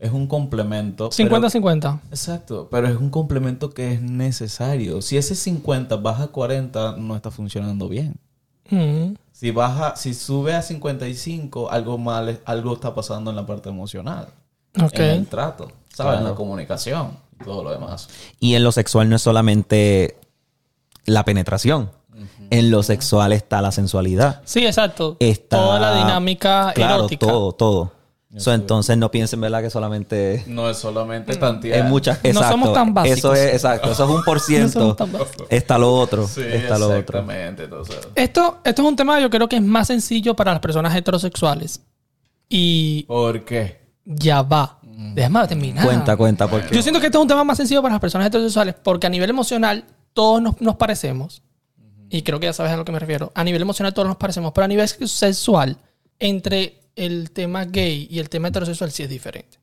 Es 0.00 0.10
un 0.12 0.26
complemento. 0.26 1.10
pero- 1.14 1.28
50-50. 1.28 2.00
Exacto, 2.10 2.68
pero 2.70 2.88
es 2.88 2.96
un 2.96 3.10
complemento 3.10 3.70
que 3.70 3.92
es 3.92 4.00
necesario. 4.02 5.02
Si 5.02 5.16
ese 5.18 5.34
50 5.36 5.96
baja 5.96 6.24
a 6.24 6.28
40, 6.28 6.96
no 6.96 7.14
está 7.14 7.30
funcionando 7.30 7.86
bien. 7.88 8.16
Mm. 8.70 9.14
Si 9.32 9.50
baja, 9.50 9.94
si 9.96 10.14
sube 10.14 10.54
a 10.54 10.62
55, 10.62 11.70
algo 11.70 11.98
mal, 11.98 12.40
algo 12.46 12.74
está 12.74 12.94
pasando 12.94 13.30
en 13.30 13.36
la 13.36 13.44
parte 13.46 13.68
emocional. 13.68 14.28
Ok. 14.82 14.94
En 14.94 15.02
el 15.10 15.26
trato, 15.26 15.70
¿sabes? 15.94 16.18
En 16.18 16.24
la 16.24 16.34
comunicación. 16.34 17.16
todo 17.44 17.64
lo 17.64 17.70
demás. 17.70 18.08
Y 18.38 18.54
en 18.54 18.62
lo 18.64 18.70
sexual 18.72 19.08
no 19.08 19.16
es 19.16 19.22
solamente 19.22 20.18
la 21.06 21.24
penetración. 21.24 21.90
En 22.50 22.70
lo 22.70 22.82
sexual 22.82 23.32
está 23.32 23.62
la 23.62 23.72
sensualidad. 23.72 24.42
Sí, 24.44 24.66
exacto. 24.66 25.16
Está 25.20 25.56
Toda 25.56 25.80
la 25.80 25.94
dinámica 26.04 26.72
claro, 26.74 26.96
erótica. 26.96 27.26
todo, 27.26 27.52
todo. 27.52 27.92
So, 28.36 28.52
entonces 28.52 28.96
no 28.96 29.10
piensen, 29.10 29.40
¿verdad? 29.40 29.60
Que 29.60 29.70
solamente 29.70 30.44
No 30.46 30.70
es 30.70 30.76
solamente 30.78 31.34
tantear. 31.34 31.80
es 31.80 31.84
muchas. 31.84 32.22
No 32.22 32.30
Exacto. 32.30 32.50
somos 32.52 32.72
tan 32.72 32.94
básicos. 32.94 33.18
Eso 33.18 33.34
es 33.34 33.54
exacto. 33.54 33.90
Eso 33.90 34.04
es 34.04 34.10
un 34.10 34.22
por 34.24 34.36
No 34.36 34.42
ciento. 34.44 34.78
somos 34.80 34.96
tan 34.96 35.10
básicos. 35.12 35.46
está 35.50 35.78
lo 35.78 35.92
otro. 35.92 36.28
Sí, 36.28 36.42
está 36.44 36.78
lo 36.78 36.86
otro. 36.86 36.98
exactamente. 37.18 37.64
Entonces, 37.64 37.98
Esto, 38.14 38.58
esto 38.64 38.82
es 38.82 38.88
un 38.88 38.94
tema 38.94 39.18
yo 39.18 39.28
creo 39.30 39.48
que 39.48 39.56
es 39.56 39.62
más 39.62 39.88
sencillo 39.88 40.36
para 40.36 40.52
las 40.52 40.60
personas 40.60 40.94
heterosexuales. 40.94 41.80
Y 42.48 43.02
¿por 43.04 43.44
qué? 43.44 43.80
ya 44.04 44.42
va. 44.42 44.78
Déjame 44.82 45.48
terminar. 45.48 45.84
Cuenta, 45.84 46.16
cuenta, 46.16 46.46
porque 46.48 46.74
Yo 46.74 46.82
siento 46.82 47.00
que 47.00 47.06
esto 47.06 47.18
es 47.18 47.22
un 47.22 47.28
tema 47.28 47.42
más 47.42 47.56
sencillo 47.56 47.80
para 47.82 47.94
las 47.94 48.00
personas 48.00 48.28
heterosexuales 48.28 48.74
porque 48.82 49.06
a 49.06 49.10
nivel 49.10 49.30
emocional 49.30 49.84
todos 50.12 50.40
nos, 50.42 50.60
nos 50.60 50.76
parecemos. 50.76 51.42
Y 52.10 52.22
creo 52.22 52.38
que 52.38 52.46
ya 52.46 52.52
sabes 52.52 52.70
a 52.72 52.76
lo 52.76 52.84
que 52.84 52.92
me 52.92 52.98
refiero. 52.98 53.32
A 53.34 53.42
nivel 53.44 53.62
emocional 53.62 53.92
todos 53.94 54.06
nos 54.06 54.16
parecemos, 54.18 54.52
pero 54.52 54.64
a 54.66 54.68
nivel 54.68 54.86
sexual, 54.88 55.78
entre 56.18 56.79
el 56.96 57.30
tema 57.30 57.64
gay 57.64 58.06
y 58.10 58.18
el 58.18 58.28
tema 58.28 58.48
heterosexual 58.48 58.90
sí 58.90 59.02
es 59.02 59.08
diferente. 59.08 59.58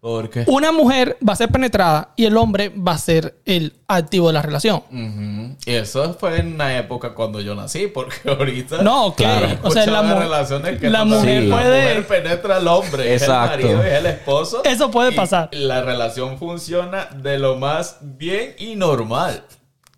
¿Por 0.00 0.30
qué? 0.30 0.44
Una 0.46 0.70
mujer 0.70 1.18
va 1.28 1.32
a 1.32 1.36
ser 1.36 1.48
penetrada 1.48 2.12
y 2.14 2.24
el 2.26 2.36
hombre 2.36 2.68
va 2.68 2.92
a 2.92 2.98
ser 2.98 3.40
el 3.44 3.74
activo 3.88 4.28
de 4.28 4.32
la 4.34 4.42
relación. 4.42 5.56
Y 5.66 5.72
eso 5.72 6.14
fue 6.14 6.38
en 6.38 6.56
la 6.56 6.78
época 6.78 7.14
cuando 7.14 7.40
yo 7.40 7.56
nací, 7.56 7.88
porque 7.88 8.14
ahorita. 8.28 8.80
No, 8.82 9.06
ok. 9.06 9.16
Claro. 9.16 9.58
O 9.64 9.70
sea, 9.72 9.86
la, 9.86 10.02
mu- 10.02 10.14
relaciones 10.20 10.78
que 10.78 10.88
la 10.88 11.00
no- 11.00 11.16
mujer 11.16 11.42
Sí. 11.42 11.48
La 11.48 11.56
puede... 11.56 11.80
mujer 11.82 12.06
penetra 12.06 12.56
al 12.58 12.68
hombre, 12.68 13.12
Exacto. 13.12 13.58
es 13.58 13.64
el 13.64 13.76
marido, 13.76 13.82
es 13.84 13.98
el 13.98 14.06
esposo. 14.06 14.62
Eso 14.64 14.88
puede 14.92 15.12
y 15.12 15.16
pasar. 15.16 15.48
La 15.52 15.82
relación 15.82 16.38
funciona 16.38 17.06
de 17.16 17.38
lo 17.40 17.56
más 17.56 17.96
bien 18.00 18.54
y 18.56 18.76
normal. 18.76 19.42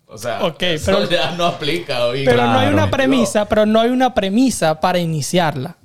O 0.06 0.16
sea, 0.16 0.44
Ok, 0.46 0.62
eso 0.62 0.92
pero- 0.92 1.10
ya 1.10 1.32
no 1.32 1.44
aplica 1.44 2.06
hoy. 2.06 2.24
Pero 2.24 2.42
no 2.46 2.58
hay 2.58 2.72
una 2.72 2.90
premisa, 2.90 3.44
pero 3.44 3.66
no 3.66 3.78
hay 3.82 3.90
una 3.90 4.14
premisa 4.14 4.80
para 4.80 4.98
iniciarla. 4.98 5.76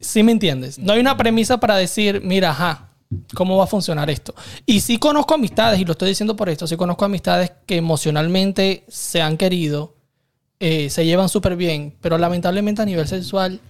¿Sí 0.00 0.22
me 0.22 0.32
entiendes? 0.32 0.78
No 0.78 0.92
hay 0.92 1.00
una 1.00 1.16
premisa 1.16 1.58
para 1.58 1.76
decir, 1.76 2.20
mira, 2.22 2.50
ajá, 2.50 2.90
¿cómo 3.34 3.56
va 3.56 3.64
a 3.64 3.68
funcionar 3.68 4.10
esto? 4.10 4.34
Y 4.66 4.80
sí 4.80 4.98
conozco 4.98 5.34
amistades, 5.34 5.80
y 5.80 5.84
lo 5.84 5.92
estoy 5.92 6.10
diciendo 6.10 6.36
por 6.36 6.48
esto, 6.48 6.66
sí 6.66 6.76
conozco 6.76 7.04
amistades 7.04 7.52
que 7.66 7.76
emocionalmente 7.76 8.84
se 8.88 9.22
han 9.22 9.36
querido, 9.36 9.94
eh, 10.60 10.90
se 10.90 11.04
llevan 11.04 11.28
súper 11.28 11.56
bien, 11.56 11.94
pero 12.00 12.18
lamentablemente 12.18 12.82
a 12.82 12.84
nivel 12.84 13.08
sexual 13.08 13.60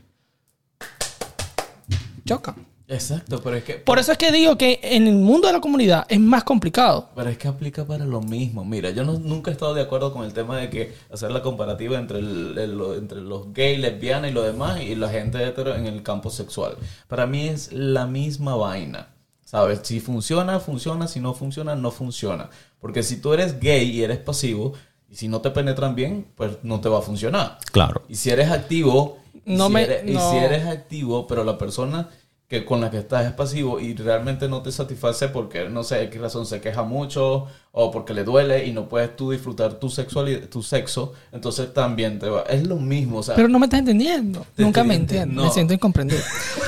chocan. 2.24 2.65
Exacto, 2.88 3.40
pero 3.42 3.56
es 3.56 3.64
que. 3.64 3.74
Por 3.74 3.98
eso 3.98 4.12
es 4.12 4.18
que 4.18 4.30
digo 4.30 4.56
que 4.56 4.78
en 4.82 5.08
el 5.08 5.16
mundo 5.16 5.48
de 5.48 5.54
la 5.54 5.60
comunidad 5.60 6.06
es 6.08 6.20
más 6.20 6.44
complicado. 6.44 7.08
Pero 7.16 7.28
es 7.30 7.36
que 7.36 7.48
aplica 7.48 7.84
para 7.84 8.04
lo 8.04 8.20
mismo. 8.20 8.64
Mira, 8.64 8.90
yo 8.90 9.02
no- 9.04 9.18
nunca 9.18 9.50
he 9.50 9.54
estado 9.54 9.74
de 9.74 9.82
acuerdo 9.82 10.12
con 10.12 10.24
el 10.24 10.32
tema 10.32 10.56
de 10.58 10.70
que 10.70 10.94
hacer 11.12 11.32
la 11.32 11.42
comparativa 11.42 11.98
entre, 11.98 12.20
el- 12.20 12.56
el- 12.56 12.78
lo- 12.78 12.94
entre 12.94 13.20
los 13.20 13.52
gays, 13.52 13.80
lesbianas 13.80 14.30
y 14.30 14.34
lo 14.34 14.42
demás 14.42 14.80
y 14.80 14.94
la 14.94 15.08
gente 15.08 15.42
hetero 15.44 15.74
en 15.74 15.86
el 15.86 16.02
campo 16.04 16.30
sexual. 16.30 16.76
Para 17.08 17.26
mí 17.26 17.48
es 17.48 17.72
la 17.72 18.06
misma 18.06 18.54
vaina. 18.54 19.08
¿Sabes? 19.44 19.80
Si 19.84 20.00
funciona, 20.00 20.58
funciona. 20.60 21.06
Si 21.08 21.20
no 21.20 21.32
funciona, 21.34 21.76
no 21.76 21.90
funciona. 21.92 22.50
Porque 22.80 23.02
si 23.04 23.20
tú 23.20 23.32
eres 23.32 23.60
gay 23.60 23.90
y 23.90 24.02
eres 24.02 24.18
pasivo, 24.18 24.74
y 25.08 25.14
si 25.14 25.28
no 25.28 25.40
te 25.40 25.50
penetran 25.50 25.94
bien, 25.94 26.26
pues 26.34 26.58
no 26.64 26.80
te 26.80 26.88
va 26.88 26.98
a 26.98 27.02
funcionar. 27.02 27.58
Claro. 27.72 28.02
Y 28.08 28.16
si 28.16 28.30
eres 28.30 28.50
activo, 28.50 29.18
y, 29.44 29.54
No 29.56 29.68
si, 29.68 29.72
me- 29.72 29.82
eres, 29.84 30.02
y 30.04 30.16
si 30.18 30.36
eres 30.36 30.66
activo, 30.66 31.28
pero 31.28 31.44
la 31.44 31.56
persona 31.58 32.08
que 32.48 32.64
con 32.64 32.80
la 32.80 32.90
que 32.90 32.98
estás 32.98 33.26
es 33.26 33.32
pasivo 33.32 33.80
y 33.80 33.94
realmente 33.94 34.48
no 34.48 34.62
te 34.62 34.70
satisface 34.70 35.28
porque 35.28 35.68
no 35.68 35.82
sé 35.82 36.08
qué 36.10 36.18
razón 36.20 36.46
se 36.46 36.60
queja 36.60 36.84
mucho 36.84 37.46
o 37.72 37.90
porque 37.90 38.14
le 38.14 38.22
duele 38.22 38.66
y 38.66 38.72
no 38.72 38.88
puedes 38.88 39.16
tú 39.16 39.32
disfrutar 39.32 39.74
tu 39.80 39.90
sexualidad, 39.90 40.48
tu 40.48 40.62
sexo, 40.62 41.12
entonces 41.32 41.74
también 41.74 42.18
te 42.20 42.28
va. 42.28 42.42
Es 42.42 42.64
lo 42.66 42.76
mismo, 42.76 43.18
o 43.18 43.22
sea, 43.24 43.34
Pero 43.34 43.48
no 43.48 43.58
me 43.58 43.66
estás 43.66 43.80
entendiendo. 43.80 44.46
Te 44.54 44.62
Nunca 44.62 44.84
me 44.84 44.94
enti- 44.94 45.00
entiendes. 45.00 45.36
no. 45.36 45.44
Me 45.44 45.50
siento 45.50 45.74
incomprendido. 45.74 46.20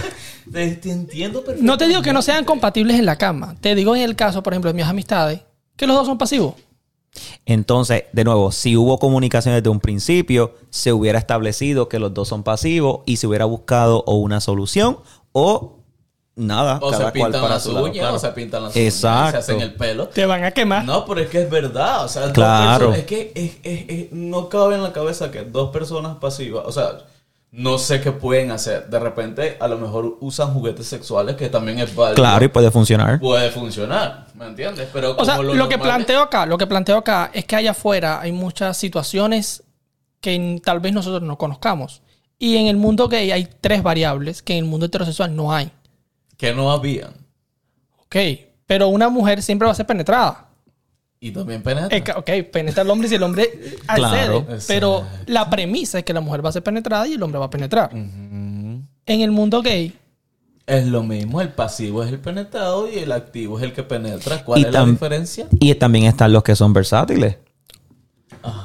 te, 0.53 0.77
te 0.77 0.91
entiendo 0.91 1.39
perfectamente. 1.45 1.67
No 1.67 1.79
te 1.79 1.87
digo 1.87 2.03
que 2.03 2.13
no 2.13 2.23
sean 2.23 2.45
compatibles 2.45 2.99
en 2.99 3.07
la 3.07 3.17
cama. 3.17 3.55
Te 3.61 3.75
digo 3.77 3.95
en 3.95 4.03
el 4.03 4.17
caso, 4.17 4.43
por 4.43 4.53
ejemplo, 4.55 4.71
de 4.73 4.75
mis 4.77 4.85
amistades, 4.87 5.41
que 5.77 5.87
los 5.87 5.97
dos 5.97 6.07
son 6.07 6.19
pasivos. 6.19 6.55
Entonces, 7.47 8.05
de 8.13 8.23
nuevo, 8.25 8.53
si 8.53 8.77
hubo 8.77 8.99
comunicación 8.99 9.55
desde 9.55 9.71
un 9.71 9.81
principio, 9.81 10.55
se 10.71 10.93
hubiera 10.93 11.19
establecido 11.19 11.89
que 11.89 11.99
los 11.99 12.13
dos 12.15 12.29
son 12.29 12.43
pasivos 12.43 13.01
y 13.07 13.17
se 13.17 13.27
hubiera 13.27 13.45
buscado 13.45 14.05
o 14.07 14.17
una 14.17 14.41
solución 14.41 14.99
o 15.33 15.75
nada, 16.37 16.79
O 16.81 16.93
se 16.93 16.99
cual 16.99 17.13
pintan 17.13 17.33
para 17.33 17.55
las 17.55 17.63
su 17.65 17.73
lado, 17.73 17.85
uñas, 17.87 17.99
claro. 17.99 18.15
o 18.15 18.19
se 18.19 18.29
pintan 18.29 18.63
las 18.65 18.77
uñas, 18.77 18.95
Exacto. 18.95 19.31
se 19.33 19.37
hacen 19.39 19.61
el 19.61 19.75
pelo. 19.75 20.09
Te 20.09 20.25
van 20.27 20.45
a 20.45 20.51
quemar. 20.53 20.85
No, 20.85 21.05
pero 21.05 21.21
es 21.21 21.29
que 21.29 21.43
es 21.43 21.51
verdad. 21.51 22.05
O 22.05 22.09
sea, 22.09 22.23
dos 22.23 22.33
Claro. 22.33 22.91
personas- 22.91 22.99
es 23.01 23.05
que 23.07 23.33
es- 23.35 23.57
es- 23.63 23.85
es- 23.89 24.13
no 24.13 24.49
cabe 24.49 24.77
en 24.77 24.83
la 24.83 24.93
cabeza 24.93 25.31
que 25.31 25.43
dos 25.43 25.71
personas 25.71 26.17
pasivas, 26.19 26.65
o 26.67 26.71
sea, 26.73 26.99
no 27.51 27.79
sé 27.79 28.01
qué 28.03 28.13
pueden 28.13 28.51
hacer. 28.53 28.89
De 28.89 28.99
repente, 29.01 29.57
a 29.59 29.67
lo 29.69 29.79
mejor 29.79 30.19
usan 30.21 30.53
juguetes 30.53 30.87
sexuales, 30.87 31.35
que 31.35 31.49
también 31.49 31.79
es 31.81 31.95
válido. 31.95 32.17
Claro, 32.17 32.45
y 32.45 32.49
puede 32.49 32.71
funcionar. 32.71 33.19
Puede 33.19 33.51
funcionar, 33.51 34.27
¿me 34.35 34.47
entiendes? 34.47 34.89
Pero 34.93 35.17
O 35.17 35.25
sea, 35.25 35.37
como 35.39 35.55
lo, 35.55 35.69
que 35.69 35.79
planteo 35.79 36.21
acá, 36.21 36.45
lo 36.47 36.59
que 36.59 36.67
planteo 36.67 36.99
acá 36.99 37.31
es 37.33 37.47
que 37.47 37.57
allá 37.57 37.71
afuera 37.71 38.21
hay 38.21 38.33
muchas 38.33 38.77
situaciones 38.77 39.65
que 40.21 40.61
tal 40.63 40.81
vez 40.81 40.93
nosotros 40.93 41.23
no 41.23 41.39
conozcamos. 41.39 42.03
Y 42.39 42.57
en 42.57 42.67
el 42.69 42.77
mundo 42.77 43.09
gay 43.09 43.31
hay 43.33 43.49
tres 43.61 43.83
variables 43.83 44.43
que 44.43 44.53
en 44.57 44.65
el 44.65 44.71
mundo 44.71 44.87
heterosexual 44.87 45.35
no 45.35 45.53
hay. 45.53 45.71
que 46.37 46.55
no 46.55 46.71
habían. 46.71 47.11
Ok, 48.03 48.17
pero 48.67 48.89
una 48.89 49.09
mujer 49.09 49.43
siempre 49.43 49.67
va 49.67 49.73
a 49.73 49.75
ser 49.75 49.87
penetrada. 49.87 50.47
Y 51.21 51.33
también 51.33 51.63
penetra. 51.65 51.97
Eh, 51.97 52.05
Ok, 52.17 52.51
penetra 52.53 52.83
al 52.83 52.91
hombre 52.91 53.09
si 53.09 53.17
el 53.17 53.23
hombre 53.25 53.43
accede. 53.89 53.97
Claro. 54.09 54.47
Pero 54.69 54.99
Exacto. 55.01 55.25
la 55.33 55.51
premisa 55.51 55.99
es 55.99 56.05
que 56.05 56.13
la 56.13 56.21
mujer 56.21 56.45
va 56.45 56.51
a 56.51 56.53
ser 56.53 56.63
penetrada 56.63 57.09
y 57.09 57.15
el 57.15 57.23
hombre 57.23 57.41
va 57.41 57.47
a 57.47 57.51
penetrar. 57.51 57.91
En 57.93 58.87
el 59.07 59.31
mundo 59.33 59.61
gay, 59.63 59.99
Es 60.67 60.87
lo 60.87 61.03
mismo, 61.03 61.41
el 61.41 61.49
pasivo 61.49 62.05
es 62.05 62.13
el 62.13 62.21
penetrado 62.21 62.89
y 62.93 62.99
el 62.99 63.11
activo 63.11 63.59
es 63.59 63.65
el 63.65 63.73
que 63.73 63.83
penetra. 63.83 64.45
¿Cuál 64.45 64.61
Y 64.61 64.65
es 64.65 64.73
la 64.73 64.85
diferencia? 64.87 65.49
Y 65.59 65.75
también 65.75 66.05
están 66.05 66.33
los 66.33 66.43
que 66.45 66.55
son 66.55 66.73
versátiles. 66.73 67.37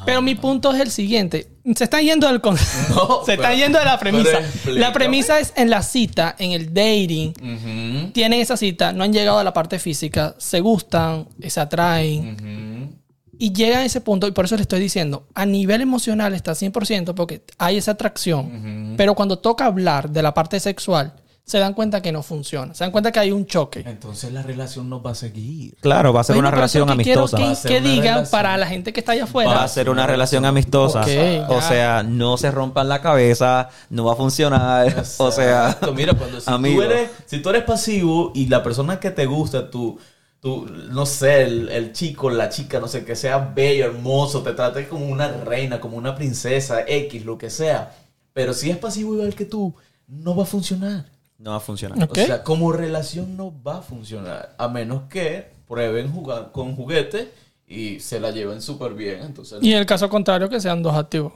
Pero 0.05 0.21
mi 0.21 0.35
punto 0.35 0.71
es 0.73 0.79
el 0.81 0.91
siguiente. 0.91 1.47
Se 1.75 1.85
está 1.85 2.01
yendo 2.01 2.27
del 2.27 2.41
con- 2.41 2.55
No, 2.89 3.21
Se 3.25 3.33
está 3.33 3.53
yendo 3.53 3.79
de 3.79 3.85
la 3.85 3.97
premisa. 3.99 4.39
La 4.67 4.91
premisa 4.93 5.39
es 5.39 5.53
en 5.55 5.69
la 5.69 5.81
cita, 5.81 6.35
en 6.37 6.51
el 6.51 6.73
dating. 6.73 8.11
Tienen 8.13 8.41
esa 8.41 8.57
cita, 8.57 8.91
no 8.91 9.03
han 9.03 9.13
llegado 9.13 9.39
a 9.39 9.43
la 9.43 9.53
parte 9.53 9.79
física, 9.79 10.35
se 10.37 10.59
gustan, 10.59 11.27
se 11.47 11.59
atraen. 11.59 12.99
Y 13.39 13.51
llega 13.51 13.79
a 13.79 13.85
ese 13.85 13.99
punto, 13.99 14.27
y 14.27 14.31
por 14.31 14.45
eso 14.45 14.55
le 14.55 14.61
estoy 14.61 14.79
diciendo, 14.79 15.27
a 15.33 15.45
nivel 15.45 15.81
emocional 15.81 16.33
está 16.33 16.51
100% 16.53 17.13
porque 17.15 17.43
hay 17.57 17.77
esa 17.77 17.91
atracción. 17.91 18.93
Pero 18.97 19.15
cuando 19.15 19.39
toca 19.39 19.65
hablar 19.65 20.09
de 20.09 20.21
la 20.21 20.33
parte 20.33 20.59
sexual, 20.59 21.13
se 21.45 21.59
dan 21.59 21.73
cuenta 21.73 22.01
que 22.01 22.11
no 22.13 22.23
funciona. 22.23 22.73
Se 22.73 22.83
dan 22.85 22.91
cuenta 22.91 23.11
que 23.11 23.19
hay 23.19 23.31
un 23.31 23.45
choque. 23.45 23.83
Entonces 23.85 24.31
la 24.31 24.41
relación 24.43 24.89
no 24.89 25.01
va 25.01 25.11
a 25.11 25.15
seguir. 25.15 25.75
Claro, 25.81 26.13
va 26.13 26.21
a 26.21 26.23
ser 26.23 26.35
Bueno, 26.35 26.47
una 26.47 26.55
relación 26.55 26.87
que 26.97 27.03
quiero 27.03 27.21
amistosa. 27.23 27.43
Va 27.43 27.51
a 27.51 27.61
Que, 27.63 27.81
digan 27.81 28.03
relación. 28.15 28.31
para 28.31 28.57
la 28.57 28.65
gente 28.67 28.93
que 28.93 29.01
está 29.01 29.11
allá 29.11 29.23
Va 29.25 29.29
afuera. 29.29 29.63
a 29.63 29.67
ser 29.67 29.89
una 29.89 30.07
relación 30.07 30.45
amistosa. 30.45 31.01
O 31.03 31.59
ya. 31.59 31.61
sea, 31.61 32.03
no 32.03 32.37
se 32.37 32.49
rompan 32.49 32.87
la 32.87 33.01
cabeza, 33.01 33.69
no 33.89 34.05
va 34.05 34.13
a 34.13 34.15
funcionar. 34.15 35.03
O 35.17 35.31
sea, 35.31 35.77
mira, 35.95 36.13
cuando 36.13 36.39
si 36.39 36.45
tú, 36.45 36.51
amigo. 36.53 36.81
eres, 36.83 37.09
si 37.25 37.41
tú 37.41 37.49
eres 37.49 37.63
pasivo 37.63 38.31
y 38.33 38.47
la 38.47 38.63
persona 38.63 38.99
que 38.99 39.11
te 39.11 39.25
gusta, 39.25 39.69
tú, 39.69 39.99
tú 40.39 40.65
no 40.91 41.05
sé, 41.05 41.43
el, 41.43 41.69
el 41.69 41.91
chico, 41.91 42.29
la 42.29 42.47
chica, 42.49 42.79
no 42.79 42.87
sé, 42.87 43.03
que 43.03 43.15
sea 43.17 43.37
bello, 43.37 43.85
hermoso, 43.85 44.43
te 44.43 44.53
trate 44.53 44.87
como 44.87 45.05
una 45.07 45.27
reina, 45.29 45.79
como 45.81 45.97
una 45.97 46.15
princesa, 46.15 46.83
X, 46.87 47.25
lo 47.25 47.37
que 47.37 47.49
sea. 47.49 47.93
Pero 48.31 48.53
si 48.53 48.69
es 48.71 48.77
pasivo 48.77 49.13
igual 49.13 49.35
que 49.35 49.45
tú, 49.45 49.75
no 50.07 50.35
va 50.35 50.43
a 50.43 50.45
funcionar. 50.45 51.05
No 51.37 51.51
va 51.51 51.57
a 51.57 51.59
funcionar. 51.59 52.01
Ok. 52.03 52.11
O 52.11 52.15
sea, 52.25 52.43
como 52.43 52.71
relación 52.71 53.35
no 53.37 53.53
va 53.63 53.77
a 53.79 53.81
funcionar. 53.81 54.55
A 54.57 54.67
menos 54.67 55.03
que 55.09 55.51
prueben 55.67 56.11
jugar 56.11 56.51
con 56.51 56.75
juguetes 56.75 57.27
y 57.67 57.99
se 57.99 58.19
la 58.19 58.31
lleven 58.31 58.61
súper 58.61 58.93
bien. 58.93 59.21
Entonces, 59.21 59.59
Y 59.61 59.71
en 59.73 59.79
el 59.79 59.85
caso 59.85 60.09
contrario, 60.09 60.47
que 60.49 60.59
sean 60.59 60.81
dos 60.83 60.95
activos. 60.95 61.33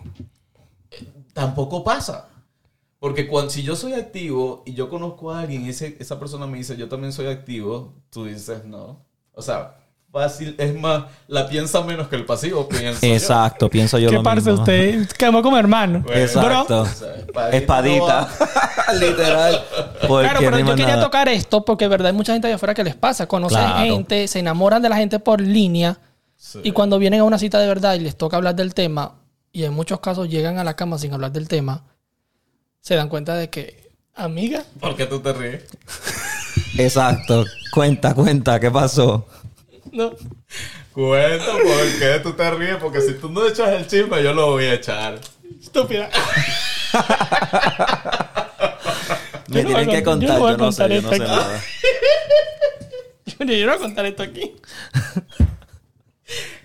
tampoco 1.34 1.84
pasa. 1.84 2.30
Porque 3.00 3.28
cuando, 3.28 3.52
si 3.52 3.62
yo 3.62 3.76
soy 3.76 3.94
activo 3.94 4.64
y 4.66 4.74
yo 4.74 4.90
conozco 4.90 5.32
a 5.32 5.42
alguien 5.42 5.66
y 5.66 5.70
ese- 5.70 5.98
esa 6.00 6.20
persona 6.20 6.48
me 6.48 6.58
dice 6.58 6.76
yo 6.78 6.90
también 6.90 7.14
soy 7.14 7.28
activo, 7.28 7.94
tú 8.10 8.26
dices 8.26 8.66
no. 8.66 9.06
O 9.34 9.42
sea, 9.44 9.78
fácil, 10.12 10.56
es 10.58 10.74
más, 10.80 11.04
la 11.28 11.48
piensa 11.48 11.82
menos 11.82 12.08
que 12.08 12.16
el 12.16 12.26
pasivo, 12.26 12.68
pienso 12.68 13.06
yo. 13.06 13.14
Exacto, 13.14 13.70
pienso 13.70 14.00
yo 14.00 14.10
¿Qué 14.10 14.16
lo 14.16 14.24
parce 14.24 14.50
mismo. 14.50 14.62
usted? 14.64 15.08
Quedamos 15.18 15.42
como 15.44 15.58
hermano. 15.58 16.02
Bueno, 16.06 16.22
Exacto. 16.22 16.82
o 16.82 16.86
sea, 16.86 17.16
espadita 17.16 17.58
Espadita. 17.58 18.30
Literal. 19.00 19.64
Claro, 20.08 20.40
pero 20.40 20.60
yo 20.60 20.66
quería 20.76 20.88
nada. 20.88 21.04
tocar 21.04 21.28
esto 21.30 21.64
porque, 21.66 21.88
verdad, 21.88 22.08
hay 22.08 22.14
mucha 22.14 22.34
gente 22.34 22.48
allá 22.48 22.56
afuera 22.56 22.74
que 22.74 22.84
les 22.84 22.96
pasa. 22.96 23.28
Conocen 23.28 23.60
Claro. 23.60 23.80
gente, 23.80 24.28
se 24.28 24.40
enamoran 24.40 24.82
de 24.82 24.90
la 24.90 24.96
gente 24.98 25.20
por 25.20 25.42
línea 25.42 26.00
Sí. 26.38 26.60
y 26.64 26.72
cuando 26.72 27.00
vienen 27.00 27.20
a 27.22 27.24
una 27.24 27.38
cita 27.40 27.60
de 27.60 27.68
verdad 27.68 27.96
y 27.96 28.00
les 28.00 28.16
toca 28.16 28.38
hablar 28.38 28.56
del 28.56 28.74
tema, 28.76 29.16
y 29.52 29.64
en 29.64 29.74
muchos 29.74 30.00
casos 30.00 30.30
llegan 30.30 30.58
a 30.60 30.64
la 30.64 30.76
cama 30.76 30.98
sin 31.00 31.12
hablar 31.14 31.32
del 31.32 31.48
tema, 31.48 31.84
se 32.80 32.96
dan 32.96 33.10
cuenta 33.10 33.34
de 33.36 33.50
que, 33.50 33.90
amiga, 34.16 34.64
¿Por 34.80 34.96
qué 34.96 35.06
tú 35.08 35.20
te 35.20 35.34
ríes? 35.34 35.64
Exacto. 36.78 37.44
Cuenta, 37.74 38.14
cuenta, 38.14 38.60
¿qué 38.60 38.70
pasó? 38.72 39.26
No. 39.92 40.12
Cuenta 40.94 41.52
por 41.52 42.00
qué 42.00 42.20
tú 42.24 42.34
te 42.34 42.52
ríes, 42.52 42.78
porque 42.78 43.02
si 43.02 43.14
tú 43.14 43.30
no 43.30 43.48
echas 43.48 43.70
el 43.70 43.88
chisme, 43.88 44.22
yo 44.24 44.34
lo 44.34 44.52
voy 44.52 44.66
a 44.66 44.74
echar. 44.76 45.20
Estúpida. 45.62 46.10
Me 49.50 49.64
Yo 49.64 49.70
no 49.70 49.76
voy 49.76 49.86
tienen 49.86 49.90
que 49.90 49.98
yo 50.00 50.04
contar, 50.04 50.30
no 50.30 50.40
voy 50.40 50.50
a 50.50 50.52
yo 50.52 50.58
no 50.58 50.72
sé, 50.72 50.84
contar 50.84 50.92
yo 50.92 51.02
no 51.02 51.10
sé 51.10 51.16
esto 51.16 51.26
aquí. 51.26 51.36
nada. 51.42 51.64
Yo 53.40 53.46
no 53.46 53.46
voy 53.46 53.64
a 53.64 53.78
contar 53.78 54.06
esto 54.08 54.24
aquí. 54.24 54.56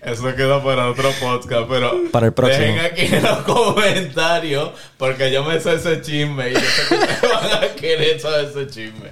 Eso 0.01 0.35
queda 0.35 0.61
para 0.61 0.89
otro 0.89 1.09
podcast, 1.21 1.69
pero 1.69 2.11
Para 2.11 2.25
el 2.27 2.33
próximo. 2.33 2.59
dejen 2.65 2.79
aquí 2.79 3.05
en 3.15 3.23
los 3.23 3.37
comentarios 3.43 4.71
porque 4.97 5.31
yo 5.31 5.45
me 5.45 5.57
sé 5.61 5.75
ese 5.75 6.01
chisme 6.01 6.49
y 6.51 6.55
yo 6.55 6.59
sé 6.59 6.87
que 6.89 6.95
ustedes 6.95 7.21
van 7.21 7.63
a 7.63 7.67
querer 7.75 8.19
saber 8.19 8.45
ese 8.45 8.67
chisme. 8.67 9.11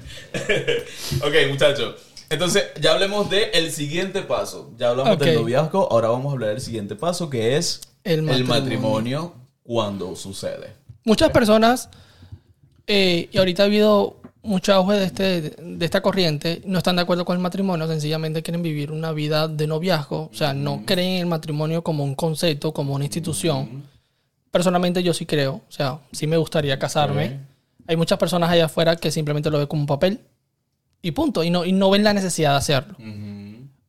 ok, 1.26 1.34
muchachos. 1.50 1.96
Entonces, 2.32 2.64
ya 2.82 2.94
hablemos 2.94 3.30
del 3.30 3.72
siguiente 3.72 4.22
paso. 4.22 4.72
Ya 4.78 4.90
hablamos 4.90 5.20
del 5.20 5.36
Ok. 5.36 5.42
noviazgo, 5.42 5.92
ahora 5.92 6.08
vamos 6.10 6.30
a 6.30 6.34
hablar 6.34 6.50
del 6.52 6.62
siguiente 6.62 6.96
paso 6.96 7.30
que 7.30 7.58
es 7.58 7.82
El 8.04 8.20
el 8.20 8.24
matrimonio. 8.24 8.62
matrimonio 8.62 9.34
cuando 9.64 10.16
sucede. 10.16 10.74
Muchas 11.04 11.30
personas, 11.32 11.90
eh, 12.88 13.30
y 13.32 13.38
ahorita 13.38 13.64
ha 13.64 13.66
habido 13.66 14.18
mucho 14.44 14.74
auge 14.74 14.96
de, 14.96 15.06
este, 15.06 15.42
de 15.52 15.86
esta 15.86 16.02
corriente, 16.02 16.62
no 16.66 16.78
están 16.80 16.96
de 16.96 17.04
acuerdo 17.04 17.26
con 17.26 17.36
el 17.36 17.42
matrimonio, 17.44 17.86
sencillamente 17.88 18.42
quieren 18.42 18.64
vivir 18.64 18.92
una 18.92 19.12
vida 19.12 19.48
de 19.48 19.68
noviazgo, 19.68 20.30
o 20.32 20.34
sea, 20.34 20.54
no 20.54 20.84
creen 20.86 21.16
en 21.16 21.20
el 21.20 21.26
matrimonio 21.28 21.84
como 21.84 22.04
un 22.04 22.16
concepto, 22.16 22.74
como 22.74 22.96
una 22.96 23.04
institución. 23.06 23.84
Personalmente 24.50 25.04
yo 25.04 25.14
sí 25.14 25.26
creo, 25.26 25.56
o 25.68 25.72
sea, 25.72 26.00
sí 26.12 26.26
me 26.28 26.38
gustaría 26.38 26.80
casarme. 26.80 27.40
Hay 27.88 27.96
muchas 27.98 28.18
personas 28.18 28.50
allá 28.50 28.66
afuera 28.66 28.96
que 28.96 29.12
simplemente 29.12 29.50
lo 29.52 29.58
ven 29.60 29.68
como 29.68 29.82
un 29.84 29.88
papel 29.88 30.22
y 31.02 31.12
punto, 31.12 31.44
y 31.44 31.50
no, 31.50 31.66
y 31.66 31.72
no 31.72 31.90
ven 31.90 32.04
la 32.04 32.14
necesidad 32.14 32.52
de 32.52 32.58
hacerlo. 32.58 32.96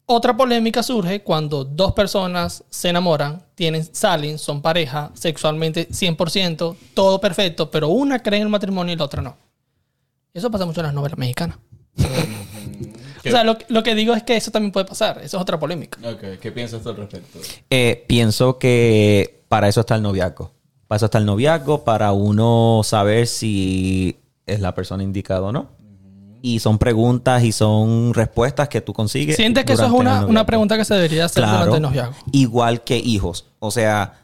Otra 0.06 0.36
polémica 0.36 0.82
surge 0.82 1.22
cuando 1.22 1.64
dos 1.64 1.92
personas 1.92 2.64
se 2.68 2.88
enamoran, 2.88 3.42
tienen, 3.54 3.84
salen, 3.94 4.38
son 4.38 4.60
pareja, 4.60 5.10
sexualmente 5.14 5.88
100%, 5.88 6.76
todo 6.94 7.20
perfecto, 7.20 7.70
pero 7.70 7.88
una 7.88 8.18
cree 8.18 8.38
en 8.38 8.44
el 8.44 8.48
matrimonio 8.48 8.92
y 8.92 8.96
la 8.96 9.04
otra 9.04 9.22
no. 9.22 9.36
Eso 10.34 10.50
pasa 10.50 10.66
mucho 10.66 10.80
en 10.80 10.86
las 10.86 10.94
novelas 10.94 11.18
mexicanas. 11.18 11.58
O 13.24 13.30
sea, 13.30 13.44
lo, 13.44 13.56
lo 13.68 13.84
que 13.84 13.94
digo 13.94 14.14
es 14.14 14.24
que 14.24 14.36
eso 14.36 14.50
también 14.50 14.72
puede 14.72 14.84
pasar. 14.84 15.18
Eso 15.18 15.36
es 15.36 15.40
otra 15.40 15.58
polémica. 15.58 15.96
Ok, 16.04 16.40
¿qué 16.40 16.50
piensas 16.50 16.82
tú 16.82 16.88
al 16.88 16.96
respecto? 16.96 17.38
Eh, 17.70 18.04
pienso 18.08 18.58
que 18.58 19.44
para 19.48 19.68
eso 19.68 19.80
está 19.80 19.94
el 19.94 20.02
noviazgo. 20.02 20.50
Para 20.88 20.96
eso 20.96 21.04
está 21.04 21.18
el 21.18 21.26
noviazgo, 21.26 21.84
para 21.84 22.10
uno 22.12 22.80
saber 22.82 23.28
si 23.28 24.18
es 24.46 24.60
la 24.60 24.74
persona 24.74 25.04
indicada 25.04 25.42
o 25.42 25.52
no. 25.52 25.68
Y 26.44 26.58
son 26.58 26.76
preguntas 26.78 27.44
y 27.44 27.52
son 27.52 28.12
respuestas 28.14 28.68
que 28.68 28.80
tú 28.80 28.92
consigues. 28.92 29.36
¿Sientes 29.36 29.64
que 29.64 29.74
eso 29.74 29.86
es 29.86 29.92
una, 29.92 30.26
una 30.26 30.44
pregunta 30.44 30.76
que 30.76 30.84
se 30.84 30.94
debería 30.94 31.26
hacer 31.26 31.44
Claro. 31.44 31.58
durante 31.58 31.76
el 31.76 31.82
noviazgo? 31.82 32.14
Igual 32.32 32.82
que 32.82 32.98
hijos. 32.98 33.46
O 33.60 33.70
sea, 33.70 34.18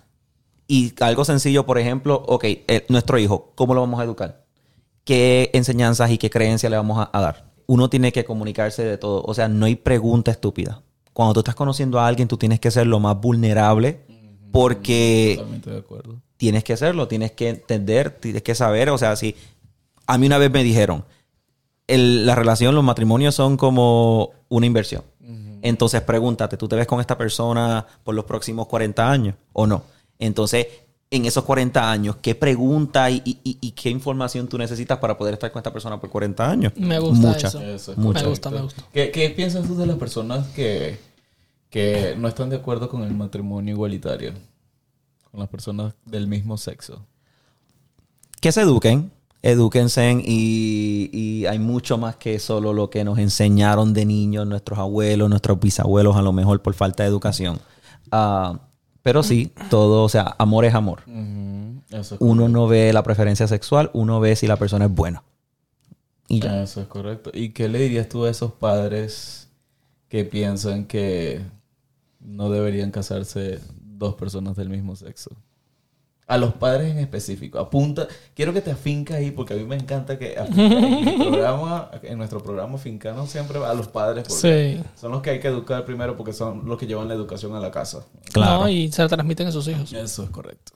y 0.66 0.92
algo 1.00 1.24
sencillo, 1.24 1.64
por 1.64 1.78
ejemplo, 1.78 2.22
ok, 2.26 2.44
eh, 2.44 2.84
nuestro 2.88 3.18
hijo, 3.18 3.52
¿cómo 3.54 3.72
lo 3.74 3.80
vamos 3.82 4.00
a 4.00 4.04
educar? 4.04 4.44
¿Qué 5.04 5.50
enseñanzas 5.54 6.10
y 6.10 6.18
qué 6.18 6.28
creencias 6.28 6.68
le 6.70 6.76
vamos 6.76 6.98
a, 6.98 7.08
a 7.16 7.20
dar? 7.20 7.50
Uno 7.66 7.88
tiene 7.88 8.10
que 8.12 8.24
comunicarse 8.24 8.82
de 8.84 8.98
todo. 8.98 9.22
O 9.24 9.32
sea, 9.32 9.46
no 9.48 9.66
hay 9.66 9.76
pregunta 9.76 10.30
estúpida. 10.32 10.82
Cuando 11.12 11.34
tú 11.34 11.40
estás 11.40 11.54
conociendo 11.54 12.00
a 12.00 12.06
alguien, 12.08 12.26
tú 12.28 12.36
tienes 12.36 12.58
que 12.60 12.70
ser 12.70 12.86
lo 12.88 12.98
más 13.00 13.18
vulnerable 13.20 14.00
porque 14.50 15.34
Totalmente 15.36 15.70
de 15.70 15.78
acuerdo. 15.78 16.16
tienes 16.36 16.64
que 16.64 16.76
serlo, 16.76 17.06
tienes 17.08 17.32
que 17.32 17.48
entender, 17.48 18.10
tienes 18.10 18.42
que 18.42 18.54
saber. 18.54 18.90
O 18.90 18.98
sea, 18.98 19.16
si 19.16 19.34
a 20.06 20.18
mí 20.18 20.26
una 20.26 20.38
vez 20.38 20.50
me 20.50 20.62
dijeron, 20.64 21.04
el- 21.88 22.24
la 22.26 22.34
relación, 22.36 22.74
los 22.74 22.84
matrimonios 22.84 23.34
son 23.34 23.56
como 23.56 24.30
una 24.48 24.66
inversión. 24.66 25.02
Entonces 25.60 26.00
pregúntate, 26.02 26.56
¿tú 26.56 26.68
te 26.68 26.76
ves 26.76 26.86
con 26.86 27.00
esta 27.00 27.18
persona 27.18 27.84
por 28.04 28.14
los 28.14 28.24
próximos 28.24 28.68
40 28.68 29.10
años 29.10 29.34
o 29.52 29.66
no? 29.66 29.82
Entonces, 30.20 30.66
en 31.10 31.24
esos 31.24 31.42
40 31.42 31.90
años, 31.90 32.16
¿qué 32.22 32.34
pregunta 32.36 33.10
y, 33.10 33.22
y- 33.24 33.38
y- 33.42 33.58
y 33.60 33.70
qué 33.72 33.90
información 33.90 34.46
tú 34.46 34.56
necesitas 34.56 34.98
para 34.98 35.18
poder 35.18 35.34
estar 35.34 35.50
con 35.50 35.58
esta 35.58 35.72
persona 35.72 35.98
por 36.00 36.10
40 36.10 36.48
años? 36.48 36.72
Me 36.76 36.98
gusta 37.00 37.26
Mucha. 37.28 37.48
eso. 37.48 37.60
Eso 37.60 37.92
es 37.92 37.98
Me 37.98 38.04
gusta, 38.22 38.50
me 38.50 38.60
gusta. 38.62 38.84
¿Qué, 38.92 39.10
qué 39.10 39.30
piensas 39.30 39.66
tú 39.66 39.74
de 39.76 39.86
las 39.86 39.96
personas 39.96 40.46
que, 40.48 41.00
que 41.70 42.14
no 42.16 42.28
están 42.28 42.50
de 42.50 42.56
acuerdo 42.56 42.88
con 42.88 43.02
el 43.02 43.14
matrimonio 43.14 43.74
igualitario? 43.74 44.34
Con 45.30 45.40
las 45.40 45.48
personas 45.48 45.94
del 46.04 46.28
mismo 46.28 46.56
sexo. 46.56 47.04
que 48.40 48.52
se 48.52 48.60
eduquen, 48.60 49.10
edúquense 49.50 50.22
y, 50.24 51.10
y 51.12 51.46
hay 51.46 51.58
mucho 51.58 51.98
más 51.98 52.16
que 52.16 52.38
solo 52.38 52.72
lo 52.72 52.90
que 52.90 53.04
nos 53.04 53.18
enseñaron 53.18 53.92
de 53.94 54.04
niños 54.04 54.46
nuestros 54.46 54.78
abuelos, 54.78 55.28
nuestros 55.28 55.58
bisabuelos, 55.60 56.16
a 56.16 56.22
lo 56.22 56.32
mejor 56.32 56.62
por 56.62 56.74
falta 56.74 57.02
de 57.02 57.08
educación. 57.08 57.58
Ah, 58.10 58.60
pero 59.02 59.22
sí, 59.22 59.52
todo, 59.70 60.04
o 60.04 60.08
sea, 60.08 60.34
amor 60.38 60.64
es 60.64 60.74
amor. 60.74 61.02
Eso 61.90 62.14
es, 62.14 62.20
Uno 62.20 62.48
no 62.48 62.66
ve 62.68 62.92
la 62.92 63.02
preferencia 63.02 63.46
sexual, 63.46 63.90
uno 63.94 64.20
ve 64.20 64.36
si 64.36 64.46
la 64.46 64.56
persona 64.56 64.86
es 64.86 64.94
buena. 64.94 65.22
Y 66.28 66.40
ya. 66.40 66.62
eso 66.62 66.82
es 66.82 66.88
correcto. 66.88 67.30
¿Y 67.32 67.50
qué 67.50 67.68
le 67.68 67.78
dirías 67.78 68.08
tú 68.08 68.26
a 68.26 68.30
esos 68.30 68.52
padres 68.52 69.48
que 70.08 70.24
piensan 70.24 70.84
que 70.84 71.40
no 72.20 72.50
deberían 72.50 72.90
casarse 72.90 73.60
dos 73.80 74.14
personas 74.14 74.56
del 74.56 74.68
mismo 74.68 74.94
sexo? 74.94 75.30
A 76.28 76.36
los 76.36 76.52
padres 76.54 76.90
en 76.92 76.98
específico. 76.98 77.58
Apunta. 77.58 78.06
Quiero 78.34 78.52
que 78.52 78.60
te 78.60 78.70
afincas 78.70 79.16
ahí 79.16 79.30
porque 79.30 79.54
a 79.54 79.56
mí 79.56 79.64
me 79.64 79.76
encanta 79.76 80.18
que 80.18 80.34
en, 80.34 80.54
mi 81.04 81.24
programa, 81.24 81.90
en 82.02 82.18
nuestro 82.18 82.42
programa 82.42 82.76
fincamos 82.78 83.30
siempre 83.30 83.58
a 83.64 83.72
los 83.74 83.88
padres 83.88 84.24
porque 84.28 84.76
Sí. 84.84 84.84
son 85.00 85.10
los 85.12 85.22
que 85.22 85.30
hay 85.30 85.40
que 85.40 85.48
educar 85.48 85.84
primero 85.86 86.16
porque 86.16 86.34
son 86.34 86.66
los 86.68 86.78
que 86.78 86.86
llevan 86.86 87.08
la 87.08 87.14
educación 87.14 87.54
a 87.56 87.60
la 87.60 87.70
casa. 87.70 88.04
Claro. 88.32 88.60
No, 88.60 88.68
y 88.68 88.92
se 88.92 89.02
la 89.02 89.08
transmiten 89.08 89.46
a 89.46 89.52
sus 89.52 89.66
hijos. 89.68 89.90
Eso 89.92 90.22
es 90.22 90.30
correcto. 90.30 90.72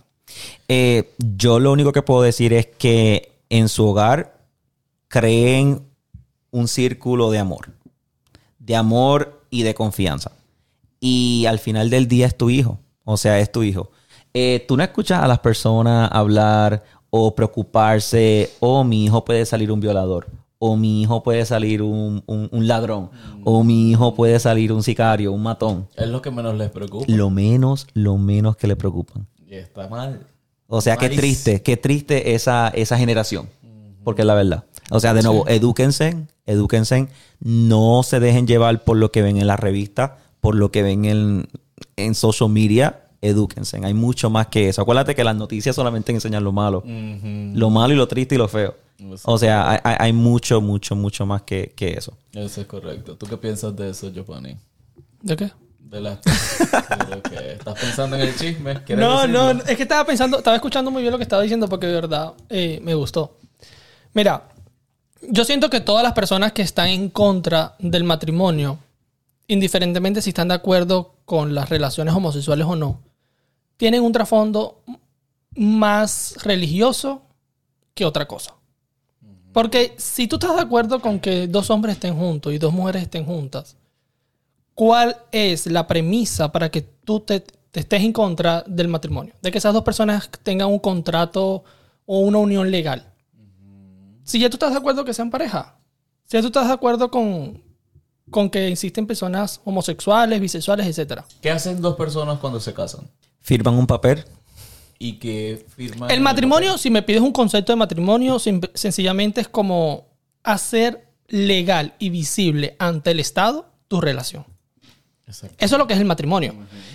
Eh, 0.69 1.13
yo 1.19 1.61
lo 1.61 1.71
único 1.71 1.93
que 1.93 2.01
puedo 2.03 2.23
decir 2.23 2.55
es 2.55 2.67
que 2.67 3.33
en 3.51 3.69
su 3.69 3.87
hogar 3.87 4.41
creen 5.09 5.83
un 6.51 6.67
círculo 6.69 7.31
de 7.31 7.39
amor. 7.39 7.69
De 8.59 8.75
amor 8.77 9.43
y 9.51 9.65
de 9.65 9.75
confianza. 9.75 10.33
Y 11.01 11.45
al 11.47 11.59
final 11.59 11.91
del 11.91 12.09
día 12.09 12.27
es 12.27 12.37
tu 12.39 12.49
hijo. 12.49 12.79
O 13.05 13.17
sea, 13.17 13.39
es 13.41 13.51
tu 13.53 13.63
hijo. 13.63 13.91
Eh, 14.35 14.65
tú 14.67 14.77
no 14.77 14.83
escuchas 14.83 15.23
a 15.23 15.29
las 15.29 15.39
personas 15.41 16.09
hablar 16.13 16.83
o 17.11 17.35
preocuparse, 17.35 18.51
o 18.61 18.85
mi 18.85 19.05
hijo 19.05 19.25
puede 19.25 19.45
salir 19.45 19.71
un 19.71 19.81
violador, 19.81 20.27
o 20.59 20.77
mi 20.77 21.03
hijo 21.03 21.23
puede 21.23 21.45
salir 21.45 21.83
un, 21.83 22.23
un- 22.27 22.49
un 22.51 22.67
ladrón, 22.69 23.11
o 23.45 23.63
mi 23.65 23.91
hijo 23.91 24.15
puede 24.15 24.39
salir 24.41 24.73
un 24.73 24.83
sicario, 24.83 25.33
un 25.33 25.43
matón. 25.43 25.89
Es 25.97 26.09
lo 26.09 26.23
que 26.23 26.31
menos 26.31 26.57
les 26.57 26.71
preocupa. 26.71 27.05
Lo 27.09 27.29
menos, 27.31 27.87
lo 27.95 28.17
menos 28.17 28.57
que 28.57 28.67
le 28.67 28.77
preocupan. 28.77 29.27
Y 29.47 29.55
está 29.57 29.89
mal. 29.89 30.21
O 30.69 30.81
sea, 30.81 30.97
qué 30.97 31.09
triste, 31.11 31.63
qué 31.63 31.77
triste 31.77 32.35
esa, 32.35 32.69
esa 32.69 32.97
generación. 32.97 33.49
Porque 34.05 34.23
es 34.23 34.27
la 34.27 34.35
verdad. 34.35 34.65
O 34.91 34.99
sea, 34.99 35.13
de 35.15 35.23
nuevo, 35.23 35.47
edúquense, 35.49 36.17
edúquense. 36.47 37.09
No 37.41 38.03
se 38.03 38.21
dejen 38.21 38.47
llevar 38.47 38.83
por 38.85 38.97
lo 38.97 39.13
que 39.13 39.21
ven 39.23 39.37
en 39.37 39.47
la 39.47 39.57
revista, 39.57 40.17
por 40.41 40.55
lo 40.55 40.73
que 40.73 40.83
ven 40.83 41.05
en, 41.05 41.49
en 41.97 42.15
social 42.15 42.49
media. 42.49 43.02
Edúquense. 43.23 43.81
Hay 43.85 43.95
mucho 43.95 44.29
más 44.31 44.49
que 44.49 44.69
eso. 44.69 44.83
Acuérdate 44.83 45.15
que 45.15 45.23
las 45.23 45.37
noticias 45.37 45.75
solamente 45.77 46.11
enseñan 46.13 46.43
lo 46.43 46.51
malo. 46.53 46.83
Lo 46.85 47.71
malo 47.71 47.95
y 47.95 47.97
lo 47.97 48.09
triste 48.09 48.35
y 48.35 48.39
lo 48.39 48.49
feo. 48.49 48.75
Eso. 48.99 49.31
O 49.31 49.39
sea, 49.39 49.81
hay, 49.85 50.13
mucho, 50.13 50.61
mucho, 50.61 50.95
mucho 50.97 51.25
más 51.25 51.43
que, 51.43 51.73
que 51.75 51.93
eso. 51.93 52.13
Eso 52.33 52.61
es 52.61 52.67
correcto. 52.67 53.17
¿Tú 53.17 53.27
qué 53.27 53.37
piensas 53.37 53.75
de 53.77 53.91
eso, 53.91 54.11
Giovanni? 54.13 54.57
¿De 55.23 55.37
qué? 55.37 55.51
De 55.79 56.01
que 57.31 57.53
estás 57.53 57.79
pensando 57.79 58.17
en 58.17 58.23
el 58.23 58.35
chisme. 58.37 58.83
¿Quieres 58.85 59.05
No, 59.05 59.21
decirlo? 59.21 59.55
no, 59.55 59.61
es 59.63 59.77
que 59.77 59.83
estaba 59.83 60.05
pensando, 60.07 60.39
estaba 60.39 60.57
escuchando 60.57 60.91
muy 60.91 61.03
bien 61.03 61.13
lo 61.13 61.19
que 61.19 61.25
estaba 61.25 61.43
diciendo 61.43 61.69
porque 61.69 61.87
de 61.87 61.93
verdad 61.93 62.33
eh, 62.49 62.81
me 62.83 62.95
gustó. 62.95 63.37
Mira, 64.15 64.49
yo 65.29 65.45
siento 65.45 65.69
que 65.71 65.81
todas 65.81 66.03
las 66.03 66.13
personas 66.13 66.53
que 66.53 66.63
están 66.63 66.89
en 66.89 67.09
contra 67.11 67.75
del 67.79 68.05
matrimonio, 68.05 68.79
indiferentemente 69.49 70.23
si 70.23 70.31
están 70.31 70.49
de 70.49 70.55
acuerdo 70.55 71.15
con 71.25 71.55
las 71.55 71.69
relaciones 71.69 72.15
homosexuales 72.15 72.67
o 72.67 72.75
no, 72.77 73.01
tienen 73.83 74.05
un 74.05 74.13
trasfondo 74.13 74.85
más 75.57 76.37
religioso 76.45 77.23
que 77.95 78.05
otra 78.05 78.29
cosa. 78.29 78.55
Porque 79.53 79.97
si 79.99 80.29
tú 80.29 80.37
estás 80.37 80.55
de 80.55 80.63
acuerdo 80.63 81.01
con 81.01 81.19
que 81.19 81.49
dos 81.49 81.69
hombres 81.69 81.97
estén 81.97 82.17
juntos 82.17 82.53
y 82.53 82.59
dos 82.59 82.73
mujeres 82.73 83.03
estén 83.03 83.25
juntas, 83.25 83.77
¿cuál 84.75 85.17
es 85.33 85.67
la 85.67 85.89
premisa 85.89 86.53
para 86.53 86.71
que 86.71 86.83
tú 86.83 87.19
te, 87.19 87.41
te 87.41 87.81
estés 87.81 88.03
en 88.03 88.13
contra 88.13 88.63
del 88.69 88.87
matrimonio? 88.87 89.35
De 89.43 89.51
que 89.51 89.59
esas 89.59 89.75
dos 89.75 89.83
personas 89.83 90.31
tengan 90.45 90.69
un 90.69 90.79
contrato 90.79 91.65
o 92.07 92.21
una 92.21 92.39
unión 92.39 92.71
legal. 92.71 93.13
Si 94.23 94.39
ya 94.39 94.49
tú 94.49 94.55
estás 94.55 94.71
de 94.71 94.79
acuerdo 94.79 95.05
que 95.05 95.13
sean 95.13 95.29
pareja, 95.29 95.77
si 96.27 96.37
ya 96.37 96.41
tú 96.41 96.47
estás 96.47 96.69
de 96.69 96.75
acuerdo 96.75 97.11
con, 97.11 97.61
con 98.31 98.49
que 98.49 98.69
existen 98.69 99.09
personas 99.09 99.61
homosexuales, 99.65 100.41
bisexuales, 100.41 100.97
etc. 100.97 101.23
¿Qué 101.41 101.51
hacen 101.51 101.83
dos 101.83 101.97
personas 101.97 102.39
cuando 102.39 102.61
se 102.61 102.73
casan? 102.73 103.11
Firman 103.43 103.75
un 103.75 103.87
papel. 103.87 104.25
Y 104.99 105.15
que 105.15 105.67
firman... 105.77 106.11
El 106.11 106.21
matrimonio, 106.21 106.79
si 106.79 106.89
me 106.91 107.03
pides 107.03 107.21
un 107.23 107.33
concepto 107.33 107.73
de 107.73 107.77
matrimonio, 107.77 108.39
sencillamente 108.39 109.41
es 109.41 109.49
como 109.49 110.07
hacer 110.45 111.07
legal 111.29 111.95
y 111.99 112.11
visible 112.11 112.77
ante 112.79 113.11
el 113.11 113.21
Estado 113.21 113.67
tu 113.89 114.01
relación. 114.01 114.45
Exacto. 115.27 115.57
Eso 115.59 115.75
es 115.77 115.79
lo 115.79 115.87
que 115.87 115.95
es 115.95 116.01
el 116.01 116.05
matrimonio. 116.07 116.55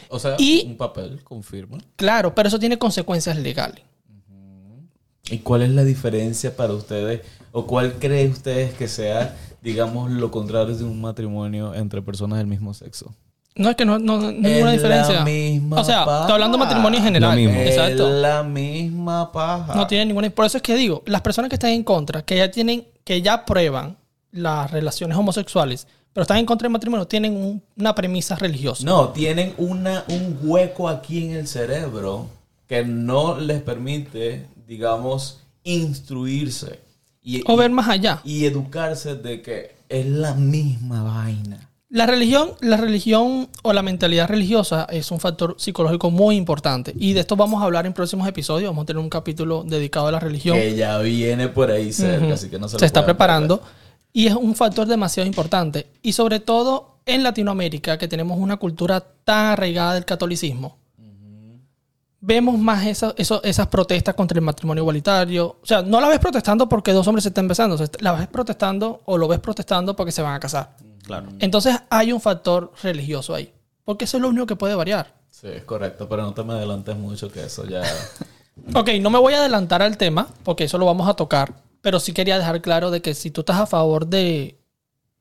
O 0.09 0.19
sea, 0.19 0.35
Y- 0.37 0.63
un 0.67 0.77
papel 0.77 1.21
confirma. 1.23 1.79
Claro, 1.95 2.33
pero 2.33 2.47
eso 2.47 2.59
tiene 2.59 2.77
consecuencias 2.77 3.37
legales. 3.37 3.83
¿Y 5.29 5.39
cuál 5.39 5.63
es 5.63 5.71
la 5.71 5.83
diferencia 5.83 6.55
para 6.55 6.73
ustedes? 6.73 7.21
¿O 7.51 7.65
cuál 7.67 7.93
creen 7.99 8.31
ustedes 8.31 8.73
que 8.75 8.87
sea, 8.87 9.35
digamos, 9.61 10.09
lo 10.11 10.31
contrario 10.31 10.75
de 10.77 10.83
un 10.85 11.01
matrimonio 11.01 11.73
entre 11.73 12.01
personas 12.01 12.37
del 12.37 12.47
mismo 12.47 12.73
sexo? 12.73 13.13
No 13.57 13.69
es 13.69 13.75
que 13.75 13.85
no, 13.85 13.97
no, 13.99 14.17
no 14.19 14.27
hay 14.27 14.33
ninguna 14.35 14.73
Es 14.73 14.81
diferencia. 14.81 15.13
la 15.15 15.23
misma 15.25 15.81
o 15.81 15.83
sea, 15.83 16.05
paja. 16.05 16.19
estoy 16.21 16.33
hablando 16.33 16.57
de 16.57 16.63
matrimonio 16.63 16.97
en 16.99 17.03
general. 17.05 17.31
Lo 17.31 17.35
mismo. 17.41 17.59
Exacto. 17.61 18.07
Es 18.07 18.21
la 18.21 18.43
misma 18.43 19.31
paja. 19.31 19.75
No 19.75 19.87
tiene 19.87 20.05
ninguna. 20.05 20.29
Por 20.29 20.45
eso 20.45 20.57
es 20.57 20.63
que 20.63 20.75
digo, 20.75 21.03
las 21.05 21.21
personas 21.21 21.49
que 21.49 21.55
están 21.55 21.71
en 21.71 21.83
contra, 21.83 22.23
que 22.23 22.37
ya 22.37 22.49
tienen, 22.51 22.85
que 23.03 23.21
ya 23.21 23.45
prueban 23.45 23.97
las 24.31 24.69
relaciones 24.71 25.17
homosexuales, 25.17 25.87
pero 26.13 26.23
están 26.23 26.37
en 26.37 26.45
contra 26.45 26.65
del 26.65 26.73
matrimonio, 26.73 27.05
tienen 27.07 27.35
un- 27.35 27.61
una 27.77 27.93
premisa 27.95 28.35
religiosa. 28.35 28.83
No, 28.83 29.09
tienen 29.09 29.53
una, 29.57 30.03
un 30.09 30.39
hueco 30.43 30.89
aquí 30.89 31.25
en 31.25 31.35
el 31.35 31.47
cerebro 31.47 32.27
que 32.67 32.83
no 32.83 33.37
les 33.39 33.61
permite, 33.61 34.45
digamos, 34.67 35.39
instruirse 35.63 36.79
y, 37.23 37.43
O 37.47 37.55
ver 37.57 37.69
más 37.71 37.87
allá. 37.89 38.21
y 38.23 38.45
educarse 38.45 39.15
de 39.15 39.41
que 39.41 39.75
es 39.89 40.05
la 40.05 40.33
misma 40.33 41.03
vaina. 41.03 41.66
La 41.89 42.05
religión, 42.05 42.51
la 42.59 42.75
religión 42.75 43.47
o 43.63 43.71
la 43.71 43.81
mentalidad 43.81 44.27
religiosa 44.27 44.85
es 44.89 45.09
un 45.09 45.21
factor 45.21 45.55
psicológico 45.57 46.11
muy 46.11 46.35
importante. 46.35 46.93
Y 46.99 47.13
de 47.13 47.21
esto 47.21 47.37
vamos 47.37 47.61
a 47.61 47.65
hablar 47.65 47.85
en 47.85 47.93
próximos 47.93 48.27
episodios. 48.27 48.69
Vamos 48.71 48.83
a 48.83 48.85
tener 48.87 49.01
un 49.01 49.09
capítulo 49.09 49.63
dedicado 49.65 50.07
a 50.07 50.11
la 50.11 50.19
religión. 50.19 50.57
Que 50.57 50.75
ya 50.75 50.97
viene 50.99 51.47
por 51.47 51.71
ahí 51.71 51.93
cerca, 51.93 52.33
así 52.33 52.49
que 52.49 52.59
no 52.59 52.67
se, 52.67 52.75
se, 52.77 52.81
lo 52.81 52.85
está 52.85 53.05
preparando. 53.05 53.61
Y 54.11 54.27
es 54.27 54.35
un 54.35 54.53
factor 54.55 54.85
demasiado 54.85 55.27
importante. 55.27 55.87
Y 56.01 56.11
sobre 56.11 56.41
todo 56.41 56.97
en 57.05 57.23
Latinoamérica, 57.23 57.97
que 57.97 58.09
tenemos 58.09 58.37
una 58.37 58.57
cultura 58.57 58.99
tan 59.23 59.45
arraigada 59.45 59.93
del 59.93 60.03
catolicismo. 60.03 60.77
Vemos 62.19 62.57
más 62.59 62.85
eso- 62.85 63.13
esas 63.15 63.67
protestas 63.67 64.13
contra 64.15 64.37
el 64.37 64.43
matrimonio 64.43 64.81
igualitario. 64.81 65.57
O 65.61 65.65
sea, 65.65 65.83
no 65.83 66.01
la 66.01 66.09
ves 66.09 66.19
protestando 66.19 66.67
porque 66.67 66.91
dos 66.91 67.07
hombres 67.07 67.23
se 67.23 67.29
están 67.29 67.47
besando. 67.47 67.77
La 67.99 68.11
ves 68.11 68.27
protestando 68.27 69.01
o 69.05 69.17
lo 69.17 69.29
ves 69.29 69.39
protestando 69.39 69.95
porque 69.95 70.11
se 70.11 70.21
van 70.21 70.33
a 70.33 70.39
casar. 70.41 70.75
Claro. 71.07 71.29
Entonces 71.39 71.75
hay 71.89 72.11
un 72.11 72.21
factor 72.21 72.71
religioso 72.83 73.33
ahí. 73.33 73.51
Porque 73.85 74.05
eso 74.05 74.17
es 74.17 74.21
lo 74.21 74.29
único 74.29 74.45
que 74.45 74.57
puede 74.57 74.75
variar. 74.75 75.15
Sí, 75.31 75.47
es 75.47 75.63
correcto, 75.63 76.07
pero 76.09 76.23
no 76.23 76.33
te 76.33 76.43
me 76.43 76.53
adelantes 76.53 76.95
mucho 76.97 77.31
que 77.31 77.45
eso 77.45 77.65
ya... 77.65 77.81
Ok, 78.73 78.89
no 79.01 79.11
me 79.11 79.19
voy 79.19 79.35
a 79.35 79.37
adelantar 79.37 79.83
al 79.83 79.97
tema, 79.97 80.27
porque 80.43 80.63
eso 80.63 80.79
lo 80.79 80.87
vamos 80.87 81.07
a 81.07 81.13
tocar, 81.13 81.53
pero 81.81 81.99
sí 81.99 82.11
quería 82.11 82.39
dejar 82.39 82.59
claro 82.63 82.89
de 82.89 83.03
que 83.03 83.13
si 83.13 83.29
tú 83.29 83.41
estás 83.41 83.57
a 83.57 83.67
favor 83.67 84.07
de, 84.07 84.59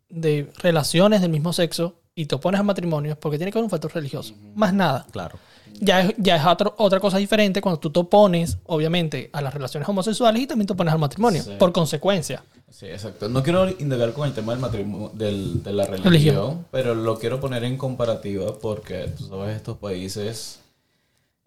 de 0.09 0.51
relaciones 0.57 1.21
del 1.21 1.31
mismo 1.31 1.53
sexo 1.53 2.01
y 2.15 2.25
te 2.25 2.35
opones 2.35 2.59
al 2.61 2.67
matrimonio 2.67 3.13
es 3.13 3.19
porque 3.19 3.37
tiene 3.37 3.53
que 3.53 3.59
haber 3.59 3.67
un 3.67 3.71
factor 3.71 3.95
religioso. 3.95 4.35
Más 4.55 4.73
nada. 4.73 5.07
Claro. 5.11 5.39
Ya 5.81 6.01
es, 6.03 6.15
ya 6.19 6.37
es 6.37 6.45
otro- 6.47 6.75
otra 6.79 7.01
cosa 7.01 7.19
diferente 7.19 7.61
cuando 7.61 7.79
tú 7.81 7.91
te 7.91 8.01
opones, 8.01 8.59
obviamente, 8.67 9.31
a 9.33 9.41
las 9.43 9.53
relaciones 9.55 9.89
homosexuales 9.89 10.43
y 10.43 10.47
también 10.47 10.67
te 10.67 10.73
opones 10.73 10.93
al 10.93 10.99
matrimonio, 11.01 11.43
Sí. 11.43 11.53
por 11.59 11.73
consecuencia. 11.73 12.43
Sí, 12.71 12.87
exacto. 12.87 13.29
No 13.29 13.43
quiero 13.43 13.69
indagar 13.79 14.13
con 14.13 14.27
el 14.29 14.35
tema 14.35 14.53
del 14.53 14.61
matrimonio, 14.61 15.11
del, 15.15 15.63
de 15.63 15.73
la 15.73 15.85
religión, 15.87 16.13
Religión. 16.13 16.67
pero 16.71 16.95
lo 16.95 17.19
quiero 17.19 17.41
poner 17.41 17.65
en 17.65 17.77
comparativa 17.79 18.59
porque, 18.59 19.09
tú 19.17 19.29
sabes, 19.29 19.57
estos 19.57 19.79
países 19.79 20.61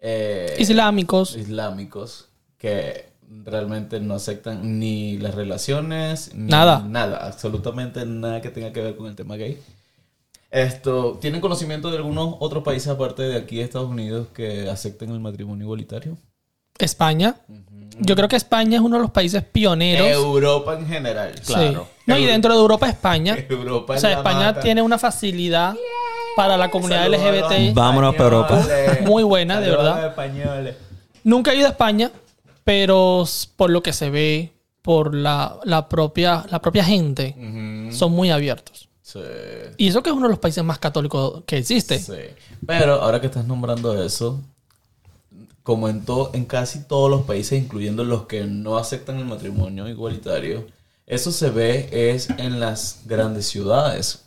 eh, 0.00 0.56
Islámicos. 0.58 1.36
islámicos 1.36 2.26
que 2.58 3.10
realmente 3.44 4.00
no 4.00 4.14
aceptan 4.14 4.78
ni 4.80 5.18
las 5.18 5.34
relaciones, 5.34 6.34
ni 6.34 6.50
Nada. 6.50 6.84
nada, 6.88 7.26
absolutamente 7.26 8.04
nada 8.06 8.40
que 8.40 8.50
tenga 8.50 8.72
que 8.72 8.80
ver 8.80 8.96
con 8.96 9.06
el 9.06 9.14
tema 9.14 9.36
gay. 9.36 9.58
Esto, 10.50 11.18
¿tienen 11.20 11.40
conocimiento 11.40 11.90
de 11.90 11.98
algunos 11.98 12.34
otros 12.40 12.64
países 12.64 12.88
aparte 12.88 13.22
de 13.22 13.36
aquí 13.36 13.56
de 13.56 13.62
Estados 13.62 13.88
Unidos 13.88 14.28
que 14.34 14.68
acepten 14.68 15.10
el 15.10 15.20
matrimonio 15.20 15.64
igualitario? 15.64 16.16
España. 16.78 17.36
Yo 17.98 18.16
creo 18.16 18.28
que 18.28 18.36
España 18.36 18.76
es 18.76 18.80
uno 18.82 18.96
de 18.96 19.02
los 19.02 19.10
países 19.10 19.44
pioneros. 19.44 20.06
Europa 20.08 20.74
en 20.78 20.86
general, 20.86 21.32
Sí. 21.42 21.52
claro. 21.52 21.86
No, 22.06 22.16
y 22.18 22.24
dentro 22.24 22.52
de 22.54 22.58
Europa, 22.60 22.88
España. 22.88 23.36
Europa 23.48 23.94
O 23.94 23.98
sea, 23.98 24.12
España 24.12 24.46
mata. 24.46 24.60
tiene 24.60 24.80
una 24.82 24.98
facilidad 24.98 25.74
para 26.34 26.56
la 26.56 26.70
comunidad 26.70 27.02
Saludos 27.10 27.20
LGBT 27.50 27.74
Vámonos 27.74 28.14
para 28.14 28.24
Europa. 28.24 28.66
muy 29.02 29.22
buena, 29.22 29.60
de 29.60 29.70
verdad. 29.70 30.06
españoles. 30.08 30.76
Nunca 31.22 31.52
he 31.52 31.56
ido 31.56 31.66
a 31.66 31.70
España, 31.70 32.10
pero 32.64 33.24
por 33.56 33.70
lo 33.70 33.82
que 33.82 33.92
se 33.92 34.08
ve, 34.10 34.52
por 34.82 35.14
la, 35.14 35.58
la 35.64 35.88
propia, 35.88 36.44
la 36.50 36.60
propia 36.60 36.82
gente, 36.82 37.36
son 37.92 38.12
muy 38.12 38.30
abiertos. 38.30 38.88
Sí, 39.12 39.18
Y 39.78 39.88
eso 39.88 40.02
que 40.02 40.10
es 40.10 40.16
uno 40.16 40.26
de 40.26 40.30
los 40.30 40.38
países 40.38 40.62
más 40.62 40.78
católicos 40.78 41.42
que 41.46 41.58
existe. 41.58 41.98
sí. 41.98 42.12
Pero 42.66 42.94
ahora 42.94 43.20
que 43.20 43.26
estás 43.26 43.46
nombrando 43.46 44.02
eso, 44.02 44.40
como 45.62 45.88
en, 45.88 46.04
to- 46.04 46.30
en 46.34 46.44
casi 46.44 46.84
todos 46.84 47.10
los 47.10 47.22
países, 47.22 47.62
incluyendo 47.62 48.04
los 48.04 48.26
que 48.26 48.44
no 48.44 48.76
aceptan 48.78 49.18
el 49.18 49.24
matrimonio 49.24 49.88
igualitario, 49.88 50.66
eso 51.06 51.32
se 51.32 51.50
ve 51.50 51.88
es 52.12 52.30
en 52.30 52.60
las 52.60 53.02
grandes 53.06 53.46
ciudades. 53.46 54.24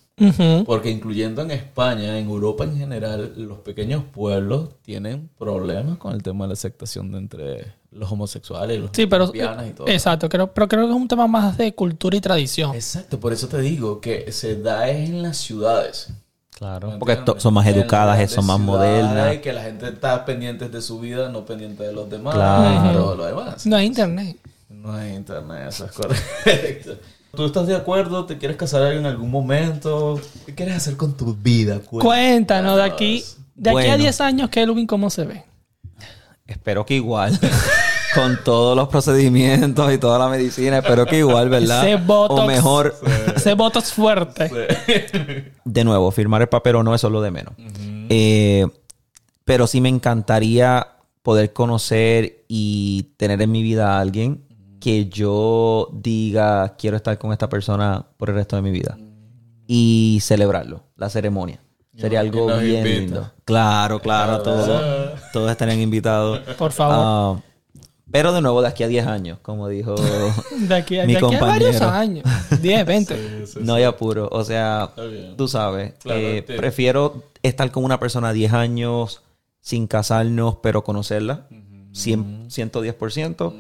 Porque 0.66 0.92
incluyendo 0.92 1.42
en 1.42 1.52
España, 1.52 2.20
en 2.20 2.28
Europa 2.30 2.64
en 2.66 2.78
general, 2.78 3.34
los 3.36 3.58
pequeños 3.60 4.04
pueblos 4.14 4.70
tienen 4.84 5.28
problemas 5.40 5.98
con 5.98 6.14
el 6.14 6.22
tema 6.22 6.46
de 6.46 6.50
la 6.50 6.54
aceptación 6.54 7.12
de 7.12 7.18
entre 7.18 7.74
los 7.96 8.12
homosexuales 8.12 8.80
los 8.80 8.90
Sí, 8.94 9.06
pero... 9.08 9.26
lesbianas 9.26 9.68
y 9.68 9.72
todo. 9.72 9.88
Exacto, 9.88 10.28
creo, 10.30 10.54
pero 10.54 10.68
creo 10.68 10.86
que 10.86 10.92
es 10.92 10.96
un 10.96 11.08
tema 11.08 11.28
más 11.28 11.58
de 11.58 11.74
cultura 11.76 12.16
y 12.18 12.22
tradición. 12.22 12.74
Exacto, 12.76 13.20
por 13.20 13.34
eso 13.34 13.48
te 13.48 13.60
digo 13.62 14.02
que 14.02 14.32
se 14.32 14.56
da 14.62 14.90
es 14.90 15.10
en 15.10 15.22
las 15.22 15.38
ciudades. 15.38 16.10
Claro. 16.58 16.92
¿Me 16.92 16.98
Porque 16.98 17.18
son 17.38 17.54
más 17.54 17.66
educadas, 17.68 18.32
son 18.32 18.46
más 18.46 18.60
modernas. 18.60 19.38
Que 19.40 19.52
la 19.54 19.64
gente 19.64 19.88
está 19.88 20.24
pendiente 20.24 20.70
de 20.70 20.82
su 20.82 21.00
vida, 21.00 21.30
no 21.30 21.46
pendiente 21.46 21.84
de 21.84 21.92
los 21.94 22.10
demás 22.10 22.36
Claro. 22.36 22.92
y 22.92 22.94
todo 22.94 23.16
lo 23.16 23.26
demás. 23.26 23.66
No 23.66 23.76
hay 23.76 23.86
internet. 23.88 24.38
No 24.70 24.94
hay 24.94 25.14
internet, 25.14 25.68
eso 25.70 25.86
es 25.86 25.92
correcto. 25.92 26.96
¿Tú 27.36 27.46
estás 27.46 27.66
de 27.66 27.76
acuerdo? 27.76 28.26
¿Te 28.26 28.38
quieres 28.38 28.58
casar 28.58 28.94
en 28.94 29.06
algún 29.08 29.32
momento? 29.32 30.20
¿Qué 30.46 30.54
quieres 30.54 30.76
hacer 30.76 30.96
con 30.98 31.18
tu 31.18 31.34
vida? 31.34 31.80
Cuéntanos 31.80 32.78
de 32.78 32.84
aquí, 32.84 33.24
de 33.56 33.70
aquí 33.72 33.80
a 33.80 33.82
Bueno. 33.82 33.98
10 33.98 34.22
años, 34.22 34.50
Kelvin, 34.50 34.86
¿cómo 34.86 35.10
se 35.10 35.26
ve? 35.26 35.44
Espero 36.48 36.86
que 36.86 36.96
igual. 36.96 37.40
Con 38.16 38.38
todos 38.44 38.78
los 38.78 38.90
procedimientos 38.90 39.92
y 39.92 39.98
toda 39.98 40.20
la 40.20 40.30
medicina, 40.30 40.78
espero 40.78 41.08
que 41.08 41.18
igual, 41.18 41.50
¿verdad? 41.50 41.88
Ese 41.88 41.96
botox. 41.96 42.42
O 42.42 42.46
mejor, 42.46 42.96
Ese 43.36 43.54
voto 43.56 43.80
es 43.80 43.92
fuerte. 43.92 44.52
de 45.66 45.84
nuevo, 45.84 46.12
firmar 46.12 46.44
el 46.44 46.48
papel 46.48 46.76
o 46.76 46.84
no, 46.84 46.94
eso 46.94 47.08
es 47.08 47.14
lo 47.14 47.22
de 47.24 47.32
menos. 47.32 47.56
Eh, 48.10 48.68
pero 49.46 49.66
sí 49.66 49.82
me 49.82 49.90
encantaría 49.90 50.90
poder 51.24 51.54
conocer 51.54 52.44
y 52.48 53.14
tener 53.18 53.42
en 53.42 53.52
mi 53.52 53.64
vida 53.64 53.98
a 53.98 54.00
alguien 54.02 54.44
que 54.80 55.08
yo 55.08 55.90
diga, 55.92 56.76
quiero 56.78 56.98
estar 56.98 57.18
con 57.18 57.32
esta 57.32 57.50
persona 57.50 58.06
por 58.18 58.30
el 58.30 58.36
resto 58.36 58.58
de 58.58 58.62
mi 58.62 58.70
vida. 58.70 58.96
Y 59.66 60.20
celebrarlo, 60.22 60.84
la 60.98 61.10
ceremonia. 61.10 61.63
Sería 61.98 62.22
algo 62.22 62.48
bien 62.58 62.86
invita. 62.86 63.00
lindo. 63.00 63.32
Claro, 63.46 64.00
claro, 64.00 64.42
todos, 64.42 65.12
todos 65.34 65.52
estarían 65.52 65.80
invitados. 65.80 66.40
Por 66.58 66.72
favor. 66.72 66.96
Ah, 66.98 67.42
pero 68.12 68.32
de 68.34 68.42
nuevo, 68.42 68.62
de 68.62 68.68
aquí 68.68 68.84
a 68.84 68.88
10 68.88 69.08
años, 69.08 69.40
como 69.42 69.68
dijo 69.70 69.96
de 70.60 70.76
aquí, 70.76 71.00
a- 71.00 71.06
mi 71.06 71.14
de 71.14 71.20
aquí 71.26 71.36
a 71.36 71.40
varios 71.40 71.82
años. 71.82 72.24
10, 72.62 72.86
20. 72.86 73.44
No 73.62 73.76
hay 73.76 73.84
apuro. 73.84 74.28
O 74.32 74.44
sea, 74.44 74.92
tú 75.38 75.48
sabes, 75.48 75.94
Claro, 76.00 76.20
eh, 76.20 76.42
prefiero 76.44 77.24
estar 77.44 77.70
con 77.72 77.84
una 77.84 78.00
persona 78.00 78.34
10 78.34 78.54
años 78.54 79.22
sin 79.62 79.88
casarnos, 79.88 80.58
pero 80.62 80.84
conocerla. 80.84 81.48
100, 81.92 82.50
110%. 82.50 83.54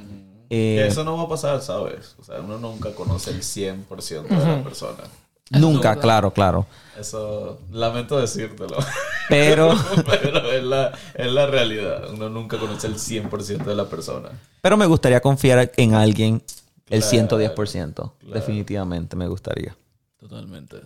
Eh, 0.49 0.75
Que 0.81 0.88
eso 0.88 1.03
no 1.03 1.17
va 1.17 1.23
a 1.23 1.29
pasar, 1.29 1.61
¿sabes? 1.61 2.15
O 2.19 2.23
sea, 2.23 2.39
uno 2.39 2.57
nunca 2.57 2.91
conoce 2.93 3.31
el 3.31 3.41
100% 3.41 4.23
de 4.27 4.36
la 4.45 4.63
persona. 4.63 5.03
Nunca, 5.51 5.99
claro, 5.99 6.31
claro. 6.31 6.65
Eso, 6.99 7.59
lamento 7.71 8.19
decírtelo. 8.19 8.77
Pero, 9.29 9.73
Pero 10.05 10.51
es 10.51 10.63
la, 10.63 10.91
es 11.15 11.31
la 11.31 11.47
realidad. 11.47 12.09
Uno 12.11 12.29
nunca 12.29 12.57
conoce 12.59 12.87
el 12.87 12.95
100% 12.95 13.63
de 13.63 13.73
la 13.75 13.85
persona. 13.85 14.29
pero 14.61 14.75
me 14.77 14.85
gustaría 14.85 15.21
confiar 15.21 15.71
en 15.77 15.95
alguien 15.95 16.43
el 16.89 17.01
Claro, 17.01 17.37
110%. 17.55 18.11
Definitivamente 18.33 19.15
me 19.15 19.27
gustaría. 19.27 19.75
Totalmente. 20.19 20.81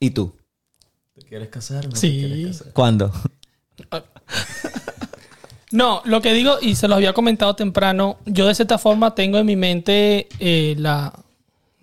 ¿Y 0.00 0.10
tú? 0.10 0.34
¿Te 1.14 1.22
quieres 1.22 1.48
casar? 1.48 1.84
¿No 1.84 1.90
te 1.92 1.96
Sí. 1.96 2.18
quieres 2.18 2.58
casar? 2.58 2.72
¿Cuándo? 2.72 3.12
No, 5.72 6.02
lo 6.04 6.20
que 6.20 6.32
digo, 6.32 6.56
y 6.60 6.74
se 6.74 6.88
los 6.88 6.96
había 6.96 7.12
comentado 7.12 7.54
temprano, 7.54 8.18
yo 8.26 8.48
de 8.48 8.56
cierta 8.56 8.76
forma 8.76 9.14
tengo 9.14 9.38
en 9.38 9.46
mi 9.46 9.54
mente 9.54 10.26
eh, 10.40 10.74
la, 10.76 11.12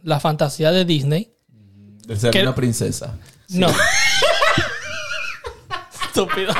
la 0.03 0.20
fantasía 0.20 0.72
de 0.74 0.84
Disney. 0.84 1.32
De 2.08 2.16
ser 2.16 2.32
¿Qué? 2.32 2.41
una 2.41 2.55
princesa. 2.55 3.18
No. 3.49 3.68
Estúpido. 6.08 6.53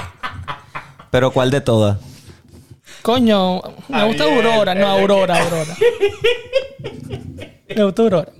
¿Pero 1.10 1.32
cuál 1.32 1.50
de 1.52 1.62
todas? 1.62 1.98
Coño, 3.02 3.62
me 3.88 4.04
gusta 4.06 4.24
Ariel, 4.26 4.46
Aurora, 4.46 4.76
no. 4.76 4.88
Aurora, 4.88 5.42
Aurora. 5.44 5.76
Me 7.76 7.84
gusta 7.84 8.02
Aurora, 8.02 8.32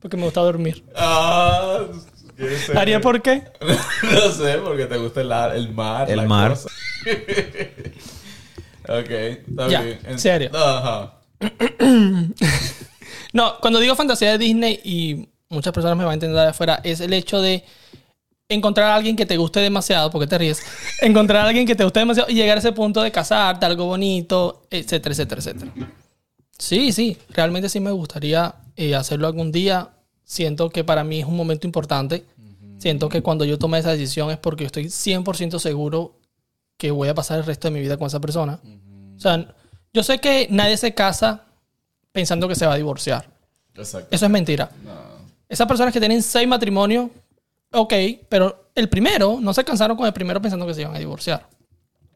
porque 0.00 0.16
me 0.16 0.24
gusta 0.24 0.40
dormir. 0.40 0.84
Ah, 0.96 1.84
¿Quieres 2.36 2.62
ser- 2.66 2.76
¿Haría 2.78 3.00
por 3.00 3.22
qué? 3.22 3.44
no 4.02 4.32
sé, 4.32 4.58
porque 4.58 4.86
te 4.86 4.96
gusta 4.98 5.20
el, 5.20 5.30
ar- 5.32 5.54
el 5.54 5.72
mar. 5.72 6.10
El 6.10 6.16
la 6.16 6.22
mar. 6.24 6.50
cosa. 6.50 6.68
ok, 8.88 9.10
está 9.10 9.68
Ya, 9.68 9.82
bien. 9.82 9.98
En- 10.04 10.18
serio. 10.18 10.50
Ajá. 10.54 11.12
No, 13.32 13.58
cuando 13.60 13.80
digo 13.80 13.94
fantasía 13.94 14.30
de 14.32 14.38
Disney 14.38 14.80
y 14.82 15.28
muchas 15.48 15.72
personas 15.72 15.96
me 15.96 16.04
van 16.04 16.12
a 16.12 16.14
entender 16.14 16.40
de 16.40 16.48
afuera, 16.48 16.80
es 16.82 17.00
el 17.00 17.12
hecho 17.12 17.40
de 17.40 17.64
encontrar 18.48 18.90
a 18.90 18.96
alguien 18.96 19.16
que 19.16 19.26
te 19.26 19.36
guste 19.36 19.60
demasiado, 19.60 20.10
porque 20.10 20.26
te 20.26 20.38
ríes, 20.38 20.62
encontrar 21.00 21.44
a 21.44 21.48
alguien 21.48 21.66
que 21.66 21.74
te 21.74 21.84
guste 21.84 22.00
demasiado 22.00 22.30
y 22.30 22.34
llegar 22.34 22.56
a 22.56 22.60
ese 22.60 22.72
punto 22.72 23.02
de 23.02 23.10
casarte, 23.10 23.66
algo 23.66 23.86
bonito, 23.86 24.66
etcétera, 24.70 25.12
etcétera, 25.12 25.40
etcétera. 25.40 25.72
Sí, 26.58 26.92
sí, 26.92 27.18
realmente 27.30 27.68
sí 27.68 27.80
me 27.80 27.90
gustaría 27.90 28.54
eh, 28.76 28.94
hacerlo 28.94 29.26
algún 29.26 29.52
día. 29.52 29.90
Siento 30.24 30.70
que 30.70 30.84
para 30.84 31.04
mí 31.04 31.20
es 31.20 31.26
un 31.26 31.36
momento 31.36 31.66
importante. 31.66 32.24
Siento 32.78 33.08
que 33.08 33.22
cuando 33.22 33.44
yo 33.44 33.58
tomé 33.58 33.78
esa 33.78 33.92
decisión 33.92 34.30
es 34.30 34.38
porque 34.38 34.64
estoy 34.64 34.86
100% 34.86 35.58
seguro 35.58 36.18
que 36.76 36.90
voy 36.90 37.08
a 37.08 37.14
pasar 37.14 37.38
el 37.38 37.44
resto 37.44 37.68
de 37.68 37.72
mi 37.72 37.80
vida 37.80 37.96
con 37.96 38.06
esa 38.06 38.20
persona. 38.20 38.60
O 39.16 39.20
sea, 39.20 39.54
yo 39.92 40.02
sé 40.02 40.18
que 40.18 40.46
nadie 40.50 40.76
se 40.76 40.94
casa 40.94 41.44
pensando 42.12 42.48
que 42.48 42.54
se 42.54 42.66
va 42.66 42.74
a 42.74 42.76
divorciar. 42.76 43.28
Exacto. 43.74 44.08
Eso 44.10 44.26
es 44.26 44.30
mentira. 44.30 44.70
No. 44.84 45.15
Esas 45.48 45.66
personas 45.66 45.92
que 45.92 46.00
tienen 46.00 46.22
seis 46.22 46.46
matrimonios, 46.48 47.08
ok, 47.72 47.92
pero 48.28 48.70
el 48.74 48.88
primero, 48.88 49.38
no 49.40 49.54
se 49.54 49.64
cansaron 49.64 49.96
con 49.96 50.06
el 50.06 50.12
primero 50.12 50.40
pensando 50.40 50.66
que 50.66 50.74
se 50.74 50.82
iban 50.82 50.94
a 50.94 50.98
divorciar. 50.98 51.48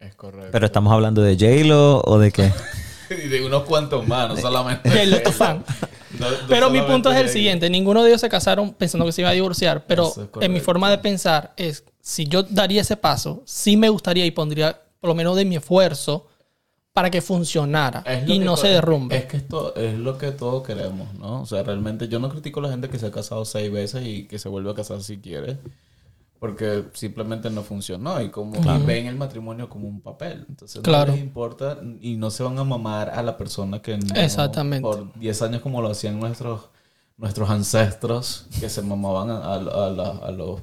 Es 0.01 0.15
correcto. 0.15 0.49
Pero 0.53 0.67
estamos 0.67 0.93
hablando 0.93 1.23
de 1.23 1.35
J-Lo 1.37 2.01
o 2.05 2.19
de 2.19 2.33
qué? 2.33 2.51
y 3.11 3.29
de 3.29 3.45
unos 3.45 3.65
cuantos 3.65 4.07
más, 4.07 4.29
no 4.29 4.37
solamente. 4.37 4.91
Tu 5.25 5.33
fan. 5.33 5.65
No- 6.19 6.29
no 6.29 6.37
Pero 6.49 6.71
mi 6.71 6.81
punto 6.81 7.13
es 7.13 7.19
el 7.19 7.29
siguiente, 7.29 7.71
ninguno 7.71 8.03
de 8.03 8.09
ellos 8.11 8.21
se 8.21 8.29
casaron 8.29 8.75
pensando 8.75 9.07
que 9.07 9.13
se 9.13 9.21
iba 9.21 9.31
a 9.31 9.33
divorciar, 9.33 9.87
pero 9.87 10.09
es 10.09 10.19
en 10.41 10.53
mi 10.53 10.59
forma 10.59 10.91
de 10.91 10.99
pensar 10.99 11.53
es, 11.57 11.85
si 12.01 12.27
yo 12.27 12.43
daría 12.43 12.81
ese 12.81 12.97
paso, 12.97 13.43
sí 13.47 13.77
me 13.77 13.89
gustaría 13.89 14.27
y 14.27 14.33
pondría 14.33 14.77
por 15.01 15.09
lo 15.09 15.15
menos 15.15 15.37
de 15.37 15.45
mi 15.45 15.55
esfuerzo 15.55 16.27
para 17.01 17.11
que 17.11 17.23
funcionara 17.23 18.05
y 18.27 18.39
que 18.39 18.45
no 18.45 18.59
se 18.59 18.69
derrumbe. 18.69 19.17
Es 19.17 19.25
que 19.25 19.39
esto 19.39 19.75
es 19.75 19.99
lo 19.99 20.19
que 20.19 20.33
todos 20.33 20.63
queremos, 20.67 21.15
¿no? 21.15 21.41
O 21.41 21.47
sea, 21.47 21.63
realmente 21.63 22.09
yo 22.09 22.19
no 22.19 22.29
critico 22.29 22.61
a 22.61 22.65
la 22.65 22.69
gente 22.69 22.91
que 22.91 22.99
se 22.99 23.07
ha 23.07 23.11
casado 23.11 23.47
seis 23.47 23.73
veces 23.73 24.07
y 24.07 24.25
que 24.25 24.39
se 24.39 24.51
vuelve 24.51 24.71
a 24.71 24.75
casar 24.75 25.03
si 25.03 25.17
quiere. 25.17 25.57
Porque 26.39 26.85
simplemente 26.95 27.49
no 27.51 27.63
funcionó 27.63 28.21
y 28.21 28.29
como 28.31 28.57
y 28.57 28.83
ven 28.85 29.07
el 29.07 29.17
matrimonio 29.17 29.69
como 29.71 29.89
un 29.89 30.01
papel. 30.03 30.45
Entonces 30.49 30.81
Claro. 30.83 31.09
no 31.13 31.17
les 31.17 31.23
importa 31.25 31.79
y 32.03 32.17
no 32.17 32.31
se 32.31 32.43
van 32.43 32.59
a 32.59 32.65
mamar 32.65 33.09
a 33.11 33.23
la 33.23 33.37
persona 33.39 33.81
que 33.81 33.97
no- 33.99 34.15
Exactamente. 34.15 34.83
por 34.83 35.13
10 35.19 35.41
años 35.43 35.61
como 35.63 35.81
lo 35.83 35.89
hacían 35.91 36.19
nuestros 36.21 36.63
nuestros 37.19 37.49
ancestros 37.51 38.47
que 38.61 38.69
se 38.71 38.81
mamaban 38.83 39.31
a, 39.31 39.37
a- 39.39 39.55
a 39.55 39.91
la- 39.91 40.19
a 40.23 40.31
los 40.31 40.63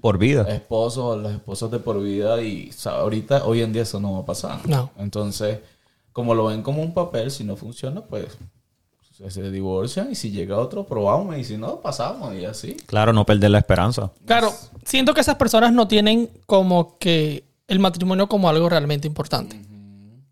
Por 0.00 0.16
vida. 0.18 0.42
esposos 0.48 1.22
las 1.22 1.32
esposas 1.34 1.70
de 1.70 1.78
por 1.78 2.02
vida 2.02 2.40
y 2.42 2.70
o 2.70 2.72
sea, 2.72 2.92
ahorita, 2.92 3.44
hoy 3.44 3.60
en 3.60 3.74
día 3.74 3.82
eso 3.82 4.00
no 4.00 4.14
va 4.14 4.20
a 4.20 4.24
pasar. 4.24 4.66
No. 4.66 4.90
Entonces, 4.96 5.58
como 6.18 6.34
lo 6.34 6.46
ven 6.46 6.62
como 6.62 6.82
un 6.82 6.92
papel, 6.92 7.30
si 7.30 7.44
no 7.44 7.54
funciona, 7.54 8.00
pues 8.00 8.36
se, 9.28 9.50
divorcian 9.52 10.10
y 10.10 10.16
si 10.16 10.32
llega 10.32 10.56
otro, 10.58 10.84
probamos 10.84 11.38
y 11.38 11.44
si 11.44 11.56
no, 11.56 11.80
pasamos 11.80 12.34
y 12.34 12.44
así. 12.44 12.74
Claro, 12.86 13.12
no 13.12 13.24
perder 13.24 13.52
la 13.52 13.58
esperanza. 13.58 14.10
Claro, 14.26 14.52
siento 14.84 15.14
que 15.14 15.20
esas 15.20 15.36
personas 15.36 15.72
no 15.72 15.86
tienen 15.86 16.28
como 16.46 16.98
que 16.98 17.44
el 17.68 17.78
matrimonio 17.78 18.28
como 18.28 18.48
algo 18.48 18.68
realmente 18.68 19.06
importante. 19.06 19.60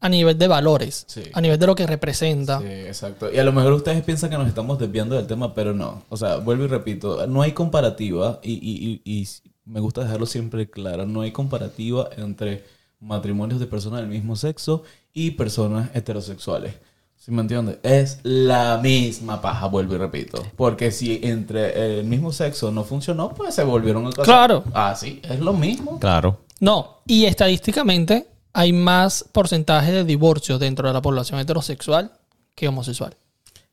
A 0.01 0.09
nivel 0.09 0.37
de 0.37 0.49
valores, 0.49 1.05
Sí. 1.07 1.23
a 1.33 1.41
nivel 1.41 1.57
de 1.61 1.67
lo 1.69 1.77
que 1.77 1.87
representa. 1.87 2.59
Sí, 2.59 2.67
exacto. 2.67 3.33
Y 3.33 3.39
a 3.39 3.45
lo 3.45 3.53
mejor 3.53 3.73
ustedes 3.75 4.03
piensan 4.03 4.29
que 4.31 4.39
nos 4.39 4.49
estamos 4.49 4.77
desviando 4.81 5.15
del 5.15 5.29
tema, 5.29 5.55
pero 5.55 5.73
no. 5.73 6.03
O 6.09 6.17
sea, 6.17 6.39
vuelvo 6.39 6.65
y 6.65 6.67
repito, 6.67 7.29
no 7.29 7.43
hay 7.43 7.53
comparativa 7.53 8.41
y, 8.43 8.55
y- 8.55 9.01
y- 9.05 9.21
y 9.23 9.29
me 9.65 9.79
gusta 9.79 10.03
dejarlo 10.03 10.27
siempre 10.27 10.69
claro, 10.69 11.07
no 11.07 11.21
hay 11.21 11.31
comparativa 11.31 12.09
entre 12.17 12.65
matrimonios 12.99 13.61
de 13.61 13.67
personas 13.67 14.01
del 14.01 14.09
mismo 14.11 14.35
sexo 14.37 14.83
y 15.17 15.31
personas 15.31 15.89
heterosexuales. 15.95 16.75
¿Sí 17.17 17.31
me 17.31 17.41
entiendes? 17.41 17.79
Es 17.83 18.21
la 18.23 18.79
misma 18.83 19.41
paja, 19.41 19.67
vuelvo 19.67 19.95
y 19.95 19.99
repito. 19.99 20.43
Porque 20.57 20.91
si 20.93 21.19
entre 21.23 21.99
el 22.01 22.05
mismo 22.05 22.33
sexo 22.33 22.71
no 22.71 22.85
funcionó, 22.85 23.31
pues 23.31 23.55
se 23.55 23.65
volvieron 23.65 24.07
a 24.07 24.11
casar. 24.11 24.25
Claro. 24.27 24.65
Ah, 24.75 24.95
sí, 24.95 25.23
es 25.25 25.41
lo 25.41 25.55
mismo. 25.55 25.99
Claro. 25.99 26.41
No, 26.61 26.99
y 27.07 27.25
estadísticamente 27.25 28.27
hay 28.53 28.75
más 28.75 29.25
porcentaje 29.33 29.91
de 29.91 30.05
divorcios 30.05 30.61
dentro 30.61 30.87
de 30.87 30.93
la 30.93 31.01
población 31.01 31.41
heterosexual 31.41 32.13
que 32.55 32.69
homosexual. 32.69 33.17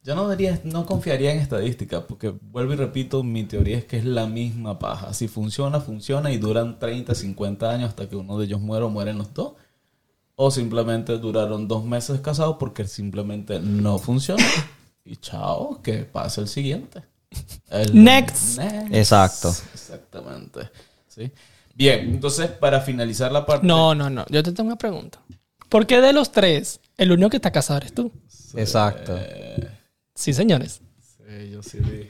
Yo 0.02 0.16
no 0.16 0.30
diría, 0.30 0.62
no 0.64 0.86
confiaría 0.86 1.34
en 1.34 1.40
estadística, 1.40 2.08
porque 2.08 2.30
vuelvo 2.30 2.72
y 2.72 2.78
repito, 2.78 3.22
mi 3.22 3.44
teoría 3.44 3.78
es 3.78 3.86
que 3.86 3.98
es 3.98 4.06
la 4.06 4.28
misma 4.28 4.80
paja. 4.80 5.14
Si 5.14 5.28
funciona, 5.28 5.82
funciona 5.82 6.32
y 6.32 6.38
duran 6.38 6.80
30, 6.80 7.14
50 7.14 7.70
años 7.70 7.90
hasta 7.90 8.08
que 8.08 8.16
uno 8.16 8.38
de 8.40 8.46
ellos 8.46 8.62
muera 8.62 8.86
o 8.86 8.90
mueren 8.90 9.18
los 9.18 9.34
dos. 9.34 9.54
O 10.36 10.50
simplemente 10.52 11.18
duraron 11.20 11.68
dos 11.68 11.84
meses 11.86 12.20
casados 12.22 12.58
porque 12.60 12.88
simplemente 12.88 13.60
no 13.60 13.98
funcionó. 14.00 14.44
Y 15.06 15.18
chao, 15.18 15.82
que 15.82 16.06
pase 16.06 16.40
el 16.40 16.48
siguiente. 16.48 17.04
El- 17.70 18.04
Next. 18.06 18.58
Exacto. 18.90 19.54
Exactamente. 19.74 20.70
¿Sí? 21.10 21.30
Bien, 21.76 22.00
entonces 22.10 22.50
para 22.50 22.80
finalizar 22.80 23.30
la 23.30 23.46
parte... 23.46 23.68
No, 23.68 23.94
no, 23.94 24.10
no. 24.10 24.26
Yo 24.30 24.42
te 24.42 24.54
tengo 24.54 24.68
una 24.68 24.78
pregunta. 24.78 25.20
¿Por 25.68 25.86
qué 25.88 26.00
de 26.00 26.14
los 26.14 26.32
tres, 26.32 26.80
el 26.98 27.12
único 27.12 27.30
que 27.32 27.36
está 27.36 27.52
casado 27.52 27.80
eres 27.80 27.94
tú? 27.94 28.14
Exacto. 28.56 29.20
Sí, 30.16 30.32
señores. 30.34 30.80
Sí, 31.18 31.50
yo 31.52 31.62
sí 31.62 31.80
vi. 31.80 32.08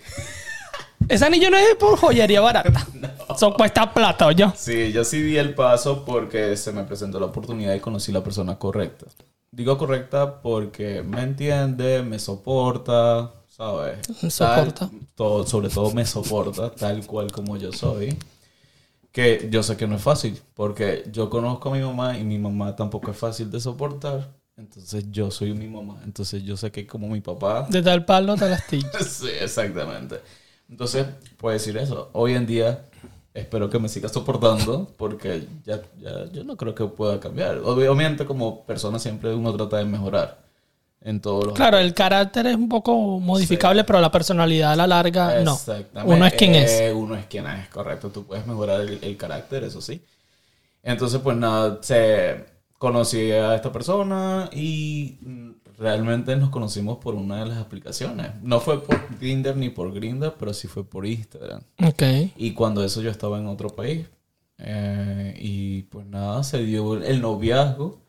Ese 1.09 1.25
anillo 1.25 1.49
no 1.49 1.57
es 1.57 1.75
por 1.75 1.97
joyería 1.97 2.41
barata. 2.41 2.87
Eso 3.35 3.53
cuesta 3.53 3.93
plata, 3.93 4.31
yo. 4.31 4.51
Sí, 4.55 4.91
yo 4.91 5.03
sí 5.03 5.21
di 5.21 5.37
el 5.37 5.53
paso 5.55 6.03
porque 6.05 6.55
se 6.57 6.71
me 6.71 6.83
presentó 6.83 7.19
la 7.19 7.27
oportunidad 7.27 7.73
y 7.75 7.79
conocí 7.79 8.11
la 8.11 8.23
persona 8.23 8.57
correcta. 8.57 9.05
Digo 9.51 9.77
correcta 9.77 10.41
porque 10.41 11.03
me 11.03 11.21
entiende, 11.21 12.01
me 12.01 12.17
soporta, 12.19 13.31
¿sabes? 13.49 13.97
Me 14.21 14.29
soporta. 14.31 14.89
Tal- 14.89 14.99
todo, 15.15 15.45
sobre 15.45 15.69
todo 15.69 15.91
me 15.93 16.05
soporta 16.05 16.71
tal 16.71 17.05
cual 17.05 17.31
como 17.31 17.57
yo 17.57 17.71
soy. 17.71 18.17
Que 19.11 19.47
yo 19.51 19.61
sé 19.61 19.77
que 19.77 19.85
no 19.87 19.95
es 19.97 20.01
fácil 20.01 20.39
porque 20.55 21.03
yo 21.11 21.29
conozco 21.29 21.69
a 21.69 21.73
mi 21.73 21.81
mamá 21.81 22.17
y 22.17 22.23
mi 22.23 22.39
mamá 22.39 22.75
tampoco 22.75 23.11
es 23.11 23.17
fácil 23.17 23.51
de 23.51 23.59
soportar. 23.59 24.31
Entonces 24.57 25.05
yo 25.11 25.29
soy 25.29 25.53
mi 25.53 25.67
mamá. 25.67 26.01
Entonces 26.03 26.43
yo 26.43 26.57
sé 26.57 26.71
que 26.71 26.87
como 26.87 27.07
mi 27.09 27.21
papá 27.21 27.67
De 27.69 27.81
tal 27.83 28.05
palo, 28.05 28.35
tal 28.35 28.53
astilla. 28.53 28.89
sí, 29.07 29.27
exactamente. 29.39 30.19
Entonces, 30.73 31.05
puedo 31.37 31.53
decir 31.53 31.77
eso. 31.77 32.09
Hoy 32.13 32.33
en 32.33 32.47
día, 32.47 32.85
espero 33.31 33.69
que 33.69 33.77
me 33.77 33.87
siga 33.89 34.09
soportando 34.09 34.91
porque 34.97 35.47
ya, 35.63 35.79
ya 36.01 36.25
yo 36.31 36.43
no 36.43 36.57
creo 36.57 36.73
que 36.73 36.83
pueda 36.85 37.19
cambiar. 37.19 37.59
Ob- 37.59 37.87
Obviamente, 37.87 38.25
como 38.25 38.65
persona, 38.65 38.97
siempre 38.97 39.35
uno 39.35 39.53
trata 39.55 39.77
de 39.77 39.85
mejorar 39.85 40.39
en 41.01 41.21
todos 41.21 41.45
los. 41.45 41.53
Claro, 41.53 41.77
el 41.77 41.93
carácter 41.93 42.47
es 42.47 42.55
un 42.55 42.67
poco 42.69 43.19
modificable, 43.19 43.83
pero 43.83 44.01
la 44.01 44.11
personalidad 44.11 44.71
a 44.71 44.75
la 44.75 44.87
larga 44.87 45.35
no. 45.45 45.55
Uno 46.05 46.25
es 46.25 46.33
quien 46.33 46.55
es. 46.55 46.71
Eh, 46.71 46.91
Uno 46.93 47.15
es 47.15 47.27
quien 47.27 47.45
es, 47.45 47.67
correcto. 47.69 48.09
Tú 48.09 48.23
puedes 48.25 48.47
mejorar 48.47 48.81
el, 48.81 48.97
el 49.03 49.15
carácter, 49.15 49.63
eso 49.65 49.79
sí. 49.79 50.01
Entonces, 50.81 51.21
pues 51.21 51.37
nada, 51.37 51.77
se 51.83 52.45
conocí 52.79 53.31
a 53.31 53.53
esta 53.55 53.71
persona 53.71 54.49
y 54.51 55.19
mm, 55.21 55.51
realmente 55.77 56.35
nos 56.35 56.49
conocimos 56.49 56.97
por 56.97 57.15
una 57.15 57.43
de 57.43 57.49
las 57.49 57.57
aplicaciones. 57.57 58.31
No 58.41 58.59
fue 58.59 58.83
por 58.83 58.99
Tinder 59.19 59.55
ni 59.57 59.69
por 59.69 59.93
Grindr, 59.93 60.35
pero 60.37 60.53
sí 60.53 60.67
fue 60.67 60.83
por 60.83 61.05
Instagram. 61.05 61.61
Ok. 61.83 62.03
Y 62.37 62.51
cuando 62.53 62.83
eso 62.83 63.01
yo 63.01 63.09
estaba 63.09 63.39
en 63.39 63.47
otro 63.47 63.69
país. 63.69 64.07
Eh, 64.57 65.35
y 65.39 65.83
pues 65.83 66.05
nada, 66.05 66.43
se 66.43 66.63
dio 66.63 67.01
el 67.03 67.21
noviazgo. 67.21 68.01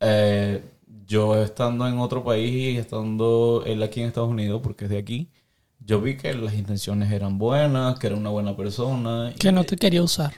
Eh, 0.00 0.62
yo 1.06 1.42
estando 1.42 1.86
en 1.86 1.98
otro 1.98 2.24
país 2.24 2.52
y 2.52 2.76
estando 2.76 3.62
él 3.66 3.82
aquí 3.82 4.00
en 4.00 4.08
Estados 4.08 4.30
Unidos, 4.30 4.60
porque 4.62 4.84
es 4.84 4.90
de 4.90 4.98
aquí, 4.98 5.30
yo 5.80 6.00
vi 6.00 6.16
que 6.16 6.32
las 6.34 6.54
intenciones 6.54 7.12
eran 7.12 7.38
buenas, 7.38 7.98
que 7.98 8.06
era 8.06 8.16
una 8.16 8.30
buena 8.30 8.56
persona. 8.56 9.32
Que 9.38 9.52
no 9.52 9.64
te 9.64 9.76
quería 9.76 10.02
usar. 10.02 10.34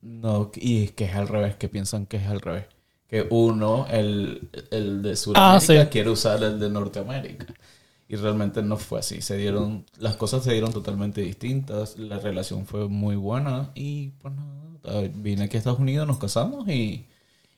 No, 0.00 0.50
y 0.54 0.84
es 0.84 0.92
que 0.92 1.04
es 1.04 1.14
al 1.14 1.28
revés, 1.28 1.56
que 1.56 1.68
piensan 1.68 2.06
que 2.06 2.16
es 2.18 2.26
al 2.26 2.40
revés. 2.40 2.66
Que 3.08 3.26
uno, 3.30 3.86
el, 3.90 4.48
el 4.70 5.02
de 5.02 5.12
Ah, 5.12 5.16
Sudamérica, 5.16 5.84
sí. 5.84 5.88
quiere 5.90 6.10
usar 6.10 6.42
el 6.42 6.60
de 6.60 6.68
Norteamérica. 6.68 7.46
Y 8.08 8.16
realmente 8.16 8.62
no 8.62 8.76
fue 8.76 9.00
así. 9.00 9.20
Se 9.22 9.36
dieron, 9.36 9.84
las 9.98 10.16
cosas 10.16 10.42
se 10.44 10.52
dieron 10.52 10.72
totalmente 10.72 11.20
distintas. 11.22 11.98
La 11.98 12.18
relación 12.18 12.66
fue 12.66 12.88
muy 12.88 13.16
buena. 13.16 13.70
Y 13.74 14.08
pues 14.20 14.34
nada, 14.34 15.08
vine 15.14 15.44
aquí 15.44 15.56
a 15.56 15.58
Estados 15.58 15.78
Unidos, 15.78 16.06
nos 16.06 16.18
casamos 16.18 16.66
y, 16.68 17.06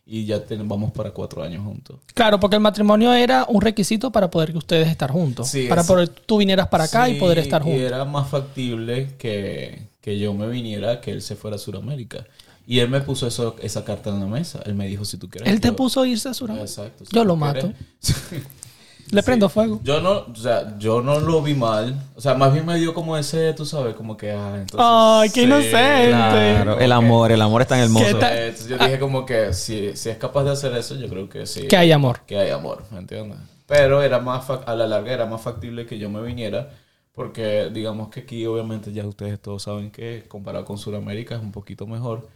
y 0.07 0.25
ya 0.27 0.45
ten- 0.45 0.69
vamos 0.69 0.91
para 0.93 1.11
cuatro 1.13 1.43
años 1.43 1.65
juntos. 1.65 1.99
Claro, 2.15 2.41
porque 2.41 2.57
el 2.57 2.63
matrimonio 2.63 3.13
era 3.13 3.45
un 3.49 3.61
requisito 3.61 4.11
para 4.11 4.29
poder 4.31 4.51
que 4.53 4.59
ustedes 4.59 4.89
estar 4.89 5.11
juntos. 5.13 5.49
Sí, 5.49 5.67
para 5.69 5.85
poder 5.85 6.09
tú 6.09 6.39
vinieras 6.39 6.67
para 6.69 6.85
acá 6.85 7.09
y 7.09 7.19
poder 7.19 7.39
estar 7.39 7.63
Y 7.63 7.65
juntos. 7.65 7.83
era 7.83 8.05
más 8.05 8.29
factible 8.29 9.15
que, 9.19 9.83
que 10.01 10.19
yo 10.19 10.33
me 10.35 10.49
viniera 10.49 11.01
que 11.01 11.11
él 11.13 11.23
se 11.23 11.37
fuera 11.37 11.57
a 11.57 11.59
Sudamérica. 11.61 12.25
Y 12.71 12.79
él 12.79 12.89
me 12.89 13.01
puso 13.01 13.27
eso, 13.27 13.57
esa 13.61 13.85
carta 13.85 14.11
en 14.11 14.21
la 14.21 14.27
mesa. 14.27 14.61
Él 14.65 14.77
me 14.77 14.87
dijo, 14.87 15.05
si 15.05 15.17
tú 15.19 15.29
quieres... 15.29 15.53
Él 15.53 15.61
te 15.61 15.69
yo- 15.69 15.75
puso 15.75 16.03
a 16.03 16.07
irse 16.07 16.29
a 16.29 16.35
Sudamérica. 16.35 16.71
Exacto. 16.71 17.05
si 17.05 17.13
Yo 17.13 17.25
lo 17.25 17.35
mato. 17.35 17.73
Le 19.11 19.25
prendo 19.25 19.49
fuego. 19.49 19.81
Yo 19.83 20.01
no, 20.01 20.27
o 20.33 20.37
sea, 20.37 20.79
yo 20.79 21.03
no 21.03 21.19
lo 21.19 21.43
vi 21.43 21.55
mal. 21.55 22.01
O 22.15 22.21
sea, 22.21 22.35
más 22.35 22.53
bien 22.53 22.65
me 22.65 22.79
dio 22.79 22.95
como 22.95 23.17
ese, 23.17 23.55
tú 23.55 23.67
sabes, 23.67 23.97
como 23.97 24.17
que, 24.17 24.31
ah, 24.31 24.55
entonces. 24.61 24.87
Ay, 24.89 25.31
qué 25.31 25.43
inocente. 25.43 26.11
Claro, 26.11 26.79
el 26.79 26.93
amor, 26.93 27.33
el 27.33 27.43
amor 27.43 27.63
es 27.63 27.67
tan 27.67 27.81
hermoso. 27.81 28.07
Eh, 28.07 28.47
Entonces 28.51 28.69
yo 28.69 28.79
dije 28.79 29.01
como 29.01 29.27
que 29.27 29.53
si, 29.53 29.97
si 29.97 30.11
es 30.11 30.17
capaz 30.17 30.45
de 30.45 30.51
hacer 30.53 30.73
eso, 30.77 30.95
yo 30.95 31.09
creo 31.09 31.29
que 31.29 31.47
sí. 31.47 31.67
Que 31.67 31.77
hay 31.77 31.91
amor. 31.91 32.21
Que 32.25 32.39
hay 32.39 32.51
amor, 32.51 32.85
¿me 32.93 32.99
entiendes? 32.99 33.37
Pero 33.67 34.01
era 34.01 34.21
más 34.21 34.49
a 34.49 34.77
la 34.77 34.87
larga 34.87 35.13
era 35.13 35.27
más 35.27 35.41
factible 35.43 35.87
que 35.87 35.99
yo 35.99 36.09
me 36.09 36.23
viniera 36.23 36.71
porque 37.13 37.69
digamos 37.73 38.09
que 38.11 38.21
aquí 38.21 38.47
obviamente 38.47 38.93
ya 38.93 39.05
ustedes 39.07 39.41
todos 39.41 39.65
saben 39.65 39.91
que 39.91 40.25
comparado 40.29 40.65
con 40.65 40.79
Sudamérica 40.79 41.35
es 41.35 41.41
un 41.43 41.51
poquito 41.53 41.87
mejor. 41.87 42.29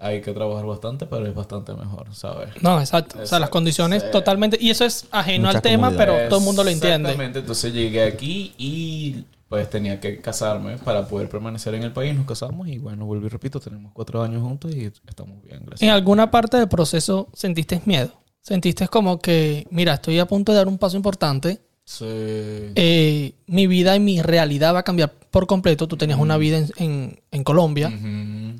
Hay 0.00 0.20
que 0.20 0.32
trabajar 0.32 0.66
bastante, 0.66 1.06
pero 1.06 1.26
es 1.26 1.34
bastante 1.34 1.72
mejor, 1.74 2.14
¿sabes? 2.14 2.50
No, 2.62 2.78
exacto. 2.80 3.18
O 3.22 3.26
sea, 3.26 3.38
las 3.40 3.50
condiciones 3.50 4.02
Sí. 4.02 4.08
totalmente. 4.12 4.56
Y 4.60 4.70
eso 4.70 4.84
es 4.84 5.06
ajeno 5.10 5.46
Mucha 5.48 5.58
al 5.58 5.62
tema, 5.62 5.88
comodidad. 5.88 6.14
pero 6.16 6.28
todo 6.28 6.38
el 6.38 6.44
mundo 6.44 6.62
lo 6.64 6.70
entiende. 6.70 7.08
Exactamente, 7.08 7.38
entonces 7.40 7.72
llegué 7.72 8.04
aquí 8.04 8.52
y 8.58 9.24
pues 9.48 9.68
tenía 9.68 9.98
que 9.98 10.20
casarme 10.20 10.76
para 10.78 11.08
poder 11.08 11.28
permanecer 11.28 11.74
en 11.74 11.82
el 11.82 11.92
país. 11.92 12.14
Nos 12.14 12.24
casamos 12.26 12.68
y 12.68 12.78
bueno, 12.78 13.04
vuelvo 13.04 13.26
y 13.26 13.30
repito, 13.30 13.58
tenemos 13.58 13.90
cuatro 13.92 14.22
años 14.22 14.42
juntos 14.42 14.72
y 14.74 14.84
estamos 14.84 15.42
bien, 15.42 15.60
gracias. 15.66 15.82
¿En 15.82 15.90
alguna 15.90 16.30
parte 16.30 16.56
del 16.56 16.68
proceso 16.68 17.28
sentiste 17.32 17.80
miedo? 17.84 18.10
¿Sentiste 18.42 18.86
como 18.86 19.18
que, 19.18 19.66
mira, 19.70 19.94
estoy 19.94 20.18
a 20.20 20.26
punto 20.26 20.52
de 20.52 20.58
dar 20.58 20.68
un 20.68 20.78
paso 20.78 20.96
importante? 20.96 21.60
Sí. 21.84 22.04
eh, 22.06 23.32
mi 23.46 23.66
vida 23.66 23.96
y 23.96 24.00
mi 24.00 24.22
realidad 24.22 24.72
va 24.74 24.78
a 24.80 24.82
cambiar 24.84 25.10
por 25.10 25.48
completo. 25.48 25.88
Tú 25.88 25.96
tenías 25.96 26.20
una 26.20 26.36
vida 26.36 26.58
en, 26.58 26.68
en- 26.76 27.20
en 27.32 27.42
Colombia, 27.44 27.88
Ujú. 27.88 28.06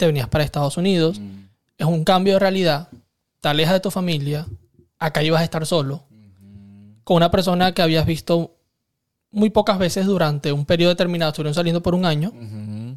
Te 0.00 0.06
venías 0.06 0.28
para 0.28 0.42
Estados 0.42 0.76
Unidos. 0.76 1.20
Es 1.78 1.86
un 1.86 2.02
cambio 2.04 2.32
de 2.34 2.38
realidad. 2.40 2.88
Te 3.40 3.48
alejas 3.48 3.74
de 3.74 3.80
tu 3.80 3.90
familia. 3.90 4.46
Acá 4.98 5.22
ibas 5.22 5.40
a 5.40 5.44
estar 5.44 5.64
solo. 5.64 6.02
Con 7.04 7.16
una 7.18 7.30
persona 7.30 7.72
que 7.72 7.82
habías 7.82 8.04
visto 8.06 8.56
muy 9.30 9.50
pocas 9.50 9.78
veces 9.78 10.06
durante 10.06 10.52
un 10.52 10.64
periodo 10.66 10.90
determinado. 10.90 11.30
Estuvieron 11.30 11.54
saliendo 11.54 11.82
por 11.82 11.94
un 11.94 12.04
año. 12.04 12.30
Ujú. 12.30 12.96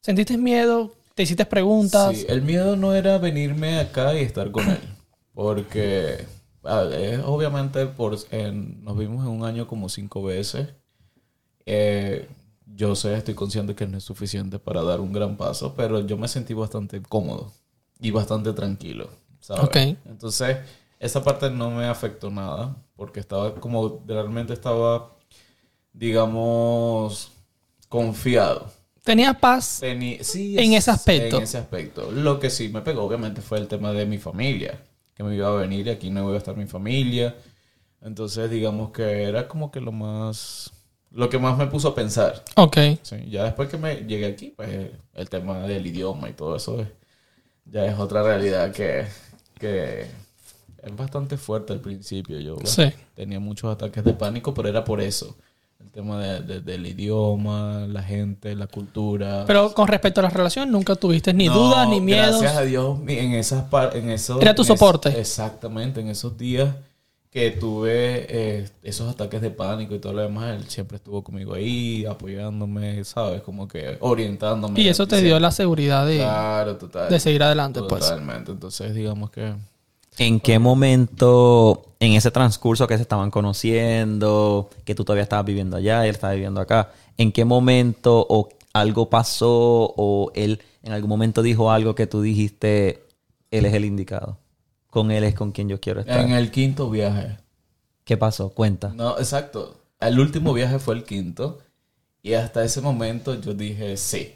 ¿Sentiste 0.00 0.36
miedo? 0.36 0.94
¿Te 1.14 1.22
hiciste 1.22 1.44
preguntas? 1.46 2.16
Sí, 2.18 2.26
el 2.28 2.42
miedo 2.42 2.76
no 2.76 2.94
era 2.94 3.18
venirme 3.18 3.78
acá 3.78 4.14
y 4.14 4.22
estar 4.22 4.50
con 4.50 4.68
él. 4.68 4.78
Porque 5.34 6.26
ver, 6.62 7.20
obviamente 7.24 7.86
por, 7.86 8.16
en- 8.30 8.82
nos 8.84 8.96
vimos 8.98 9.24
en 9.24 9.30
un 9.32 9.44
año 9.44 9.66
como 9.66 9.88
cinco 9.88 10.22
veces. 10.22 10.68
Eh, 11.66 12.28
yo 12.74 12.94
sé, 12.96 13.14
estoy 13.16 13.34
consciente 13.34 13.74
que 13.74 13.86
no 13.86 13.98
es 13.98 14.04
suficiente 14.04 14.58
para 14.58 14.82
dar 14.82 15.00
un 15.00 15.12
gran 15.12 15.36
paso, 15.36 15.74
pero 15.76 16.00
yo 16.06 16.16
me 16.16 16.28
sentí 16.28 16.54
bastante 16.54 17.02
cómodo 17.02 17.52
y 18.00 18.10
bastante 18.10 18.52
tranquilo. 18.52 19.08
¿sabes? 19.40 19.62
Entonces, 20.04 20.58
esa 21.00 21.22
parte 21.24 21.50
no 21.50 21.70
me 21.70 21.86
afectó 21.86 22.30
nada, 22.30 22.76
porque 22.96 23.20
estaba 23.20 23.54
como, 23.56 24.02
realmente 24.06 24.52
estaba, 24.52 25.16
digamos, 25.92 27.32
confiado. 27.88 28.70
¿Tenías 29.02 29.36
paz? 29.36 29.64
Sí, 29.64 29.86
En 29.86 30.02
es- 30.02 30.34
ese 30.78 30.90
aspecto. 30.90 31.36
En 31.38 31.42
ese 31.42 31.58
aspecto. 31.58 32.10
Lo 32.12 32.38
que 32.38 32.50
sí 32.50 32.68
me 32.68 32.82
pegó, 32.82 33.02
obviamente, 33.04 33.40
fue 33.42 33.58
el 33.58 33.66
tema 33.68 33.92
de 33.92 34.06
mi 34.06 34.18
familia. 34.18 34.80
Que 35.14 35.22
me 35.24 35.34
iba 35.34 35.48
a 35.48 35.54
venir 35.54 35.86
y 35.86 35.90
aquí 35.90 36.08
no 36.10 36.22
iba 36.22 36.34
a 36.34 36.38
estar 36.38 36.56
mi 36.56 36.66
familia. 36.66 37.34
Entonces, 38.00 38.50
digamos 38.50 38.92
que 38.92 39.24
era 39.24 39.48
como 39.48 39.70
que 39.70 39.80
lo 39.80 39.92
más... 39.92 40.72
Lo 41.14 41.28
que 41.28 41.38
más 41.38 41.58
me 41.58 41.66
puso 41.66 41.88
a 41.88 41.94
pensar. 41.94 42.42
Ok. 42.56 42.76
Sí, 43.02 43.16
ya 43.30 43.44
después 43.44 43.68
que 43.68 43.76
me 43.76 43.96
llegué 43.96 44.26
aquí, 44.26 44.52
pues 44.56 44.90
el 45.14 45.28
tema 45.28 45.58
del 45.60 45.86
idioma 45.86 46.28
y 46.30 46.32
todo 46.32 46.56
eso 46.56 46.80
es- 46.80 46.88
ya 47.66 47.84
es 47.84 47.98
otra 47.98 48.22
realidad 48.22 48.72
que, 48.72 49.04
que 49.58 50.02
es 50.82 50.96
bastante 50.96 51.36
fuerte 51.36 51.72
al 51.74 51.80
principio. 51.80 52.40
Yo 52.40 52.56
Sí. 52.64 52.90
tenía 53.14 53.38
muchos 53.40 53.72
ataques 53.72 54.02
de 54.04 54.14
pánico, 54.14 54.52
pero 54.54 54.68
era 54.68 54.82
por 54.84 55.00
eso. 55.00 55.36
El 55.80 55.90
tema 55.90 56.18
de- 56.22 56.40
de- 56.40 56.60
del 56.60 56.86
idioma, 56.86 57.86
la 57.88 58.02
gente, 58.02 58.54
la 58.54 58.66
cultura. 58.68 59.44
Pero 59.46 59.74
con 59.74 59.88
respecto 59.88 60.20
a 60.20 60.22
la 60.24 60.30
relación, 60.30 60.70
nunca 60.70 60.94
tuviste 60.94 61.34
ni 61.34 61.46
No, 61.48 61.54
dudas 61.54 61.88
ni 61.88 62.00
miedos. 62.00 62.40
Gracias 62.40 62.56
a 62.56 62.62
Dios, 62.64 62.98
en 63.06 63.32
esas 63.34 63.64
en 63.94 64.10
esos, 64.10 64.40
Era 64.40 64.54
tu 64.54 64.62
es- 64.62 64.68
soporte. 64.68 65.08
exactamente, 65.20 66.00
en 66.00 66.08
esos 66.08 66.38
días 66.38 66.74
que 67.32 67.50
tuve 67.50 68.26
eh, 68.28 68.68
esos 68.82 69.10
ataques 69.10 69.40
de 69.40 69.50
pánico 69.50 69.94
y 69.94 69.98
todo 69.98 70.12
lo 70.12 70.20
demás, 70.20 70.54
él 70.54 70.68
siempre 70.68 70.98
estuvo 70.98 71.24
conmigo 71.24 71.54
ahí, 71.54 72.04
apoyándome, 72.04 73.02
¿sabes? 73.04 73.40
Como 73.40 73.66
que 73.66 73.96
orientándome. 74.00 74.78
Y 74.78 74.88
eso 74.88 75.08
te 75.08 75.22
dio 75.22 75.40
la 75.40 75.50
seguridad 75.50 76.06
de, 76.06 76.18
Claro, 76.18 76.76
total. 76.76 77.08
de 77.08 77.18
seguir 77.18 77.42
adelante, 77.42 77.80
pues. 77.88 78.02
Totalmente. 78.04 78.52
Entonces, 78.52 78.94
digamos 78.94 79.30
que. 79.30 79.54
¿En 80.18 80.40
qué 80.40 80.58
momento, 80.58 81.94
en 82.00 82.12
ese 82.12 82.30
transcurso 82.30 82.86
que 82.86 82.96
se 82.96 83.02
estaban 83.02 83.30
conociendo, 83.30 84.68
que 84.84 84.94
tú 84.94 85.02
todavía 85.02 85.22
estabas 85.22 85.46
viviendo 85.46 85.78
allá 85.78 86.04
y 86.04 86.10
él 86.10 86.14
estaba 86.14 86.34
viviendo 86.34 86.60
acá, 86.60 86.90
¿en 87.16 87.32
qué 87.32 87.46
momento 87.46 88.26
o 88.28 88.50
algo 88.74 89.08
pasó 89.08 89.94
o 89.96 90.30
él 90.34 90.60
en 90.82 90.92
algún 90.92 91.08
momento 91.08 91.40
dijo 91.40 91.70
algo 91.70 91.94
que 91.94 92.06
tú 92.06 92.20
dijiste, 92.20 93.04
él 93.50 93.64
es 93.64 93.72
el 93.72 93.86
indicado? 93.86 94.41
Con 94.92 95.10
él 95.10 95.24
es 95.24 95.34
con 95.34 95.52
quien 95.52 95.70
yo 95.70 95.80
quiero 95.80 96.00
estar. 96.00 96.20
En 96.20 96.32
el 96.32 96.50
quinto 96.50 96.90
viaje. 96.90 97.38
¿Qué 98.04 98.18
pasó? 98.18 98.50
Cuenta. 98.50 98.92
No, 98.94 99.16
exacto. 99.16 99.80
El 99.98 100.20
último 100.20 100.52
viaje 100.52 100.78
fue 100.78 100.94
el 100.94 101.04
quinto. 101.04 101.60
Y 102.22 102.34
hasta 102.34 102.62
ese 102.62 102.82
momento 102.82 103.40
yo 103.40 103.54
dije 103.54 103.96
sí. 103.96 104.34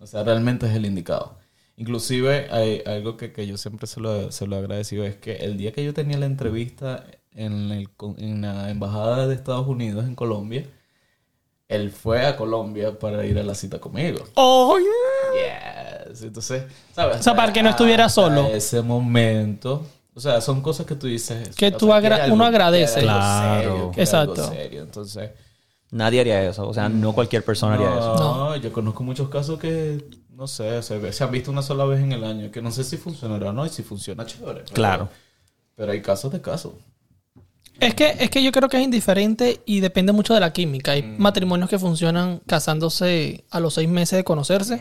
O 0.00 0.06
sea, 0.08 0.24
realmente 0.24 0.66
es 0.66 0.74
el 0.74 0.84
indicado. 0.84 1.38
Inclusive 1.76 2.48
hay 2.50 2.82
algo 2.86 3.16
que, 3.16 3.32
que 3.32 3.46
yo 3.46 3.56
siempre 3.56 3.86
se 3.86 4.00
lo, 4.00 4.32
se 4.32 4.48
lo 4.48 4.56
he 4.56 4.58
agradecido. 4.58 5.04
Es 5.04 5.14
que 5.14 5.36
el 5.36 5.56
día 5.56 5.70
que 5.70 5.84
yo 5.84 5.94
tenía 5.94 6.18
la 6.18 6.26
entrevista 6.26 7.06
en, 7.30 7.70
el, 7.70 7.88
en 8.16 8.40
la 8.40 8.70
embajada 8.70 9.28
de 9.28 9.34
Estados 9.36 9.68
Unidos 9.68 10.04
en 10.06 10.16
Colombia, 10.16 10.66
él 11.68 11.90
fue 11.90 12.24
a 12.26 12.34
Colombia 12.36 12.98
para 12.98 13.24
ir 13.26 13.38
a 13.38 13.42
la 13.42 13.54
cita 13.54 13.78
conmigo. 13.78 14.24
¡Oh! 14.34 14.76
Yes. 15.34 16.22
Entonces, 16.22 16.64
¿sabes? 16.94 17.20
O 17.20 17.22
sea, 17.22 17.36
para 17.36 17.52
que 17.52 17.62
no 17.62 17.68
estuviera 17.70 18.08
solo. 18.08 18.46
Ese 18.48 18.80
momento. 18.82 19.84
O 20.14 20.20
sea, 20.20 20.40
son 20.40 20.62
cosas 20.62 20.86
que 20.86 20.94
tú 20.94 21.06
dices. 21.06 21.54
Que 21.54 21.70
tú 21.70 21.86
sea, 21.86 21.96
agra- 21.96 22.16
que 22.16 22.22
hay 22.22 22.30
uno 22.30 22.44
agradece. 22.44 23.00
Claro. 23.02 23.62
serio, 23.62 23.92
Exacto. 23.96 24.48
serio. 24.48 24.82
Entonces, 24.82 25.30
Nadie 25.90 26.20
haría 26.20 26.42
eso. 26.46 26.68
O 26.68 26.74
sea, 26.74 26.90
no 26.90 27.14
cualquier 27.14 27.42
persona 27.42 27.74
haría 27.74 27.88
eso. 27.88 28.14
no, 28.16 28.56
yo 28.56 28.70
conozco 28.74 29.02
muchos 29.02 29.30
casos 29.30 29.58
que, 29.58 30.04
no 30.34 30.46
sé, 30.46 30.82
se, 30.82 30.98
ve- 30.98 31.14
se 31.14 31.24
han 31.24 31.30
visto 31.30 31.50
una 31.50 31.62
sola 31.62 31.84
vez 31.86 32.00
en 32.00 32.12
el 32.12 32.24
año. 32.24 32.50
Que 32.50 32.60
no 32.60 32.70
sé 32.70 32.84
si 32.84 32.98
funcionará 32.98 33.48
o 33.50 33.52
no. 33.54 33.64
Y 33.64 33.70
si 33.70 33.82
funciona, 33.82 34.26
chévere. 34.26 34.60
pero- 34.64 34.74
Claro. 34.74 35.08
Pero 35.76 35.92
hay 35.92 36.02
casos 36.02 36.30
de 36.32 36.40
casos. 36.42 36.72
Es 37.80 37.94
que, 37.94 38.16
es 38.18 38.28
que 38.30 38.42
yo 38.42 38.50
creo 38.52 38.68
que 38.68 38.76
es 38.76 38.82
indiferente 38.82 39.60
y 39.64 39.80
depende 39.80 40.12
mucho 40.12 40.34
de 40.34 40.40
la 40.40 40.52
química. 40.52 40.92
Hay 40.92 41.02
Mm. 41.02 41.16
matrimonios 41.18 41.70
que 41.70 41.78
funcionan 41.78 42.40
casándose 42.46 43.44
a 43.50 43.60
los 43.60 43.74
seis 43.74 43.88
meses 43.88 44.16
de 44.16 44.24
conocerse. 44.24 44.80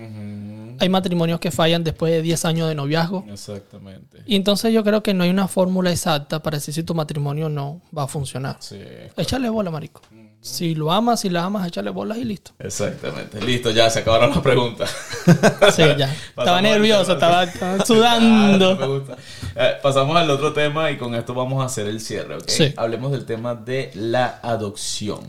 Hay 0.79 0.89
matrimonios 0.89 1.39
que 1.39 1.49
fallan 1.49 1.83
después 1.83 2.11
de 2.11 2.21
10 2.21 2.45
años 2.45 2.67
de 2.69 2.75
noviazgo. 2.75 3.25
Exactamente. 3.31 4.19
Y 4.27 4.35
entonces 4.35 4.71
yo 4.73 4.83
creo 4.83 5.01
que 5.01 5.13
no 5.15 5.23
hay 5.23 5.29
una 5.31 5.47
fórmula 5.47 5.91
exacta 5.91 6.41
para 6.43 6.57
decir 6.57 6.73
si 6.73 6.83
tu 6.83 6.93
matrimonio 6.93 7.49
no 7.49 7.81
va 7.97 8.03
a 8.03 8.07
funcionar. 8.07 8.57
Sí. 8.59 8.77
Échale 9.15 9.49
bola, 9.49 9.71
marico. 9.71 10.01
Si 10.41 10.75
lo 10.75 10.91
amas, 10.91 11.19
si 11.21 11.29
la 11.29 11.43
amas, 11.43 11.67
échale 11.67 11.89
bolas 11.89 12.17
y 12.19 12.23
listo. 12.23 12.51
Exactamente. 12.59 13.41
Listo, 13.41 13.71
ya 13.71 13.89
se 13.89 13.99
acabaron 13.99 14.29
las 14.29 14.39
preguntas. 14.39 14.89
Sí, 15.75 15.83
ya. 15.97 16.13
estaba 16.29 16.61
nervioso, 16.61 17.13
estaba, 17.13 17.43
estaba 17.43 17.75
Ah, 17.79 17.85
sudando. 17.85 19.05
Eh, 19.59 19.73
pasamos 19.81 20.15
al 20.15 20.29
otro 20.29 20.53
tema 20.53 20.91
y 20.91 20.97
con 20.97 21.15
esto 21.15 21.33
vamos 21.33 21.63
a 21.63 21.65
hacer 21.65 21.87
el 21.87 21.99
cierre, 21.99 22.35
¿ok? 22.35 22.43
Sí. 22.47 22.73
Hablemos 22.77 23.11
del 23.11 23.25
tema 23.25 23.55
de 23.55 23.89
la 23.95 24.39
adopción. 24.43 25.21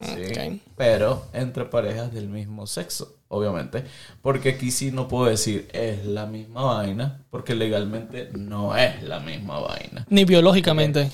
¿sí? 0.00 0.08
Ok. 0.30 0.60
Pero 0.76 1.26
entre 1.32 1.64
parejas 1.64 2.12
del 2.12 2.28
mismo 2.28 2.68
sexo, 2.68 3.16
obviamente. 3.26 3.84
Porque 4.22 4.50
aquí 4.50 4.70
sí 4.70 4.92
no 4.92 5.08
puedo 5.08 5.26
decir 5.26 5.68
es 5.72 6.06
la 6.06 6.26
misma 6.26 6.62
vaina, 6.62 7.24
porque 7.30 7.56
legalmente 7.56 8.30
no 8.34 8.76
es 8.76 9.02
la 9.02 9.18
misma 9.18 9.58
vaina. 9.58 10.06
Ni 10.08 10.24
biológicamente. 10.24 11.10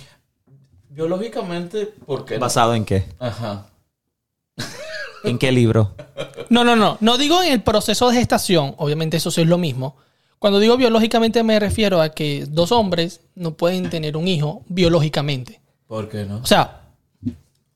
Biológicamente, 1.09 1.87
¿por 2.05 2.25
qué? 2.25 2.39
¿Basado 2.39 2.75
en 2.75 2.85
qué? 2.85 3.05
Ajá. 3.21 3.67
¿En 5.23 5.39
qué 5.39 5.53
libro? 5.53 5.95
No, 6.51 6.65
no, 6.65 6.75
no. 6.75 6.97
No 7.01 7.17
digo 7.17 7.41
en 7.41 7.53
el 7.53 7.63
proceso 7.63 8.09
de 8.11 8.17
gestación. 8.17 8.75
Obviamente 8.79 9.17
eso 9.17 9.31
sí 9.31 9.43
es 9.43 9.47
lo 9.47 9.59
mismo. 9.59 9.95
Cuando 10.41 10.59
digo 10.59 10.77
biológicamente 10.77 11.45
me 11.45 11.61
refiero 11.61 12.03
a 12.03 12.09
que 12.09 12.47
dos 12.51 12.73
hombres 12.73 13.21
no 13.37 13.53
pueden 13.55 13.89
tener 13.91 14.17
un 14.17 14.27
hijo 14.27 14.65
biológicamente. 14.67 15.61
¿Por 15.87 16.09
qué 16.09 16.25
no? 16.25 16.39
O 16.39 16.47
sea, 16.47 16.81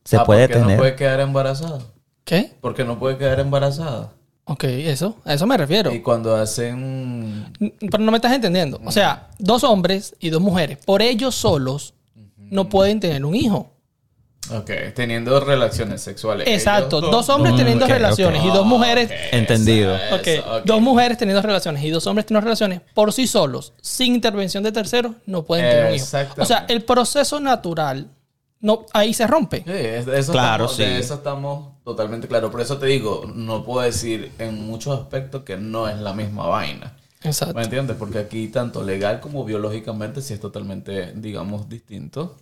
Se 0.05 0.17
Ah, 0.17 0.25
puede 0.25 0.49
¿por 0.49 0.57
qué 0.57 0.61
tener. 0.61 0.77
no 0.77 0.83
puede 0.83 0.97
quedar 0.97 1.21
embarazada? 1.21 1.79
¿qué? 2.25 2.53
Porque 2.61 2.83
no 2.85 2.99
puede 2.99 3.19
quedar 3.19 3.39
embarazada. 3.39 4.11
Ok, 4.47 4.65
eso. 4.65 5.15
A 5.25 5.35
eso 5.35 5.47
me 5.47 5.57
refiero. 5.57 5.95
Y 5.95 6.03
cuando 6.03 6.35
hacen 6.35 7.53
Pero 7.81 7.99
no 8.01 8.11
me 8.11 8.17
estás 8.19 8.33
entendiendo. 8.33 8.81
O 8.85 8.91
sea, 8.91 9.29
dos 9.39 9.63
hombres 9.63 10.17
y 10.19 10.31
dos 10.31 10.43
mujeres, 10.43 10.79
por 10.85 11.03
ellos 11.03 11.37
solos, 11.37 11.95
no 12.53 12.69
pueden 12.69 13.01
tener 13.01 13.25
un 13.25 13.35
hijo. 13.35 13.71
Ok, 14.51 14.71
teniendo 14.95 15.39
relaciones 15.41 16.03
sexuales. 16.03 16.47
Exacto. 16.49 17.01
Dos 17.01 17.29
hombres 17.29 17.55
teniendo 17.57 17.85
ok, 17.85 17.91
relaciones 17.93 18.45
y 18.45 18.49
dos 18.49 18.67
mujeres. 18.67 19.09
Entendido. 19.31 19.95
Eso, 19.97 20.17
Ok, 20.17 20.65
dos 20.65 20.81
mujeres 20.83 21.17
teniendo 21.17 21.41
relaciones 21.43 21.83
y 21.85 21.91
dos 21.91 22.07
hombres 22.07 22.27
teniendo 22.27 22.45
relaciones 22.45 22.81
por 22.93 23.13
sí 23.13 23.27
solos, 23.27 23.73
sin 23.81 24.15
intervención 24.17 24.63
de 24.65 24.73
terceros, 24.73 25.13
no 25.27 25.45
pueden 25.45 25.65
tener 25.71 25.87
un 25.91 25.95
hijo. 25.95 26.07
O 26.39 26.45
sea, 26.45 26.67
el 26.69 26.83
proceso 26.83 27.39
natural 27.41 28.09
no, 28.61 28.85
ahí 28.93 29.15
se 29.15 29.27
rompe. 29.27 29.59
Sí, 29.65 29.73
es- 29.73 30.07
de 30.07 30.19
eso 30.19 30.33
Claro, 30.33 30.65
estamos, 30.67 30.77
de 30.79 30.85
sí. 30.97 31.01
eso 31.05 31.15
estamos 31.15 31.69
totalmente 31.85 32.29
claros. 32.29 32.51
Por 32.51 32.61
eso 32.61 32.79
te 32.79 32.87
digo, 32.87 33.23
no 33.35 33.65
puedo 33.65 33.81
decir 33.81 34.33
en 34.39 34.67
muchos 34.67 34.99
aspectos 35.01 35.43
que 35.45 35.57
no 35.57 35.89
es 35.89 35.97
la 35.99 36.13
misma 36.15 36.47
vaina. 36.49 36.97
Exacto. 37.25 37.55
¿Me 37.55 37.65
entiendes? 37.65 37.97
Porque 37.97 38.19
aquí 38.19 38.49
tanto 38.49 38.83
legal 38.83 39.21
como 39.21 39.45
biológicamente 39.45 40.23
sí 40.23 40.35
es 40.35 40.41
totalmente, 40.41 41.13
digamos, 41.15 41.69
distinto. 41.69 42.37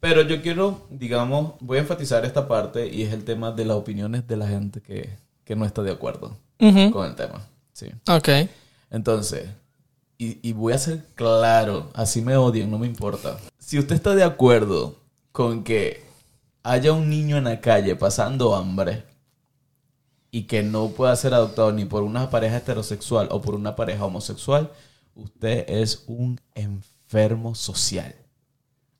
Pero 0.00 0.22
yo 0.22 0.40
quiero, 0.40 0.86
digamos, 0.90 1.54
voy 1.60 1.78
a 1.78 1.80
enfatizar 1.82 2.24
esta 2.24 2.48
parte 2.48 2.86
y 2.88 3.02
es 3.02 3.12
el 3.12 3.24
tema 3.24 3.52
de 3.52 3.66
las 3.66 3.76
opiniones 3.76 4.26
de 4.26 4.36
la 4.36 4.48
gente 4.48 4.80
que, 4.80 5.10
que 5.44 5.56
no 5.56 5.64
está 5.64 5.82
de 5.82 5.92
acuerdo 5.92 6.36
con 6.58 7.06
el 7.06 7.14
tema. 7.14 7.46
Sí. 7.72 7.86
Ok. 8.08 8.28
Entonces, 8.90 9.48
y, 10.16 10.38
y 10.46 10.52
voy 10.52 10.72
a 10.72 10.78
ser 10.78 11.04
claro, 11.14 11.90
así 11.94 12.22
me 12.22 12.36
odian, 12.36 12.70
no 12.70 12.78
me 12.78 12.86
importa. 12.86 13.36
Si 13.58 13.78
usted 13.78 13.94
está 13.94 14.14
de 14.14 14.24
acuerdo 14.24 14.96
con 15.32 15.64
que 15.64 16.04
haya 16.62 16.92
un 16.92 17.08
niño 17.08 17.36
en 17.36 17.44
la 17.44 17.60
calle 17.60 17.96
pasando 17.96 18.54
hambre 18.54 19.04
y 20.30 20.44
que 20.44 20.62
no 20.62 20.88
pueda 20.88 21.14
ser 21.16 21.34
adoptado 21.34 21.72
ni 21.72 21.84
por 21.84 22.02
una 22.02 22.30
pareja 22.30 22.58
heterosexual 22.58 23.28
o 23.30 23.40
por 23.40 23.54
una 23.54 23.74
pareja 23.76 24.04
homosexual, 24.04 24.70
usted 25.14 25.64
es 25.68 26.04
un 26.06 26.40
enfermo 26.54 27.54
social. 27.54 28.14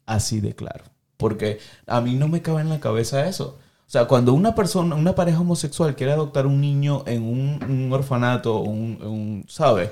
Así 0.07 0.41
de 0.41 0.55
claro. 0.55 0.85
Porque 1.17 1.59
a 1.87 2.01
mí 2.01 2.15
no 2.15 2.29
me 2.29 2.43
cabe 2.43 2.63
en 2.63 2.69
la 2.71 2.81
cabeza 2.81 3.27
eso. 3.29 3.59
O 3.87 3.91
sea, 3.91 4.07
cuando 4.07 4.33
una 4.35 4.55
persona, 4.55 4.95
una 4.97 5.15
pareja 5.15 5.41
homosexual 5.41 5.95
quiere 5.97 6.13
adoptar 6.13 6.47
un 6.47 6.61
niño 6.61 7.03
en 7.07 7.23
un, 7.23 7.93
orfanato, 7.93 8.61
un, 8.61 9.45
¿sabes? 9.49 9.91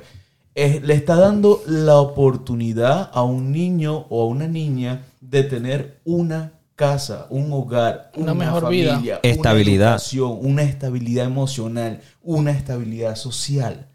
Es- 0.55 0.83
le 0.83 0.95
está 0.95 1.17
dando 1.17 1.63
la 1.67 1.97
oportunidad 1.99 3.11
a 3.13 3.23
un 3.23 3.53
niño 3.53 4.07
o 4.09 4.23
a 4.23 4.27
una 4.27 4.47
niña 4.49 5.05
de 5.21 5.43
tener 5.45 6.01
una 6.05 6.53
casa, 6.79 7.27
un 7.29 7.53
hogar, 7.53 8.13
Una 8.15 8.35
mejor 8.35 8.69
vida. 8.71 8.93
familia, 8.95 9.21
Estabilidad. 9.25 9.87
una 9.89 9.95
educación, 9.97 10.39
una 10.41 10.63
estabilidad 10.63 11.27
emocional, 11.27 12.01
una 12.23 12.53
estabilidad 12.53 13.17
social. 13.17 13.89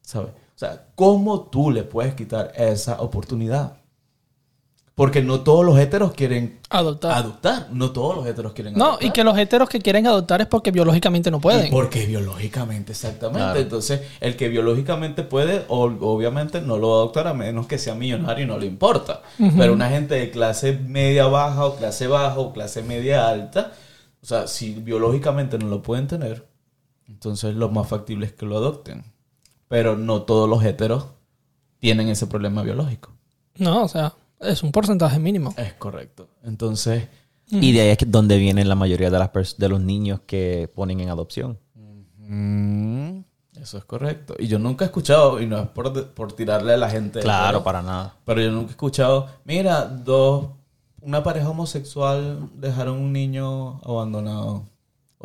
¿Sabes? 0.00 0.30
O 0.30 0.58
sea, 0.58 0.86
¿cómo 0.94 1.40
tú 1.42 1.72
le 1.72 1.82
puedes 1.82 2.14
quitar 2.14 2.52
esa 2.54 3.00
oportunidad? 3.00 3.78
Porque 4.96 5.22
no 5.22 5.40
todos 5.40 5.64
los 5.66 5.76
heteros 5.76 6.12
quieren 6.12 6.60
Adoptar. 6.70 7.10
adoptar. 7.16 7.68
No 7.72 7.90
todos 7.90 8.14
los 8.14 8.26
heteros 8.28 8.52
quieren 8.52 8.74
No, 8.74 8.84
adoptar. 8.90 9.08
y 9.08 9.10
que 9.10 9.24
los 9.24 9.36
heteros 9.36 9.68
que 9.68 9.80
quieren 9.80 10.06
adoptar 10.06 10.40
es 10.40 10.46
porque 10.46 10.70
biológicamente 10.70 11.32
no 11.32 11.38
Y 11.38 11.40
pueden. 11.40 11.70
Porque 11.72 12.06
biológicamente, 12.06 12.92
exactamente. 12.92 13.40
Claro. 13.40 13.58
Entonces, 13.58 14.02
el 14.20 14.36
que 14.36 14.48
biológicamente 14.48 15.24
puede, 15.24 15.64
obviamente 15.68 16.60
no 16.60 16.76
lo 16.78 16.90
va 16.90 16.94
a 16.94 16.98
adoptar 16.98 17.26
a 17.26 17.34
menos 17.34 17.66
que 17.66 17.76
sea 17.78 17.96
millonario 17.96 18.44
y 18.44 18.46
no 18.46 18.56
le 18.56 18.66
importa. 18.66 19.22
Pero 19.58 19.72
una 19.72 19.88
gente 19.88 20.14
de 20.14 20.30
clase 20.30 20.74
media 20.74 21.26
baja 21.26 21.64
o 21.66 21.74
clase 21.76 22.06
baja 22.06 22.38
o 22.38 22.52
clase 22.52 22.84
media 22.84 23.28
alta, 23.28 23.72
o 24.22 24.26
sea, 24.26 24.46
si 24.46 24.74
biológicamente 24.74 25.58
no 25.58 25.66
lo 25.66 25.82
pueden 25.82 26.06
tener, 26.06 26.46
entonces 27.08 27.56
lo 27.56 27.68
más 27.68 27.88
factible 27.88 28.26
es 28.26 28.32
que 28.32 28.46
lo 28.46 28.58
adopten. 28.58 29.02
Pero 29.66 29.96
no 29.96 30.22
todos 30.22 30.48
los 30.48 30.64
heteros 30.64 31.06
tienen 31.80 32.08
ese 32.10 32.28
problema 32.28 32.62
biológico. 32.62 33.10
No, 33.56 33.82
o 33.82 33.88
sea, 33.88 34.12
es 34.40 34.62
un 34.62 34.72
porcentaje 34.72 35.18
mínimo. 35.18 35.54
Es 35.56 35.74
correcto. 35.74 36.28
Entonces, 36.44 37.08
Y 37.50 37.72
de 37.72 37.80
ahí 37.82 37.88
es 37.90 37.98
que- 37.98 38.06
donde 38.06 38.36
vienen 38.38 38.68
la 38.68 38.74
mayoría 38.74 39.10
de, 39.10 39.18
las 39.18 39.56
de 39.58 39.68
los 39.68 39.80
niños 39.80 40.20
que 40.26 40.70
ponen 40.74 41.00
en 41.00 41.08
adopción. 41.10 41.58
mm, 42.18 43.18
eso 43.60 43.78
es 43.78 43.84
correcto. 43.84 44.34
Y 44.38 44.46
yo 44.48 44.58
nunca 44.58 44.84
he 44.84 44.86
escuchado, 44.86 45.40
y 45.40 45.46
no 45.46 45.58
es 45.60 45.68
por, 45.68 46.08
por 46.14 46.32
tirarle 46.32 46.72
a 46.72 46.76
la 46.76 46.88
gente. 46.90 47.20
Claro, 47.20 47.62
para 47.62 47.82
nada. 47.82 48.16
Pero 48.24 48.40
yo 48.40 48.50
nunca 48.50 48.68
he 48.68 48.70
escuchado, 48.70 49.28
mira, 49.44 49.84
dos, 49.84 50.46
una 51.02 51.22
pareja 51.22 51.50
homosexual 51.50 52.48
dejaron 52.54 52.96
un 52.98 53.12
niño 53.12 53.78
abandonado. 53.84 54.64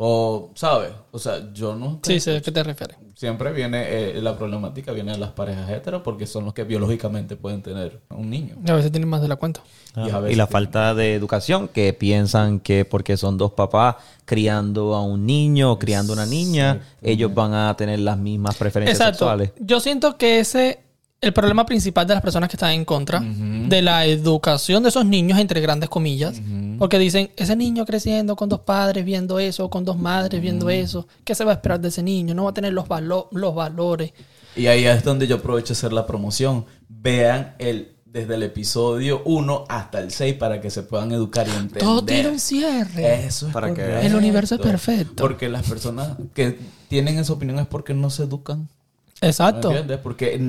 O, 0.02 0.50
¿sabes? 0.54 0.92
O 1.10 1.18
sea, 1.18 1.52
yo 1.52 1.74
nunca... 1.74 2.00
Sí, 2.04 2.20
sé 2.20 2.38
a 2.38 2.40
qué 2.40 2.50
te 2.50 2.62
refieres. 2.62 2.96
Siempre 3.14 3.52
viene, 3.52 3.84
eh, 3.86 4.22
la 4.22 4.34
problemática 4.34 4.92
viene 4.92 5.12
de 5.12 5.18
las 5.18 5.32
parejas 5.32 5.68
heteros 5.68 6.00
porque 6.00 6.26
son 6.26 6.46
los 6.46 6.54
que 6.54 6.64
biológicamente 6.64 7.36
pueden 7.36 7.60
tener 7.60 8.00
un 8.08 8.30
niño. 8.30 8.56
Y 8.66 8.70
a 8.70 8.74
veces 8.76 8.90
tienen 8.92 9.10
más 9.10 9.20
de 9.20 9.28
la 9.28 9.36
cuenta. 9.36 9.60
Y 9.94 10.00
a 10.00 10.02
Y, 10.02 10.04
veces 10.04 10.14
la 10.14 10.22
tienen- 10.22 10.46
falta 10.48 10.94
de 10.94 11.14
educación, 11.14 11.68
que 11.68 11.92
piensan 11.92 12.60
que 12.60 12.86
porque 12.86 13.18
son 13.18 13.36
dos 13.36 13.52
papás 13.52 13.96
criando 14.24 14.94
a 14.94 15.02
un 15.04 15.26
niño 15.26 15.72
o 15.72 15.78
criando 15.78 16.14
a 16.14 16.16
una 16.16 16.24
niña, 16.26 16.80
ellos 17.02 17.34
van 17.34 17.52
a 17.52 17.76
tener 17.76 17.98
las 17.98 18.16
mismas 18.16 18.56
preferencias 18.56 18.96
Exacto. 18.98 19.18
sexuales. 19.26 19.52
Yo 19.60 19.80
siento 19.80 20.16
que 20.16 20.38
ese 20.40 20.80
el 21.20 21.32
problema 21.32 21.66
principal 21.66 22.06
de 22.06 22.14
las 22.14 22.22
personas 22.22 22.48
que 22.48 22.56
están 22.56 22.70
en 22.72 22.84
contra 22.84 23.20
de 23.20 23.82
la 23.82 24.06
educación 24.06 24.82
de 24.82 24.88
esos 24.88 25.04
niños, 25.04 25.38
entre 25.38 25.60
grandes 25.60 25.88
comillas, 25.90 26.40
porque 26.78 26.98
dicen, 26.98 27.30
ese 27.36 27.56
niño 27.56 27.84
creciendo 27.84 28.36
con 28.36 28.48
dos 28.48 28.60
padres 28.60 29.04
viendo 29.04 29.38
eso, 29.38 29.68
con 29.68 29.84
dos 29.84 29.98
madres 29.98 30.40
viendo 30.40 30.70
eso, 30.70 31.06
¿qué 31.24 31.34
se 31.34 31.44
va 31.44 31.52
a 31.52 31.54
esperar 31.56 31.80
de 31.80 31.88
ese 31.88 32.02
niño? 32.02 32.34
No 32.34 32.44
va 32.44 32.50
a 32.50 32.54
tener 32.54 32.72
los, 32.72 32.88
valo- 32.88 33.28
los 33.32 33.54
valores. 33.54 34.12
Y 34.56 34.66
ahí 34.66 34.84
es 34.86 35.04
donde 35.04 35.26
yo 35.26 35.36
aprovecho 35.36 35.74
hacer 35.74 35.92
la 35.92 36.06
promoción. 36.06 36.64
Vean 36.88 37.54
el 37.58 37.92
desde 38.06 38.34
el 38.34 38.42
episodio 38.42 39.22
1 39.24 39.66
hasta 39.68 40.00
el 40.00 40.10
6 40.10 40.34
para 40.34 40.60
que 40.60 40.68
se 40.70 40.82
puedan 40.82 41.12
educar 41.12 41.46
y 41.46 41.50
entender. 41.50 41.78
Todo 41.82 42.04
tiene 42.04 42.28
un 42.30 42.40
cierre. 42.40 43.24
Eso 43.26 43.46
es 43.46 43.52
Para 43.52 43.72
que. 43.72 44.00
El 44.04 44.16
universo 44.16 44.56
es 44.56 44.60
perfecto. 44.60 45.14
Porque 45.22 45.48
las 45.48 45.68
personas 45.68 46.16
que 46.34 46.58
tienen 46.88 47.18
esa 47.18 47.32
opinión 47.34 47.60
es 47.60 47.66
porque 47.68 47.94
no 47.94 48.10
se 48.10 48.24
educan. 48.24 48.68
Exacto. 49.20 49.68
¿Me 49.68 49.76
entiendes? 49.76 49.98
Porque 50.02 50.40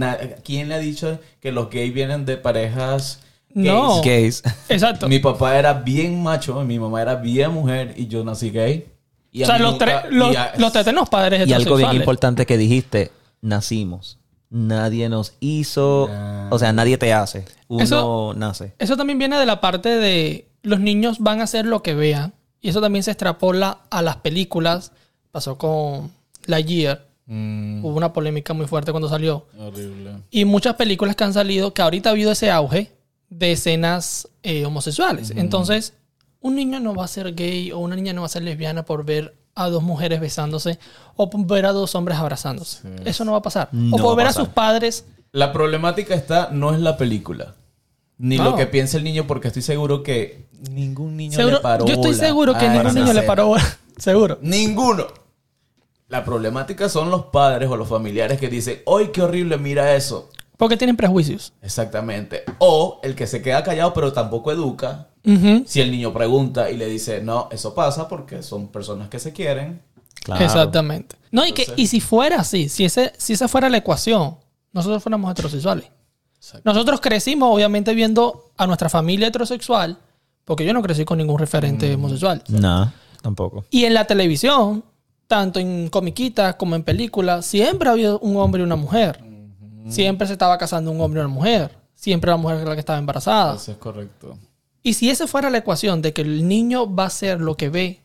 ¿quién 0.43 0.69
le 0.69 0.75
ha 0.75 0.79
dicho 0.79 1.19
que 1.39 1.51
los 1.51 1.69
gays 1.69 1.93
vienen 1.93 2.25
de 2.25 2.37
parejas 2.37 3.19
gays? 3.53 3.67
No. 3.71 4.01
Gays. 4.01 4.43
Exacto. 4.69 5.07
Mi 5.09 5.19
papá 5.19 5.57
era 5.57 5.73
bien 5.73 6.21
macho, 6.23 6.61
mi 6.63 6.79
mamá 6.79 7.01
era 7.01 7.15
bien 7.15 7.51
mujer 7.51 7.93
y 7.97 8.07
yo 8.07 8.23
nací 8.23 8.49
gay. 8.49 8.87
Y 9.31 9.43
o 9.43 9.45
sea, 9.45 9.57
los, 9.59 9.71
nunca- 9.73 9.85
tres, 10.03 10.13
los, 10.13 10.35
a- 10.35 10.53
los 10.57 10.71
tres 10.71 10.85
tenemos 10.85 11.09
padres 11.09 11.47
Y 11.47 11.53
algo 11.53 11.75
bien 11.75 11.93
importante 11.93 12.45
que 12.45 12.57
dijiste, 12.57 13.11
nacimos. 13.41 14.17
Nadie 14.49 15.07
nos 15.07 15.33
hizo, 15.39 16.09
o 16.49 16.59
sea, 16.59 16.73
nadie 16.73 16.97
te 16.97 17.13
hace. 17.13 17.45
Uno 17.69 17.83
Eso- 17.83 18.33
nace. 18.35 18.73
Eso 18.79 18.97
también 18.97 19.17
viene 19.19 19.37
de 19.37 19.45
la 19.45 19.61
parte 19.61 19.89
de 19.97 20.47
los 20.63 20.79
niños 20.81 21.19
van 21.19 21.39
a 21.39 21.45
hacer 21.45 21.65
lo 21.65 21.81
que 21.81 21.93
vean. 21.93 22.33
Y 22.61 22.69
eso 22.69 22.81
también 22.81 23.03
se 23.03 23.11
extrapola 23.11 23.79
a 23.89 24.01
las 24.01 24.17
películas. 24.17 24.91
Pasó 25.31 25.57
con 25.57 26.11
Lightyear. 26.45 27.05
Mm, 27.33 27.85
Hubo 27.85 27.95
una 27.95 28.11
polémica 28.11 28.53
muy 28.53 28.67
fuerte 28.67 28.91
cuando 28.91 29.07
salió. 29.07 29.45
horrible. 29.57 30.17
Y 30.31 30.43
muchas 30.43 30.75
películas 30.75 31.15
que 31.15 31.23
han 31.23 31.33
salido, 31.33 31.73
que 31.73 31.81
ahorita 31.81 32.09
ha 32.09 32.11
habido 32.11 32.31
ese 32.33 32.51
auge 32.51 32.91
de 33.29 33.53
escenas 33.53 34.27
eh, 34.43 34.65
homosexuales. 34.65 35.31
Entonces, 35.37 35.93
un 36.41 36.55
niño 36.55 36.81
no 36.81 36.93
va 36.93 37.05
a 37.05 37.07
ser 37.07 37.33
gay 37.33 37.71
o 37.71 37.79
una 37.79 37.95
niña 37.95 38.11
no 38.11 38.21
va 38.21 38.25
a 38.25 38.29
ser 38.29 38.41
lesbiana 38.43 38.83
por 38.83 39.05
ver 39.05 39.33
a 39.55 39.69
dos 39.69 39.81
mujeres 39.81 40.19
besándose 40.19 40.77
o 41.15 41.29
por 41.29 41.45
ver 41.45 41.65
a 41.67 41.71
dos 41.71 41.95
hombres 41.95 42.17
abrazándose. 42.17 42.79
Eso 43.05 43.23
no 43.23 43.31
va 43.31 43.37
a 43.37 43.41
pasar. 43.41 43.69
No 43.71 43.95
o 43.95 43.99
por 43.99 44.17
ver 44.17 44.27
a 44.27 44.33
sus 44.33 44.49
padres. 44.49 45.05
La 45.31 45.53
problemática 45.53 46.13
está, 46.15 46.49
no 46.51 46.73
es 46.73 46.81
la 46.81 46.97
película. 46.97 47.55
Ni 48.17 48.37
No. 48.37 48.43
lo 48.43 48.55
que 48.57 48.67
piensa 48.67 48.97
el 48.97 49.05
niño, 49.05 49.25
porque 49.25 49.47
estoy 49.47 49.61
seguro 49.61 50.03
que 50.03 50.47
ningún 50.69 51.15
niño 51.15 51.37
Seguro- 51.37 51.57
le 51.57 51.61
paró 51.63 51.85
yo 51.85 51.93
estoy 51.93 52.13
seguro 52.13 52.53
que 52.57 52.67
ningún 52.67 52.93
niño 52.93 53.13
le 53.13 53.21
paró. 53.23 53.55
seguro. 53.97 54.37
Ninguno. 54.41 55.07
La 56.11 56.25
problemática 56.25 56.89
son 56.89 57.09
los 57.09 57.27
padres 57.27 57.69
o 57.69 57.77
los 57.77 57.87
familiares 57.87 58.37
que 58.37 58.49
dicen, 58.49 58.81
¡ay, 58.85 59.11
qué 59.13 59.21
horrible, 59.21 59.57
mira 59.57 59.95
eso! 59.95 60.29
Porque 60.57 60.75
tienen 60.75 60.97
prejuicios. 60.97 61.53
Exactamente. 61.61 62.43
O 62.59 62.99
el 63.01 63.15
que 63.15 63.27
se 63.27 63.41
queda 63.41 63.63
callado 63.63 63.93
pero 63.93 64.11
tampoco 64.11 64.51
educa. 64.51 65.07
Si 65.65 65.79
el 65.79 65.89
niño 65.89 66.11
pregunta 66.11 66.69
y 66.69 66.75
le 66.75 66.87
dice, 66.87 67.21
no, 67.21 67.47
eso 67.49 67.73
pasa 67.73 68.09
porque 68.09 68.43
son 68.43 68.67
personas 68.67 69.07
que 69.07 69.19
se 69.19 69.31
quieren. 69.31 69.81
Claro. 70.15 70.43
Exactamente. 70.43 71.15
No, 71.31 71.45
y, 71.47 71.53
que, 71.53 71.65
y 71.77 71.87
si 71.87 72.01
fuera 72.01 72.41
así, 72.41 72.67
si, 72.67 72.83
ese, 72.83 73.13
si 73.17 73.31
esa 73.31 73.47
fuera 73.47 73.69
la 73.69 73.77
ecuación, 73.77 74.35
nosotros 74.73 75.01
fuéramos 75.01 75.31
heterosexuales. 75.31 75.85
Nosotros 76.65 76.99
crecimos, 76.99 77.55
obviamente, 77.55 77.93
viendo 77.93 78.51
a 78.57 78.67
nuestra 78.67 78.89
familia 78.89 79.29
heterosexual, 79.29 79.97
porque 80.43 80.65
yo 80.65 80.73
no 80.73 80.81
crecí 80.81 81.05
con 81.05 81.19
ningún 81.19 81.39
referente 81.39 81.95
homosexual. 81.95 82.43
No, 82.49 82.91
tampoco. 83.21 83.63
Y 83.69 83.85
en 83.85 83.93
la 83.93 84.05
televisión, 84.05 84.83
tanto 85.31 85.61
en 85.61 85.87
comiquitas 85.87 86.55
como 86.55 86.75
en 86.75 86.83
películas, 86.83 87.45
siempre 87.45 87.89
había 87.89 88.15
un 88.17 88.35
hombre 88.35 88.61
y 88.61 88.65
una 88.65 88.75
mujer. 88.75 89.23
Siempre 89.87 90.27
se 90.27 90.33
estaba 90.33 90.57
casando 90.57 90.91
un 90.91 90.99
hombre 90.99 91.21
y 91.21 91.23
una 91.23 91.33
mujer. 91.33 91.71
Siempre 91.95 92.29
la 92.29 92.35
mujer 92.35 92.57
era 92.57 92.71
la 92.71 92.75
que 92.75 92.81
estaba 92.81 92.99
embarazada. 92.99 93.55
Eso 93.55 93.71
es 93.71 93.77
correcto. 93.77 94.37
Y 94.83 94.93
si 94.93 95.09
esa 95.09 95.27
fuera 95.27 95.49
la 95.49 95.59
ecuación 95.59 96.01
de 96.01 96.11
que 96.11 96.21
el 96.21 96.49
niño 96.49 96.93
va 96.93 97.05
a 97.05 97.09
ser 97.09 97.39
lo 97.39 97.55
que 97.55 97.69
ve, 97.69 98.01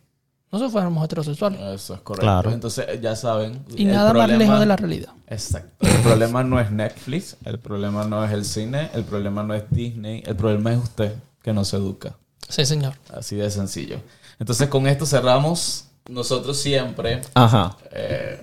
nosotros 0.53 0.70
fuéramos 0.70 1.05
heterosexuales. 1.05 1.59
Eso 1.61 1.95
es 1.95 2.01
correcto. 2.03 2.27
Claro. 2.27 2.53
Entonces, 2.53 2.87
ya 3.01 3.16
saben. 3.16 3.64
Y 3.77 3.87
el 3.87 3.93
nada 3.93 4.14
más 4.14 4.31
lejos 4.31 4.61
de 4.61 4.66
la 4.66 4.77
realidad. 4.77 5.12
Exacto. 5.27 5.85
El 5.85 6.03
problema 6.03 6.45
no 6.45 6.61
es 6.61 6.70
Netflix, 6.70 7.37
el 7.45 7.59
problema 7.59 8.05
no 8.05 8.24
es 8.24 8.31
el 8.31 8.45
cine, 8.45 8.91
el 8.95 9.03
problema 9.03 9.43
no 9.43 9.53
es 9.55 9.64
Disney, 9.68 10.22
el 10.24 10.37
problema 10.37 10.74
es 10.74 10.79
usted 10.79 11.12
que 11.43 11.53
no 11.53 11.64
se 11.64 11.77
educa. 11.77 12.14
Sí, 12.49 12.64
señor. 12.64 12.95
Así 13.12 13.35
de 13.35 13.51
sencillo. 13.51 13.99
Entonces, 14.39 14.68
con 14.68 14.87
esto 14.87 15.07
cerramos. 15.07 15.89
Nosotros 16.09 16.57
siempre, 16.57 17.21
Ajá. 17.35 17.77
eh, 17.91 18.41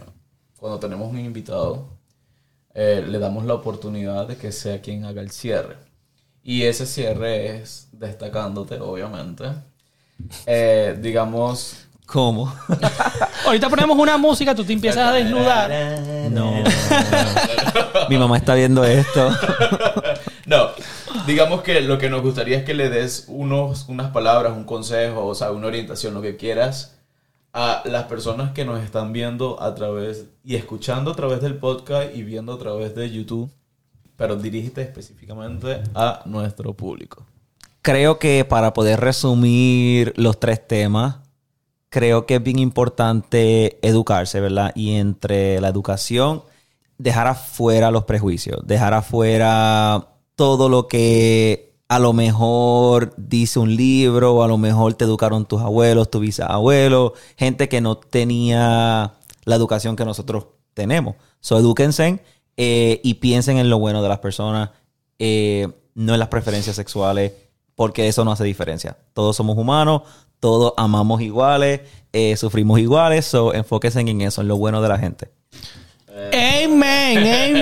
cuando 0.59 0.79
tenemos 0.79 1.09
un 1.09 1.19
invitado, 1.19 1.87
eh, 2.73 3.03
le 3.07 3.19
damos 3.19 3.45
la 3.45 3.53
oportunidad 3.53 4.27
de 4.27 4.35
que 4.37 4.51
sea 4.51 4.81
quien 4.81 5.05
haga 5.05 5.21
el 5.21 5.31
cierre. 5.31 5.77
Y 6.43 6.63
ese 6.63 6.85
cierre 6.85 7.57
es 7.57 7.87
destacándote, 7.91 8.79
obviamente, 8.79 9.45
eh, 10.45 10.97
digamos... 11.01 11.77
¿Cómo? 12.05 12.53
Ahorita 13.45 13.69
ponemos 13.69 13.97
una 13.97 14.17
música, 14.17 14.53
tú 14.53 14.65
te 14.65 14.73
empiezas 14.73 15.07
a 15.07 15.11
desnudar. 15.13 15.71
No. 16.29 16.63
Mi 18.09 18.17
mamá 18.17 18.37
está 18.37 18.55
viendo 18.55 18.83
esto. 18.83 19.29
No, 20.45 20.71
digamos 21.25 21.61
que 21.61 21.79
lo 21.79 21.97
que 21.97 22.09
nos 22.09 22.21
gustaría 22.21 22.57
es 22.57 22.65
que 22.65 22.73
le 22.73 22.89
des 22.89 23.25
unos, 23.29 23.87
unas 23.87 24.11
palabras, 24.11 24.51
un 24.51 24.65
consejo, 24.65 25.25
o 25.25 25.33
sea, 25.35 25.51
una 25.51 25.67
orientación, 25.67 26.13
lo 26.13 26.21
que 26.21 26.35
quieras, 26.35 26.97
a 27.53 27.83
las 27.85 28.05
personas 28.05 28.51
que 28.51 28.65
nos 28.65 28.83
están 28.83 29.13
viendo 29.13 29.61
a 29.61 29.75
través 29.75 30.25
y 30.43 30.55
escuchando 30.55 31.11
a 31.11 31.15
través 31.15 31.39
del 31.39 31.57
podcast 31.57 32.15
y 32.15 32.23
viendo 32.23 32.53
a 32.53 32.57
través 32.57 32.95
de 32.95 33.09
YouTube, 33.11 33.51
pero 34.17 34.35
dirígete 34.35 34.81
específicamente 34.81 35.83
a 35.93 36.23
nuestro 36.25 36.73
público. 36.73 37.25
Creo 37.83 38.17
que 38.17 38.43
para 38.43 38.73
poder 38.73 38.99
resumir 38.99 40.13
los 40.15 40.39
tres 40.39 40.67
temas, 40.67 41.17
creo 41.89 42.25
que 42.25 42.35
es 42.35 42.43
bien 42.43 42.57
importante 42.57 43.77
educarse, 43.87 44.39
¿verdad? 44.39 44.71
Y 44.73 44.95
entre 44.95 45.61
la 45.61 45.67
educación, 45.67 46.43
dejar 46.97 47.27
afuera 47.27 47.91
los 47.91 48.05
prejuicios, 48.05 48.65
dejar 48.65 48.95
afuera 48.95 50.07
todo 50.35 50.69
lo 50.69 50.87
que 50.87 51.72
a 51.95 51.99
lo 51.99 52.13
mejor 52.13 53.13
dice 53.17 53.59
un 53.59 53.75
libro, 53.75 54.33
o 54.35 54.43
a 54.43 54.47
lo 54.47 54.57
mejor 54.57 54.93
te 54.95 55.05
educaron 55.05 55.45
tus 55.45 55.61
abuelos, 55.61 56.09
tus 56.09 56.21
bisabuelos, 56.21 57.11
gente 57.37 57.69
que 57.69 57.81
no 57.81 57.97
tenía 57.97 59.13
la 59.45 59.55
educación 59.55 59.95
que 59.95 60.05
nosotros 60.05 60.45
tenemos. 60.73 61.15
So, 61.39 61.57
edúquense 61.59 62.19
eh, 62.57 62.99
y 63.03 63.15
piensen 63.15 63.57
en 63.57 63.69
lo 63.69 63.77
bueno 63.79 64.01
de 64.01 64.09
las 64.09 64.19
personas, 64.19 64.69
eh, 65.19 65.67
no 65.95 66.13
en 66.13 66.19
las 66.19 66.29
preferencias 66.29 66.75
sexuales, 66.75 67.33
porque 67.75 68.07
eso 68.07 68.23
no 68.25 68.31
hace 68.31 68.43
diferencia. 68.43 68.97
Todos 69.13 69.35
somos 69.35 69.57
humanos, 69.57 70.01
todos 70.39 70.73
amamos 70.77 71.21
iguales, 71.21 71.81
eh, 72.11 72.35
sufrimos 72.37 72.79
iguales, 72.79 73.25
so 73.25 73.53
enfóquense 73.53 73.99
en 73.99 74.21
eso, 74.21 74.41
en 74.41 74.47
lo 74.47 74.57
bueno 74.57 74.81
de 74.81 74.89
la 74.89 74.97
gente. 74.97 75.29
Amen, 76.31 77.17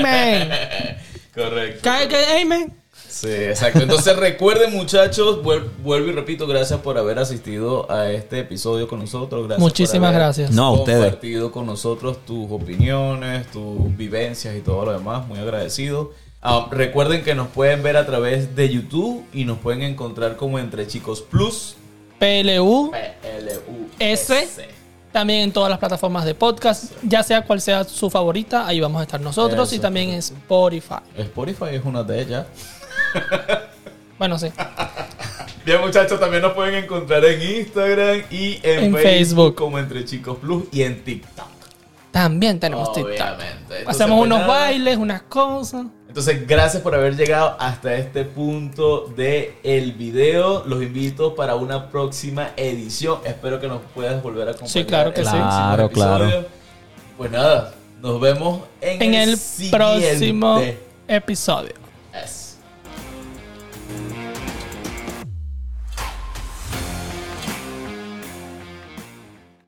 amen. 0.05 0.49
Correcto. 1.35 1.81
¿Qué- 1.89 2.07
qué- 2.09 2.41
Amen. 2.41 2.80
Sí, 3.21 3.27
exacto. 3.29 3.79
Entonces 3.81 4.15
recuerden 4.17 4.73
muchachos, 4.73 5.43
vuel- 5.43 5.69
vuelvo 5.83 6.09
y 6.09 6.11
repito, 6.13 6.47
gracias 6.47 6.79
por 6.79 6.97
haber 6.97 7.19
asistido 7.19 7.89
a 7.91 8.09
este 8.11 8.39
episodio 8.39 8.87
con 8.87 8.97
nosotros. 8.99 9.43
Gracias 9.47 9.59
Muchísimas 9.61 10.09
por 10.09 10.15
haber 10.15 10.19
gracias. 10.21 10.51
No, 10.51 10.65
a 10.67 10.71
ustedes. 10.71 11.01
compartido 11.03 11.51
con 11.51 11.67
nosotros 11.67 12.17
tus 12.25 12.49
opiniones, 12.51 13.45
tus 13.51 13.95
vivencias 13.95 14.55
y 14.55 14.61
todo 14.61 14.85
lo 14.85 14.93
demás. 14.93 15.27
Muy 15.27 15.37
agradecido. 15.37 16.13
Ah, 16.41 16.67
recuerden 16.71 17.23
que 17.23 17.35
nos 17.35 17.49
pueden 17.49 17.83
ver 17.83 17.95
a 17.97 18.07
través 18.07 18.55
de 18.55 18.69
YouTube 18.69 19.23
y 19.31 19.45
nos 19.45 19.59
pueden 19.59 19.83
encontrar 19.83 20.35
como 20.37 20.57
Entre 20.57 20.87
Chicos 20.87 21.21
Plus. 21.21 21.75
PLU. 22.17 22.89
P-L-U-S. 22.91 24.39
S. 24.43 24.67
También 25.11 25.41
en 25.41 25.51
todas 25.51 25.69
las 25.69 25.77
plataformas 25.77 26.23
de 26.25 26.33
podcast, 26.33 26.93
ya 27.03 27.21
sea 27.21 27.43
cual 27.45 27.59
sea 27.59 27.83
su 27.83 28.09
favorita, 28.09 28.65
ahí 28.65 28.79
vamos 28.79 29.01
a 29.01 29.03
estar 29.03 29.19
nosotros 29.19 29.67
Eso, 29.67 29.75
y 29.75 29.79
también 29.79 30.09
en 30.09 30.15
Spotify. 30.19 30.95
Spotify 31.17 31.65
es 31.73 31.83
una 31.83 32.01
de 32.01 32.21
ellas. 32.21 32.45
Bueno, 34.17 34.37
sí. 34.37 34.51
Bien, 35.65 35.81
muchachos, 35.81 36.19
también 36.19 36.43
nos 36.43 36.53
pueden 36.53 36.75
encontrar 36.83 37.25
en 37.25 37.41
Instagram 37.41 38.21
y 38.29 38.59
en, 38.61 38.83
En 38.85 38.93
Facebook, 38.93 38.99
Facebook. 39.01 39.55
como 39.55 39.79
Entre 39.79 40.05
Chicos 40.05 40.37
Plus 40.37 40.65
y 40.71 40.83
en 40.83 41.03
TikTok. 41.03 41.47
También 42.11 42.59
tenemos 42.59 42.91
TikTok. 42.93 43.11
Entonces, 43.17 43.87
Hacemos 43.87 44.17
pues, 44.19 44.25
unos 44.27 44.39
nada. 44.41 44.47
bailes, 44.47 44.97
unas 44.97 45.21
cosas. 45.23 45.85
Entonces, 46.07 46.45
gracias 46.47 46.83
por 46.83 46.93
haber 46.93 47.15
llegado 47.15 47.55
hasta 47.59 47.95
este 47.95 48.25
punto 48.25 49.07
del 49.15 49.53
el 49.63 49.93
video. 49.93 50.63
Los 50.67 50.83
invito 50.83 51.33
para 51.35 51.55
una 51.55 51.89
próxima 51.89 52.51
edición. 52.57 53.19
Espero 53.25 53.59
que 53.59 53.67
nos 53.67 53.81
puedas 53.95 54.21
volver 54.21 54.49
a 54.49 54.51
acompañar. 54.51 54.71
Sí, 54.71 54.83
claro 54.85 55.13
que 55.13 55.21
en 55.21 55.27
sí. 55.27 55.35
el 55.35 55.41
próximo 55.41 55.57
Claro, 55.75 55.89
claro. 55.89 56.23
episodio. 56.25 56.47
Pues 57.17 57.31
nada, 57.31 57.73
nos 58.01 58.19
vemos 58.19 58.61
en, 58.81 59.01
En 59.01 59.13
el 59.13 59.37
próximo 59.71 60.61
episodio. 61.07 61.73
Eso. 62.13 62.40